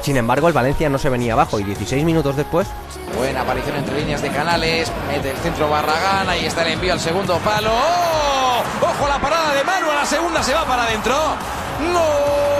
Sin 0.01 0.17
embargo, 0.17 0.47
el 0.47 0.53
Valencia 0.53 0.89
no 0.89 0.97
se 0.97 1.09
venía 1.09 1.33
abajo 1.33 1.59
y 1.59 1.63
16 1.63 2.03
minutos 2.03 2.35
después... 2.35 2.67
Buena 3.15 3.41
aparición 3.41 3.75
entre 3.75 3.99
líneas 3.99 4.21
de 4.21 4.29
canales, 4.29 4.91
mete 5.07 5.31
el 5.31 5.37
centro 5.37 5.69
Barragán, 5.69 6.27
ahí 6.27 6.45
está 6.45 6.63
el 6.63 6.73
envío 6.73 6.93
al 6.93 6.99
segundo 6.99 7.37
palo. 7.39 7.69
¡Oh! 7.71 8.63
¡Ojo 8.81 9.07
la 9.07 9.19
parada 9.19 9.53
de 9.53 9.63
Manu! 9.63 9.91
A 9.91 9.95
la 9.95 10.05
segunda 10.05 10.41
se 10.41 10.53
va 10.53 10.65
para 10.65 10.83
adentro. 10.83 11.15
¡No! 11.93 12.51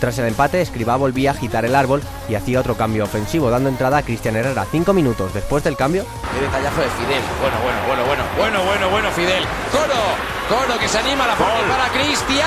Tras 0.00 0.18
el 0.18 0.26
empate, 0.26 0.60
Escribá 0.60 0.96
volvía 0.96 1.30
a 1.30 1.34
agitar 1.34 1.64
el 1.64 1.74
árbol 1.74 2.02
y 2.28 2.34
hacía 2.36 2.60
otro 2.60 2.76
cambio 2.76 3.04
ofensivo, 3.04 3.50
dando 3.50 3.68
entrada 3.68 3.98
a 3.98 4.02
Cristian 4.02 4.36
Herrera. 4.36 4.64
Cinco 4.70 4.92
minutos 4.92 5.34
después 5.34 5.64
del 5.64 5.76
cambio. 5.76 6.04
Qué 6.34 6.40
detallazo 6.40 6.80
de 6.80 6.88
Fidel. 6.88 7.22
Bueno, 7.40 7.56
bueno, 7.62 7.78
bueno, 7.86 8.04
bueno, 8.06 8.22
bueno, 8.36 8.64
bueno, 8.64 8.90
bueno, 8.90 9.10
Fidel. 9.10 9.44
Coro, 9.72 10.37
Coro 10.48 10.78
que 10.78 10.88
se 10.88 10.98
anima 10.98 11.26
la 11.26 11.34
pone 11.36 11.60
para 11.68 11.88
Cristian. 11.90 12.46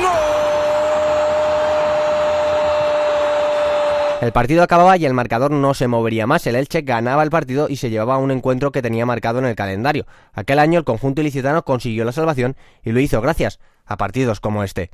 ¡No! 0.00 0.36
El 4.20 4.32
partido 4.32 4.62
acababa 4.62 4.96
y 4.96 5.04
el 5.04 5.12
marcador 5.12 5.50
no 5.50 5.74
se 5.74 5.88
movería 5.88 6.26
más. 6.26 6.46
El 6.46 6.54
Elche 6.56 6.82
ganaba 6.82 7.22
el 7.24 7.30
partido 7.30 7.68
y 7.68 7.76
se 7.76 7.90
llevaba 7.90 8.18
un 8.18 8.30
encuentro 8.30 8.70
que 8.70 8.80
tenía 8.80 9.04
marcado 9.06 9.40
en 9.40 9.44
el 9.46 9.56
calendario. 9.56 10.06
Aquel 10.32 10.60
año 10.60 10.78
el 10.78 10.84
conjunto 10.84 11.20
ilicitano 11.20 11.64
consiguió 11.64 12.04
la 12.04 12.12
salvación 12.12 12.56
y 12.84 12.92
lo 12.92 13.00
hizo 13.00 13.20
gracias 13.20 13.58
a 13.84 13.96
partidos 13.96 14.40
como 14.40 14.62
este. 14.62 14.90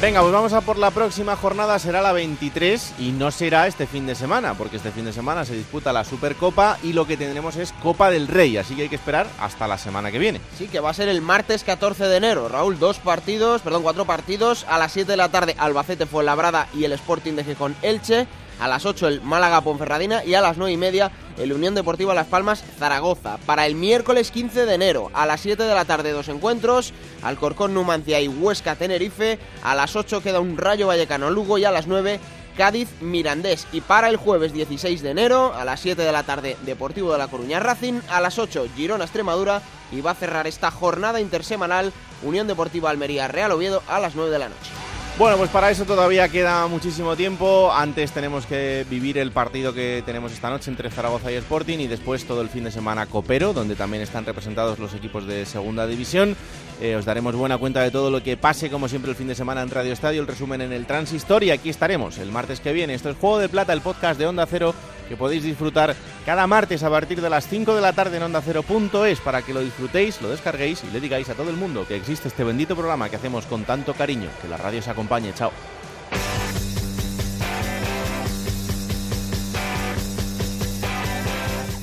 Venga, 0.00 0.20
pues 0.20 0.32
vamos 0.32 0.52
a 0.52 0.60
por 0.60 0.76
la 0.76 0.90
próxima 0.90 1.34
jornada, 1.34 1.78
será 1.78 2.02
la 2.02 2.12
23 2.12 2.94
y 2.98 3.12
no 3.12 3.30
será 3.30 3.66
este 3.66 3.86
fin 3.86 4.06
de 4.06 4.14
semana, 4.14 4.52
porque 4.52 4.76
este 4.76 4.90
fin 4.90 5.06
de 5.06 5.14
semana 5.14 5.46
se 5.46 5.54
disputa 5.54 5.94
la 5.94 6.04
Supercopa 6.04 6.78
y 6.82 6.92
lo 6.92 7.06
que 7.06 7.16
tendremos 7.16 7.56
es 7.56 7.72
Copa 7.82 8.10
del 8.10 8.28
Rey, 8.28 8.58
así 8.58 8.74
que 8.74 8.82
hay 8.82 8.88
que 8.90 8.96
esperar 8.96 9.26
hasta 9.40 9.66
la 9.66 9.78
semana 9.78 10.10
que 10.10 10.18
viene. 10.18 10.42
Sí, 10.58 10.68
que 10.68 10.80
va 10.80 10.90
a 10.90 10.94
ser 10.94 11.08
el 11.08 11.22
martes 11.22 11.64
14 11.64 12.04
de 12.06 12.16
enero. 12.16 12.48
Raúl, 12.48 12.78
dos 12.78 12.98
partidos, 12.98 13.62
perdón, 13.62 13.82
cuatro 13.82 14.04
partidos, 14.04 14.66
a 14.68 14.78
las 14.78 14.92
7 14.92 15.12
de 15.12 15.16
la 15.16 15.30
tarde 15.30 15.54
Albacete 15.56 16.06
Fuenlabrada 16.06 16.68
y 16.74 16.84
el 16.84 16.92
Sporting 16.92 17.32
de 17.32 17.44
Gijón 17.44 17.74
Elche, 17.80 18.26
a 18.60 18.68
las 18.68 18.84
8 18.84 19.08
el 19.08 19.20
Málaga 19.22 19.62
Ponferradina 19.62 20.24
y 20.24 20.34
a 20.34 20.42
las 20.42 20.58
9 20.58 20.72
y 20.72 20.76
media 20.76 21.12
el 21.38 21.52
Unión 21.52 21.74
Deportiva 21.74 22.14
Las 22.14 22.26
Palmas 22.26 22.64
Zaragoza. 22.78 23.38
Para 23.46 23.66
el 23.66 23.74
miércoles 23.74 24.30
15 24.30 24.66
de 24.66 24.74
enero 24.74 25.10
a 25.14 25.26
las 25.26 25.40
7 25.40 25.62
de 25.62 25.74
la 25.74 25.84
tarde 25.84 26.12
dos 26.12 26.28
encuentros, 26.28 26.92
Alcorcón 27.22 27.74
Numancia 27.74 28.20
y 28.20 28.28
Huesca 28.28 28.76
Tenerife, 28.76 29.38
a 29.62 29.74
las 29.74 29.96
8 29.96 30.22
queda 30.22 30.40
un 30.40 30.56
Rayo 30.56 30.86
Vallecano 30.86 31.30
Lugo 31.30 31.58
y 31.58 31.64
a 31.64 31.70
las 31.70 31.86
9 31.86 32.20
Cádiz 32.56 32.88
Mirandés. 33.00 33.66
Y 33.72 33.80
para 33.80 34.08
el 34.08 34.16
jueves 34.16 34.52
16 34.52 35.02
de 35.02 35.10
enero, 35.10 35.54
a 35.54 35.64
las 35.64 35.80
7 35.80 36.02
de 36.02 36.12
la 36.12 36.22
tarde, 36.22 36.56
Deportivo 36.64 37.12
de 37.12 37.18
La 37.18 37.28
Coruña 37.28 37.60
Racing, 37.60 38.00
a 38.08 38.20
las 38.20 38.38
8 38.38 38.66
Girona 38.76 39.04
Extremadura 39.04 39.62
y 39.90 40.00
va 40.00 40.12
a 40.12 40.14
cerrar 40.14 40.46
esta 40.46 40.70
jornada 40.70 41.20
intersemanal 41.20 41.92
Unión 42.22 42.46
Deportiva 42.46 42.90
Almería 42.90 43.28
Real 43.28 43.52
Oviedo 43.52 43.82
a 43.88 44.00
las 44.00 44.14
9 44.14 44.30
de 44.30 44.38
la 44.38 44.48
noche. 44.48 44.83
Bueno, 45.16 45.36
pues 45.36 45.48
para 45.50 45.70
eso 45.70 45.84
todavía 45.84 46.28
queda 46.28 46.66
muchísimo 46.66 47.14
tiempo. 47.14 47.72
Antes 47.72 48.10
tenemos 48.10 48.46
que 48.46 48.84
vivir 48.90 49.16
el 49.16 49.30
partido 49.30 49.72
que 49.72 50.02
tenemos 50.04 50.32
esta 50.32 50.50
noche 50.50 50.72
entre 50.72 50.90
Zaragoza 50.90 51.30
y 51.30 51.36
Sporting 51.36 51.78
y 51.78 51.86
después 51.86 52.26
todo 52.26 52.42
el 52.42 52.48
fin 52.48 52.64
de 52.64 52.72
semana 52.72 53.06
Copero, 53.06 53.52
donde 53.52 53.76
también 53.76 54.02
están 54.02 54.26
representados 54.26 54.80
los 54.80 54.92
equipos 54.92 55.24
de 55.24 55.46
Segunda 55.46 55.86
División. 55.86 56.36
Eh, 56.80 56.96
os 56.96 57.04
daremos 57.04 57.34
buena 57.36 57.56
cuenta 57.56 57.82
de 57.82 57.90
todo 57.90 58.10
lo 58.10 58.22
que 58.22 58.36
pase, 58.36 58.70
como 58.70 58.88
siempre, 58.88 59.10
el 59.10 59.16
fin 59.16 59.28
de 59.28 59.34
semana 59.34 59.62
en 59.62 59.70
Radio 59.70 59.92
Estadio, 59.92 60.20
el 60.20 60.26
resumen 60.26 60.60
en 60.60 60.72
el 60.72 60.86
Transistor 60.86 61.44
y 61.44 61.50
aquí 61.50 61.70
estaremos 61.70 62.18
el 62.18 62.32
martes 62.32 62.60
que 62.60 62.72
viene. 62.72 62.94
Esto 62.94 63.10
es 63.10 63.16
Juego 63.16 63.38
de 63.38 63.48
Plata, 63.48 63.72
el 63.72 63.80
podcast 63.80 64.18
de 64.18 64.26
Onda 64.26 64.46
Cero 64.46 64.74
que 65.08 65.16
podéis 65.16 65.42
disfrutar 65.42 65.94
cada 66.24 66.46
martes 66.46 66.82
a 66.82 66.90
partir 66.90 67.20
de 67.20 67.30
las 67.30 67.46
5 67.46 67.74
de 67.74 67.80
la 67.80 67.92
tarde 67.92 68.16
en 68.16 68.22
Onda 68.22 68.40
Cero.es 68.42 69.20
para 69.20 69.42
que 69.42 69.54
lo 69.54 69.60
disfrutéis, 69.60 70.20
lo 70.22 70.30
descarguéis 70.30 70.82
y 70.84 70.90
le 70.92 71.00
digáis 71.00 71.28
a 71.28 71.34
todo 71.34 71.50
el 71.50 71.56
mundo 71.56 71.86
que 71.86 71.96
existe 71.96 72.28
este 72.28 72.44
bendito 72.44 72.74
programa 72.74 73.08
que 73.08 73.16
hacemos 73.16 73.46
con 73.46 73.64
tanto 73.64 73.94
cariño. 73.94 74.28
Que 74.42 74.48
la 74.48 74.56
radio 74.56 74.80
os 74.80 74.88
acompañe. 74.88 75.32
Chao. 75.34 75.52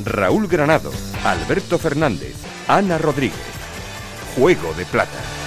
Raúl 0.04 0.48
Granado, 0.48 0.92
Alberto 1.24 1.78
Fernández, 1.78 2.36
Ana 2.68 2.98
Rodríguez. 2.98 3.61
Juego 4.36 4.74
de 4.74 4.86
Plata. 4.86 5.41